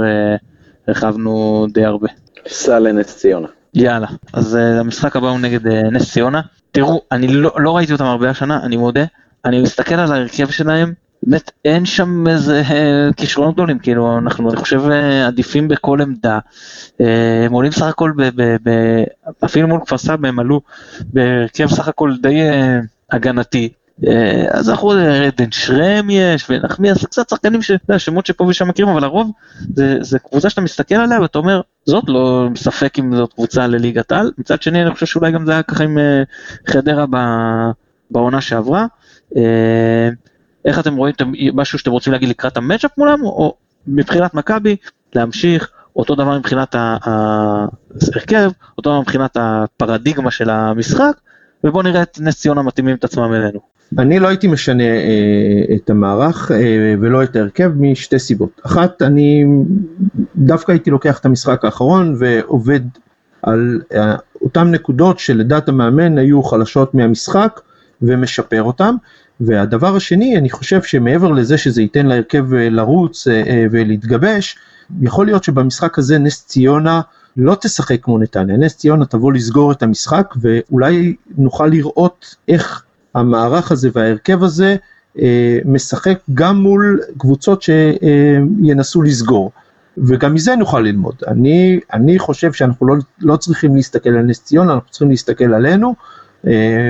הרחבנו 0.88 1.66
די 1.72 1.84
הרבה. 1.84 2.08
סע 2.48 2.78
לנס 2.78 3.16
ציונה. 3.16 3.48
יאללה 3.74 4.06
אז 4.32 4.54
המשחק 4.54 5.16
הבא 5.16 5.28
הוא 5.28 5.40
נגד 5.40 5.68
נס 5.68 6.12
ציונה. 6.12 6.40
תראו 6.72 7.02
אני 7.12 7.28
לא, 7.28 7.50
לא 7.56 7.76
ראיתי 7.76 7.92
אותם 7.92 8.04
הרבה 8.04 8.30
השנה 8.30 8.60
אני 8.62 8.76
מודה 8.76 9.04
אני 9.44 9.62
מסתכל 9.62 9.94
על 9.94 10.12
ההרכב 10.12 10.50
שלהם 10.50 10.92
באמת 11.22 11.50
אין 11.64 11.86
שם 11.86 12.28
איזה 12.28 12.62
אה, 12.70 13.08
כישרונות 13.16 13.54
גדולים, 13.54 13.78
כאילו 13.78 14.18
אנחנו 14.18 14.50
אני 14.50 14.56
חושב 14.56 14.80
אה, 14.90 15.26
עדיפים 15.26 15.68
בכל 15.68 16.02
עמדה. 16.02 16.38
אה, 17.00 17.42
הם 17.46 17.52
עולים 17.52 17.72
סך 17.72 17.82
הכל, 17.82 18.12
ב, 18.16 18.22
ב, 18.22 18.56
ב, 18.62 18.70
אפילו 19.44 19.68
מול 19.68 19.80
כפר 19.86 19.98
סבא 19.98 20.28
הם 20.28 20.38
עלו 20.38 20.60
בהרכב 21.00 21.66
סך 21.66 21.88
הכל 21.88 22.16
די 22.20 22.40
הגנתי. 23.10 23.68
אז 24.50 24.70
אנחנו 24.70 24.90
עדן 25.26 25.50
שרם 25.50 26.10
יש 26.10 26.50
ונחמיאס 26.50 27.04
קצת 27.04 27.28
שחקנים 27.28 27.60
שמות 27.98 28.26
שפה 28.26 28.44
ושם 28.44 28.68
מכירים 28.68 28.92
אבל 28.92 29.04
הרוב 29.04 29.32
זה, 29.74 29.98
זה 30.00 30.18
קבוצה 30.18 30.50
שאתה 30.50 30.60
מסתכל 30.60 30.94
עליה 30.94 31.20
ואתה 31.20 31.38
אומר 31.38 31.60
זאת 31.84 32.04
לא 32.08 32.48
ספק 32.56 32.98
אם 32.98 33.16
זאת 33.16 33.32
קבוצה 33.32 33.66
לליגת 33.66 34.12
על 34.12 34.32
מצד 34.38 34.62
שני 34.62 34.82
אני 34.82 34.90
חושב 34.90 35.06
שאולי 35.06 35.32
גם 35.32 35.46
זה 35.46 35.52
היה 35.52 35.62
ככה 35.62 35.84
עם 35.84 35.98
חדרה 36.66 37.04
בעונה 38.10 38.40
שעברה. 38.40 38.86
איך 40.64 40.78
אתם 40.78 40.96
רואים 40.96 41.14
משהו 41.54 41.78
שאתם 41.78 41.90
רוצים 41.90 42.12
להגיד 42.12 42.28
לקראת 42.28 42.56
המצ'אפ 42.56 42.90
מולם, 42.98 43.22
או 43.22 43.54
מבחינת 43.86 44.34
מכבי, 44.34 44.76
להמשיך, 45.14 45.70
אותו 45.96 46.14
דבר 46.14 46.38
מבחינת 46.38 46.74
ההרכב, 46.78 48.50
אותו 48.78 48.90
דבר 48.90 49.00
מבחינת 49.00 49.36
הפרדיגמה 49.40 50.30
של 50.30 50.50
המשחק, 50.50 51.12
ובואו 51.64 51.82
נראה 51.82 52.02
את 52.02 52.18
נס 52.20 52.40
ציונה 52.40 52.62
מתאימים 52.62 52.96
את 52.96 53.04
עצמם 53.04 53.34
אלינו. 53.34 53.69
אני 53.98 54.18
לא 54.18 54.28
הייתי 54.28 54.46
משנה 54.46 54.84
אה, 54.84 55.74
את 55.74 55.90
המערך 55.90 56.50
אה, 56.50 56.94
ולא 57.00 57.22
את 57.22 57.36
ההרכב 57.36 57.72
משתי 57.76 58.18
סיבות. 58.18 58.60
אחת, 58.66 59.02
אני 59.02 59.44
דווקא 60.36 60.72
הייתי 60.72 60.90
לוקח 60.90 61.18
את 61.18 61.26
המשחק 61.26 61.64
האחרון 61.64 62.14
ועובד 62.18 62.80
על 63.42 63.80
אה, 63.94 64.16
אותן 64.42 64.70
נקודות 64.70 65.18
שלדעת 65.18 65.68
המאמן 65.68 66.18
היו 66.18 66.42
חלשות 66.42 66.94
מהמשחק 66.94 67.60
ומשפר 68.02 68.62
אותן. 68.62 68.94
והדבר 69.40 69.96
השני, 69.96 70.38
אני 70.38 70.50
חושב 70.50 70.82
שמעבר 70.82 71.32
לזה 71.32 71.58
שזה 71.58 71.82
ייתן 71.82 72.06
להרכב 72.06 72.54
אה, 72.54 72.70
לרוץ 72.70 73.28
אה, 73.28 73.42
אה, 73.46 73.66
ולהתגבש, 73.70 74.56
יכול 75.02 75.26
להיות 75.26 75.44
שבמשחק 75.44 75.98
הזה 75.98 76.18
נס 76.18 76.46
ציונה 76.46 77.00
לא 77.36 77.56
תשחק 77.60 77.96
כמו 78.02 78.18
נתניה, 78.18 78.56
נס 78.56 78.76
ציונה 78.76 79.06
תבוא 79.06 79.32
לסגור 79.32 79.72
את 79.72 79.82
המשחק 79.82 80.34
ואולי 80.40 81.14
נוכל 81.38 81.66
לראות 81.66 82.36
איך 82.48 82.82
המערך 83.14 83.72
הזה 83.72 83.88
וההרכב 83.92 84.42
הזה 84.42 84.76
משחק 85.64 86.18
גם 86.34 86.56
מול 86.56 87.00
קבוצות 87.18 87.62
שינסו 87.62 89.02
לסגור. 89.02 89.50
וגם 89.98 90.34
מזה 90.34 90.56
נוכל 90.56 90.80
ללמוד. 90.80 91.14
אני, 91.26 91.80
אני 91.92 92.18
חושב 92.18 92.52
שאנחנו 92.52 92.86
לא, 92.86 92.94
לא 93.20 93.36
צריכים 93.36 93.76
להסתכל 93.76 94.10
על 94.10 94.22
נס 94.22 94.44
ציונה, 94.44 94.72
אנחנו 94.72 94.90
צריכים 94.90 95.10
להסתכל 95.10 95.54
עלינו 95.54 95.94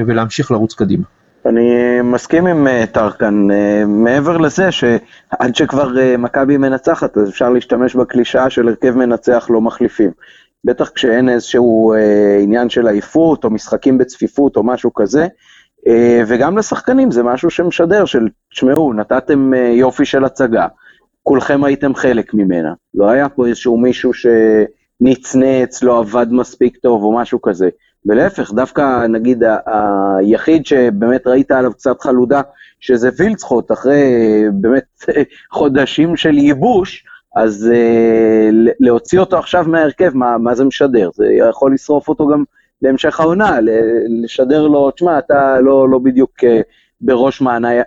ולהמשיך 0.07 0.51
לרוץ 0.51 0.75
קדימה. 0.75 1.05
אני 1.47 2.01
מסכים 2.05 2.47
עם 2.47 2.66
אה, 2.66 2.85
טרקן, 2.93 3.51
אה, 3.51 3.85
מעבר 3.87 4.37
לזה 4.37 4.73
שעד 4.73 5.55
שכבר 5.55 5.99
אה, 5.99 6.16
מכבי 6.16 6.57
מנצחת, 6.57 7.18
אז 7.18 7.29
אפשר 7.29 7.51
להשתמש 7.51 7.97
בקלישאה 7.97 8.51
של 8.51 8.68
הרכב 8.68 8.97
מנצח 8.97 9.47
לא 9.51 9.61
מחליפים. 9.61 10.11
בטח 10.64 10.91
כשאין 10.95 11.29
איזשהו 11.29 11.95
עניין 12.41 12.71
של 12.71 12.89
עייפות, 12.89 13.45
או 13.45 13.51
משחקים 13.51 13.99
בצפיפות, 13.99 14.57
או 14.57 14.62
משהו 14.62 14.95
כזה. 14.95 15.27
וגם 16.26 16.59
לשחקנים 16.59 17.11
זה 17.11 17.22
משהו 17.22 17.51
שמשדר 17.51 18.05
של, 18.05 18.28
תשמעו, 18.53 18.93
נתתם 18.93 19.53
יופי 19.55 20.05
של 20.05 20.24
הצגה, 20.24 20.66
כולכם 21.22 21.64
הייתם 21.64 21.95
חלק 21.95 22.35
ממנה. 22.35 22.72
לא 22.95 23.11
היה 23.11 23.28
פה 23.28 23.47
איזשהו 23.47 23.78
מישהו 23.78 24.11
שנצנץ, 24.14 25.83
לא 25.83 25.99
עבד 25.99 26.26
מספיק 26.31 26.76
טוב, 26.76 27.03
או 27.03 27.12
משהו 27.16 27.43
כזה. 27.43 27.68
ולהפך, 28.07 28.53
דווקא 28.53 29.07
נגיד 29.07 29.43
היחיד 29.66 30.66
שבאמת 30.66 31.26
ראית 31.26 31.51
עליו 31.51 31.72
קצת 31.72 32.01
חלודה, 32.01 32.41
שזה 32.81 33.11
וילצחוט, 33.16 33.72
אחרי 33.72 34.03
באמת 34.53 35.05
חודשים 35.53 36.16
של 36.16 36.39
ייבוש, 36.39 37.05
אז 37.37 37.70
uh, 37.72 38.55
להוציא 38.81 39.20
אותו 39.20 39.39
עכשיו 39.39 39.64
מההרכב, 39.68 40.11
מה, 40.14 40.39
מה 40.39 40.55
זה 40.55 40.64
משדר? 40.64 41.11
זה 41.14 41.26
יכול 41.49 41.74
לשרוף 41.74 42.09
אותו 42.09 42.26
גם 42.26 42.45
להמשך 42.83 43.20
העונה, 43.20 43.59
לשדר 44.22 44.66
לו, 44.66 44.91
תשמע, 44.91 45.18
אתה 45.18 45.61
לא, 45.61 45.89
לא 45.89 45.99
בדיוק 45.99 46.31
uh, 46.41 46.47
בראש 47.01 47.43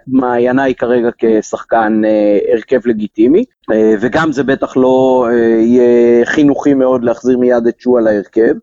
מעייניי 0.07 0.75
כרגע 0.75 1.09
כשחקן 1.17 2.01
uh, 2.03 2.51
הרכב 2.53 2.87
לגיטימי, 2.87 3.43
uh, 3.71 3.73
וגם 4.01 4.31
זה 4.31 4.43
בטח 4.43 4.77
לא 4.77 5.27
יהיה 5.59 6.25
חינוכי 6.25 6.73
מאוד 6.73 7.03
להחזיר 7.03 7.37
מיד 7.37 7.67
את 7.67 7.79
שואה 7.79 8.01
להרכב, 8.01 8.53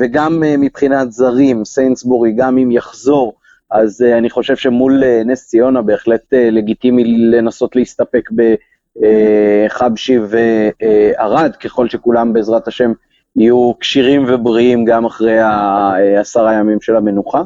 וגם 0.00 0.42
מבחינת 0.58 1.12
זרים, 1.12 1.64
סיינסבורי, 1.64 2.32
גם 2.36 2.58
אם 2.58 2.70
יחזור, 2.70 3.34
אז 3.70 4.02
אני 4.02 4.30
חושב 4.30 4.56
שמול 4.56 5.02
נס 5.24 5.46
ציונה 5.46 5.82
בהחלט 5.82 6.22
לגיטימי 6.32 7.04
לנסות 7.04 7.76
להסתפק 7.76 8.30
בחבשי 8.96 10.18
וערד, 10.18 11.56
ככל 11.56 11.88
שכולם 11.88 12.32
בעזרת 12.32 12.68
השם 12.68 12.92
יהיו 13.36 13.72
כשירים 13.80 14.24
ובריאים 14.28 14.84
גם 14.84 15.04
אחרי 15.04 15.38
העשרה 15.38 16.54
ימים 16.54 16.80
של 16.80 16.96
המנוחה. 16.96 17.42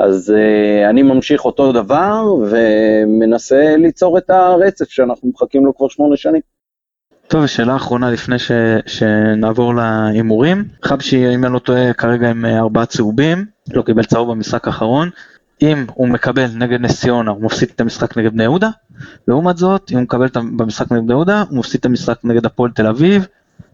אז 0.00 0.34
uh, 0.36 0.90
אני 0.90 1.02
ממשיך 1.02 1.44
אותו 1.44 1.72
דבר 1.72 2.24
ומנסה 2.50 3.76
ליצור 3.76 4.18
את 4.18 4.30
הרצף 4.30 4.88
שאנחנו 4.88 5.28
מחכים 5.28 5.66
לו 5.66 5.76
כבר 5.76 5.88
שמונה 5.88 6.16
שנים. 6.16 6.40
טוב, 7.28 7.46
שאלה 7.46 7.76
אחרונה 7.76 8.10
לפני 8.10 8.38
ש, 8.38 8.50
שנעבור 8.86 9.74
להימורים. 9.74 10.64
חבשי, 10.82 11.34
אם 11.34 11.44
אני 11.44 11.52
לא 11.52 11.58
טועה, 11.58 11.92
כרגע 11.92 12.30
עם 12.30 12.44
אה, 12.44 12.58
ארבעה 12.58 12.86
צהובים, 12.86 13.44
לא 13.72 13.82
קיבל 13.82 14.04
צהוב 14.04 14.30
במשחק 14.30 14.66
האחרון. 14.66 15.10
אם 15.62 15.84
הוא 15.94 16.08
מקבל 16.08 16.46
נגד 16.54 16.80
נס 16.80 17.00
ציונה, 17.00 17.30
הוא 17.30 17.42
מפסיד 17.42 17.68
את 17.74 17.80
המשחק 17.80 18.18
נגד 18.18 18.32
בני 18.32 18.42
יהודה. 18.42 18.70
לעומת 19.28 19.56
זאת, 19.56 19.90
אם 19.90 19.96
הוא 19.96 20.02
מקבל 20.02 20.28
במשחק 20.56 20.92
נגד 20.92 21.02
בני 21.02 21.12
יהודה, 21.12 21.44
הוא 21.50 21.58
מפסיד 21.58 21.78
את 21.80 21.86
המשחק 21.86 22.18
נגד 22.24 22.46
הפועל 22.46 22.70
תל 22.70 22.86
אביב. 22.86 23.26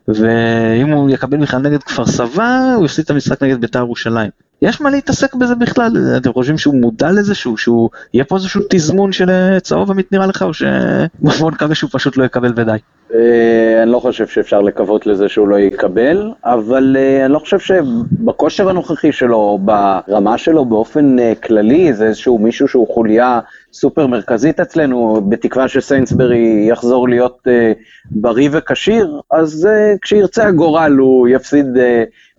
ואם 0.09 0.91
הוא 0.91 1.11
יקבל 1.11 1.39
בכלל 1.39 1.63
נגד 1.63 1.83
כפר 1.83 2.07
סבא, 2.07 2.75
הוא 2.77 2.85
יפסיד 2.85 3.05
את 3.05 3.11
המשחק 3.11 3.43
נגד 3.43 3.61
בית"ר 3.61 3.79
ירושלים. 3.79 4.31
יש 4.63 4.81
מה 4.81 4.91
להתעסק 4.91 5.35
בזה 5.35 5.55
בכלל? 5.55 5.93
אתם 6.17 6.33
חושבים 6.33 6.59
שהוא 6.59 6.75
מודע 6.75 7.11
לזה, 7.11 7.35
שהוא, 7.35 7.57
שהוא 7.57 7.91
יהיה 8.15 8.25
פה 8.25 8.37
איזשהו 8.37 8.61
תזמון 8.71 9.13
של 9.13 9.31
אה, 9.31 9.61
צהוב 9.61 9.91
עמית 9.91 10.13
נראה 10.13 10.27
לך, 10.27 10.43
או 10.43 10.55
שבוא 10.55 11.51
נקווה 11.51 11.75
שהוא 11.75 11.91
פשוט 11.93 12.17
לא 12.17 12.25
יקבל 12.25 12.53
ודי? 12.57 12.77
אה, 13.15 13.83
אני 13.83 13.93
לא 13.93 13.99
חושב 13.99 14.27
שאפשר 14.27 14.61
לקוות 14.61 15.07
לזה 15.07 15.29
שהוא 15.29 15.49
לא 15.49 15.59
יקבל, 15.59 16.31
אבל 16.45 16.97
אה, 16.99 17.25
אני 17.25 17.33
לא 17.33 17.39
חושב 17.39 17.59
שבכושר 17.59 18.69
הנוכחי 18.69 19.13
שלו, 19.13 19.59
ברמה 19.63 20.39
שלו 20.39 20.65
באופן 20.65 21.17
כללי, 21.43 21.93
זה 21.93 22.07
איזשהו 22.07 22.39
מישהו 22.39 22.69
שהוא 22.69 22.89
חוליה 22.95 23.41
סופר 23.75 24.07
מרכזית 24.07 24.61
אצלנו, 24.61 25.27
בתקווה 25.29 25.69
שסיינסברי 25.69 26.67
יחזור 26.69 27.09
להיות 27.09 27.39
uh, 27.47 27.79
בריא 28.11 28.49
וכשיר, 28.53 29.21
אז 29.31 29.69
uh, 29.71 29.99
כשירצה 30.03 30.47
הגורל 30.47 30.93
הוא 30.93 31.29
יפסיד 31.29 31.67
uh, 31.77 31.81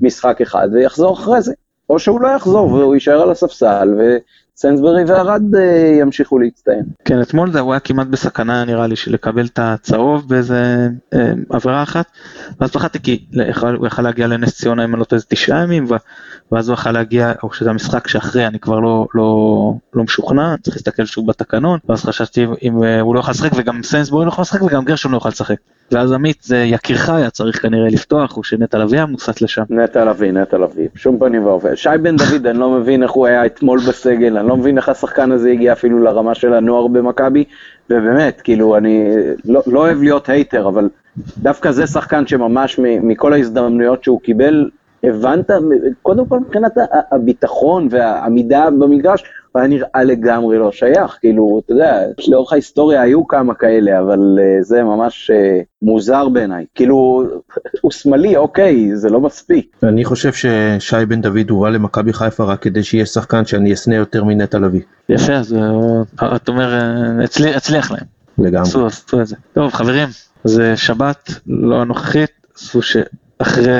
משחק 0.01 0.41
אחד 0.41 0.67
ויחזור 0.73 1.13
אחרי 1.13 1.41
זה. 1.41 1.53
או 1.89 1.99
שהוא 1.99 2.21
לא 2.21 2.27
יחזור 2.27 2.73
והוא 2.73 2.93
יישאר 2.93 3.21
על 3.21 3.31
הספסל 3.31 3.89
וסיינסברי 3.97 5.03
וערד 5.07 5.55
uh, 5.55 5.57
ימשיכו 5.99 6.39
להצטיין. 6.39 6.83
כן, 7.05 7.21
אתמול 7.21 7.51
זה 7.51 7.59
היה 7.69 7.79
כמעט 7.79 8.07
בסכנה 8.07 8.65
נראה 8.65 8.87
לי 8.87 8.95
של 8.95 9.13
לקבל 9.13 9.45
את 9.45 9.59
הצהוב 9.61 10.29
באיזה 10.29 10.87
אה, 11.13 11.33
עבירה 11.49 11.83
אחת, 11.83 12.05
ואז 12.59 12.71
פחדתי 12.71 12.99
כי 12.99 13.25
הוא 13.77 13.87
יכל 13.87 14.01
להגיע 14.01 14.27
לנס 14.27 14.57
ציונה 14.57 14.85
אם 14.85 14.93
אני 14.93 14.99
לא 14.99 15.05
טועה 15.05 15.21
תשעה 15.29 15.63
ימים, 15.63 15.85
ו- 15.89 15.95
ואז 16.51 16.69
הוא 16.69 16.73
יכל 16.73 16.91
להגיע, 16.91 17.33
או 17.43 17.53
שזה 17.53 17.69
המשחק 17.69 18.07
שאחרי 18.07 18.47
אני 18.47 18.59
כבר 18.59 18.79
לא, 18.79 19.07
לא, 19.15 19.73
לא 19.93 20.03
משוכנע, 20.03 20.55
צריך 20.61 20.77
להסתכל 20.77 21.05
שוב 21.05 21.27
בתקנון, 21.27 21.79
ואז 21.89 22.03
חשבתי 22.03 22.45
אם 22.63 22.83
אה, 22.83 23.01
הוא 23.01 23.15
לא 23.15 23.19
יוכל 23.19 23.31
לשחק 23.31 23.51
וגם 23.55 23.83
סיינסבורי 23.83 24.25
לא 24.25 24.29
יכול 24.29 24.41
לשחק 24.41 24.61
וגם 24.61 24.85
גרשון 24.85 25.11
לא 25.11 25.17
יוכל 25.17 25.29
לשחק. 25.29 25.55
ואז 25.91 26.11
עמית 26.11 26.37
זה 26.43 26.57
יקירך 26.57 27.09
היה 27.09 27.29
צריך 27.29 27.61
כנראה 27.61 27.89
לפתוח, 27.89 28.37
או 28.37 28.43
שנטע 28.43 28.77
לביא 28.77 28.97
היה 28.97 29.05
מוסט 29.05 29.41
לשם. 29.41 29.63
נטע 29.69 30.05
לביא, 30.05 30.31
נטע 30.31 30.57
לביא, 30.57 30.87
בשום 30.95 31.19
פנים 31.19 31.45
ואופן. 31.45 31.75
שי 31.75 31.89
בן 32.01 32.15
דוד, 32.15 32.47
אני 32.47 32.59
לא 32.59 32.69
מבין 32.71 33.03
איך 33.03 33.11
הוא 33.11 33.27
היה 33.27 33.45
אתמול 33.45 33.79
בסגל, 33.79 34.37
אני 34.37 34.47
לא 34.47 34.57
מבין 34.57 34.77
איך 34.77 34.89
השחקן 34.89 35.31
הזה 35.31 35.51
הגיע 35.51 35.73
אפילו 35.73 36.03
לרמה 36.03 36.35
של 36.35 36.53
הנוער 36.53 36.87
במכבי, 36.87 37.43
ובאמת, 37.89 38.41
כאילו, 38.41 38.77
אני 38.77 39.07
לא, 39.45 39.61
לא 39.67 39.79
אוהב 39.79 40.01
להיות 40.01 40.29
הייטר, 40.29 40.67
אבל 40.67 40.89
דווקא 41.37 41.71
זה 41.71 41.87
שחקן 41.87 42.27
שממש 42.27 42.79
מכל 42.79 43.33
ההזדמנויות 43.33 44.03
שהוא 44.03 44.21
קיבל, 44.21 44.69
הבנת, 45.03 45.51
קודם 46.01 46.25
כל 46.25 46.39
מבחינת 46.39 46.71
הביטחון 47.11 47.87
והעמידה 47.91 48.69
במגרש, 48.79 49.23
הוא 49.55 49.59
היה 49.59 49.67
נראה 49.67 50.03
לגמרי 50.03 50.57
לא 50.57 50.71
שייך, 50.71 51.17
כאילו, 51.19 51.61
אתה 51.65 51.73
יודע, 51.73 52.01
לאורך 52.27 52.53
ההיסטוריה 52.53 53.01
היו 53.01 53.27
כמה 53.27 53.53
כאלה, 53.53 53.99
אבל 53.99 54.39
uh, 54.39 54.63
זה 54.63 54.83
ממש 54.83 55.31
uh, 55.31 55.63
מוזר 55.81 56.29
בעיניי. 56.29 56.65
כאילו, 56.75 57.23
הוא 57.81 57.91
שמאלי, 57.91 58.37
אוקיי, 58.37 58.95
זה 58.95 59.09
לא 59.09 59.19
מספיק. 59.19 59.75
אני 59.83 60.05
חושב 60.05 60.33
ששי 60.33 61.05
בן 61.07 61.21
דוד 61.21 61.49
הובא 61.49 61.69
למכבי 61.69 62.13
חיפה 62.13 62.43
רק 62.43 62.61
כדי 62.61 62.83
שיהיה 62.83 63.05
שחקן 63.05 63.45
שאני 63.45 63.73
אשנא 63.73 63.95
יותר 63.95 64.23
מנטע 64.23 64.59
לביא, 64.59 64.81
יפה, 65.09 65.33
אז 65.33 65.53
אה, 65.53 66.35
אתה 66.35 66.51
אומר, 66.51 66.73
אה, 66.73 67.55
הצליח 67.55 67.91
להם. 67.91 68.05
לגמרי. 68.37 68.61
עשו, 68.61 68.85
עשו 68.85 69.21
את 69.21 69.27
זה. 69.27 69.35
טוב 69.53 69.73
חברים, 69.73 70.07
זה 70.43 70.77
שבת 70.77 71.31
לא 71.47 71.81
הנוכחית, 71.81 72.31
עשו 72.55 72.81
שאחרי 72.81 73.71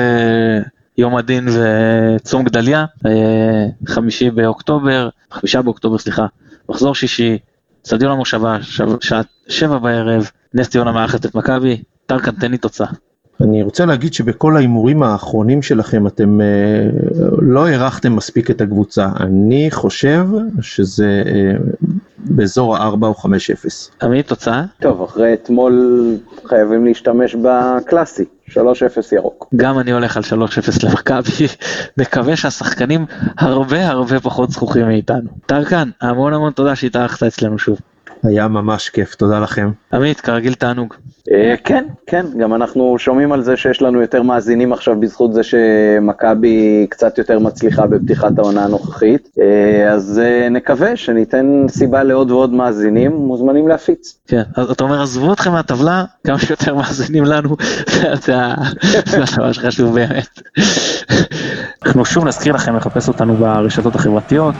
יום 0.98 1.16
הדין 1.16 1.48
וצום 1.48 2.44
גדליה, 2.44 2.84
אה, 3.06 3.66
חמישי 3.86 4.30
באוקטובר, 4.30 5.08
חמישה 5.30 5.62
באוקטובר 5.62 5.98
סליחה, 5.98 6.26
מחזור 6.68 6.94
שישי, 6.94 7.38
אצטדיון 7.82 8.12
המושבה, 8.12 8.58
שב- 8.62 9.00
שעה 9.00 9.20
שבע 9.48 9.78
בערב, 9.78 10.30
נס 10.54 10.68
ציונה 10.68 10.92
מארחת 10.92 11.26
את 11.26 11.34
מכבי, 11.34 11.82
טרקן 12.06 12.30
תן 12.30 12.50
לי 12.50 12.58
תוצאה. 12.58 12.86
אני 13.40 13.62
רוצה 13.62 13.86
להגיד 13.86 14.14
שבכל 14.14 14.56
ההימורים 14.56 15.02
האחרונים 15.02 15.62
שלכם 15.62 16.06
אתם 16.06 16.40
אה, 16.40 16.46
לא 17.38 17.66
הערכתם 17.66 18.16
מספיק 18.16 18.50
את 18.50 18.60
הקבוצה. 18.60 19.08
אני 19.20 19.68
חושב 19.70 20.26
שזה 20.60 21.22
אה, 21.26 21.52
באזור 22.18 22.76
ה-4 22.76 23.02
או 23.02 23.14
5-0. 23.14 23.26
עמית 24.02 24.28
תוצאה? 24.28 24.64
טוב, 24.80 25.02
אחרי 25.02 25.34
אתמול 25.34 26.00
חייבים 26.44 26.84
להשתמש 26.84 27.34
בקלאסי, 27.34 28.24
3-0 28.50 28.56
ירוק. 29.12 29.48
גם 29.56 29.78
אני 29.78 29.90
הולך 29.90 30.16
על 30.16 30.22
3-0 30.22 30.26
למכבי, 30.82 31.46
מקווה 31.98 32.36
שהשחקנים 32.36 33.06
הרבה 33.38 33.88
הרבה 33.88 34.20
פחות 34.20 34.50
זכוכים 34.50 34.86
מאיתנו. 34.86 35.30
טרקן, 35.46 35.90
המון 36.00 36.34
המון 36.34 36.52
תודה 36.52 36.76
שהתארחת 36.76 37.22
אצלנו 37.22 37.58
שוב. 37.58 37.78
היה 38.26 38.48
ממש 38.48 38.88
כיף, 38.88 39.14
תודה 39.14 39.38
לכם. 39.40 39.70
עמית, 39.92 40.20
כרגיל 40.20 40.54
תענוג. 40.54 40.94
אה, 41.32 41.54
כן, 41.64 41.84
כן, 42.06 42.26
גם 42.38 42.54
אנחנו 42.54 42.98
שומעים 42.98 43.32
על 43.32 43.42
זה 43.42 43.56
שיש 43.56 43.82
לנו 43.82 44.00
יותר 44.00 44.22
מאזינים 44.22 44.72
עכשיו 44.72 45.00
בזכות 45.00 45.32
זה 45.34 45.42
שמכבי 45.42 46.86
קצת 46.90 47.18
יותר 47.18 47.38
מצליחה 47.38 47.86
בפתיחת 47.86 48.38
העונה 48.38 48.64
הנוכחית, 48.64 49.28
אה, 49.40 49.92
אז 49.92 50.20
אה, 50.24 50.48
נקווה 50.48 50.96
שניתן 50.96 51.66
סיבה 51.68 52.02
לעוד 52.02 52.30
ועוד 52.30 52.52
מאזינים, 52.52 53.12
מוזמנים 53.12 53.68
להפיץ. 53.68 54.18
כן, 54.28 54.42
אז 54.56 54.70
אתה 54.70 54.84
אומר 54.84 55.02
עזבו 55.02 55.32
אתכם 55.32 55.52
מהטבלה, 55.52 56.04
כמה 56.26 56.38
שיותר 56.38 56.74
מאזינים 56.74 57.24
לנו, 57.24 57.56
זה- 58.24 58.36
הדבר 59.06 59.52
שחשוב 59.52 59.94
באמת. 59.94 60.40
אנחנו 61.86 62.04
שוב 62.04 62.24
נזכיר 62.24 62.54
לכם 62.54 62.76
לחפש 62.76 63.08
אותנו 63.08 63.34
ברשתות 63.36 63.94
החברתיות, 63.94 64.54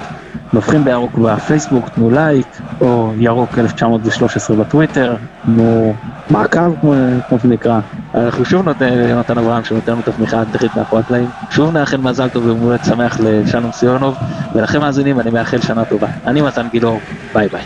מבחין 0.53 0.85
בירוק 0.85 1.19
בפייסבוק, 1.19 1.89
תנו 1.89 2.11
לייק, 2.11 2.47
או 2.81 3.12
ירוק 3.17 3.55
1913 3.59 4.57
בטוויטר, 4.57 5.16
תנו 5.44 5.94
מעקב 6.30 6.80
כמו 6.80 6.94
כמו 7.28 7.38
שזה 7.38 7.48
נקרא. 7.48 7.80
אנחנו 8.14 8.44
שוב 8.44 8.68
נותן 8.68 8.98
ליונתן 8.98 9.38
אברהם 9.38 9.64
שנותן 9.64 9.92
לנו 9.92 10.00
את 10.00 10.09
התמיכה 10.09 10.40
הטכנית 10.40 10.76
מאחורי 10.76 11.00
הקלעים, 11.00 11.30
שוב 11.50 11.70
נאחל 11.76 11.96
מזל 11.96 12.28
טוב 12.28 12.44
ויום 12.44 12.70
שמח 12.82 13.20
לשלום 13.20 13.72
סיונוב, 13.72 14.18
ולכם 14.52 14.80
מאזינים 14.80 15.20
אני 15.20 15.30
מאחל 15.30 15.61
שנה 15.61 15.84
טובה. 15.84 16.09
אני 16.26 16.42
מתן 16.42 16.68
גילאור, 16.68 17.00
ביי 17.34 17.48
ביי. 17.48 17.62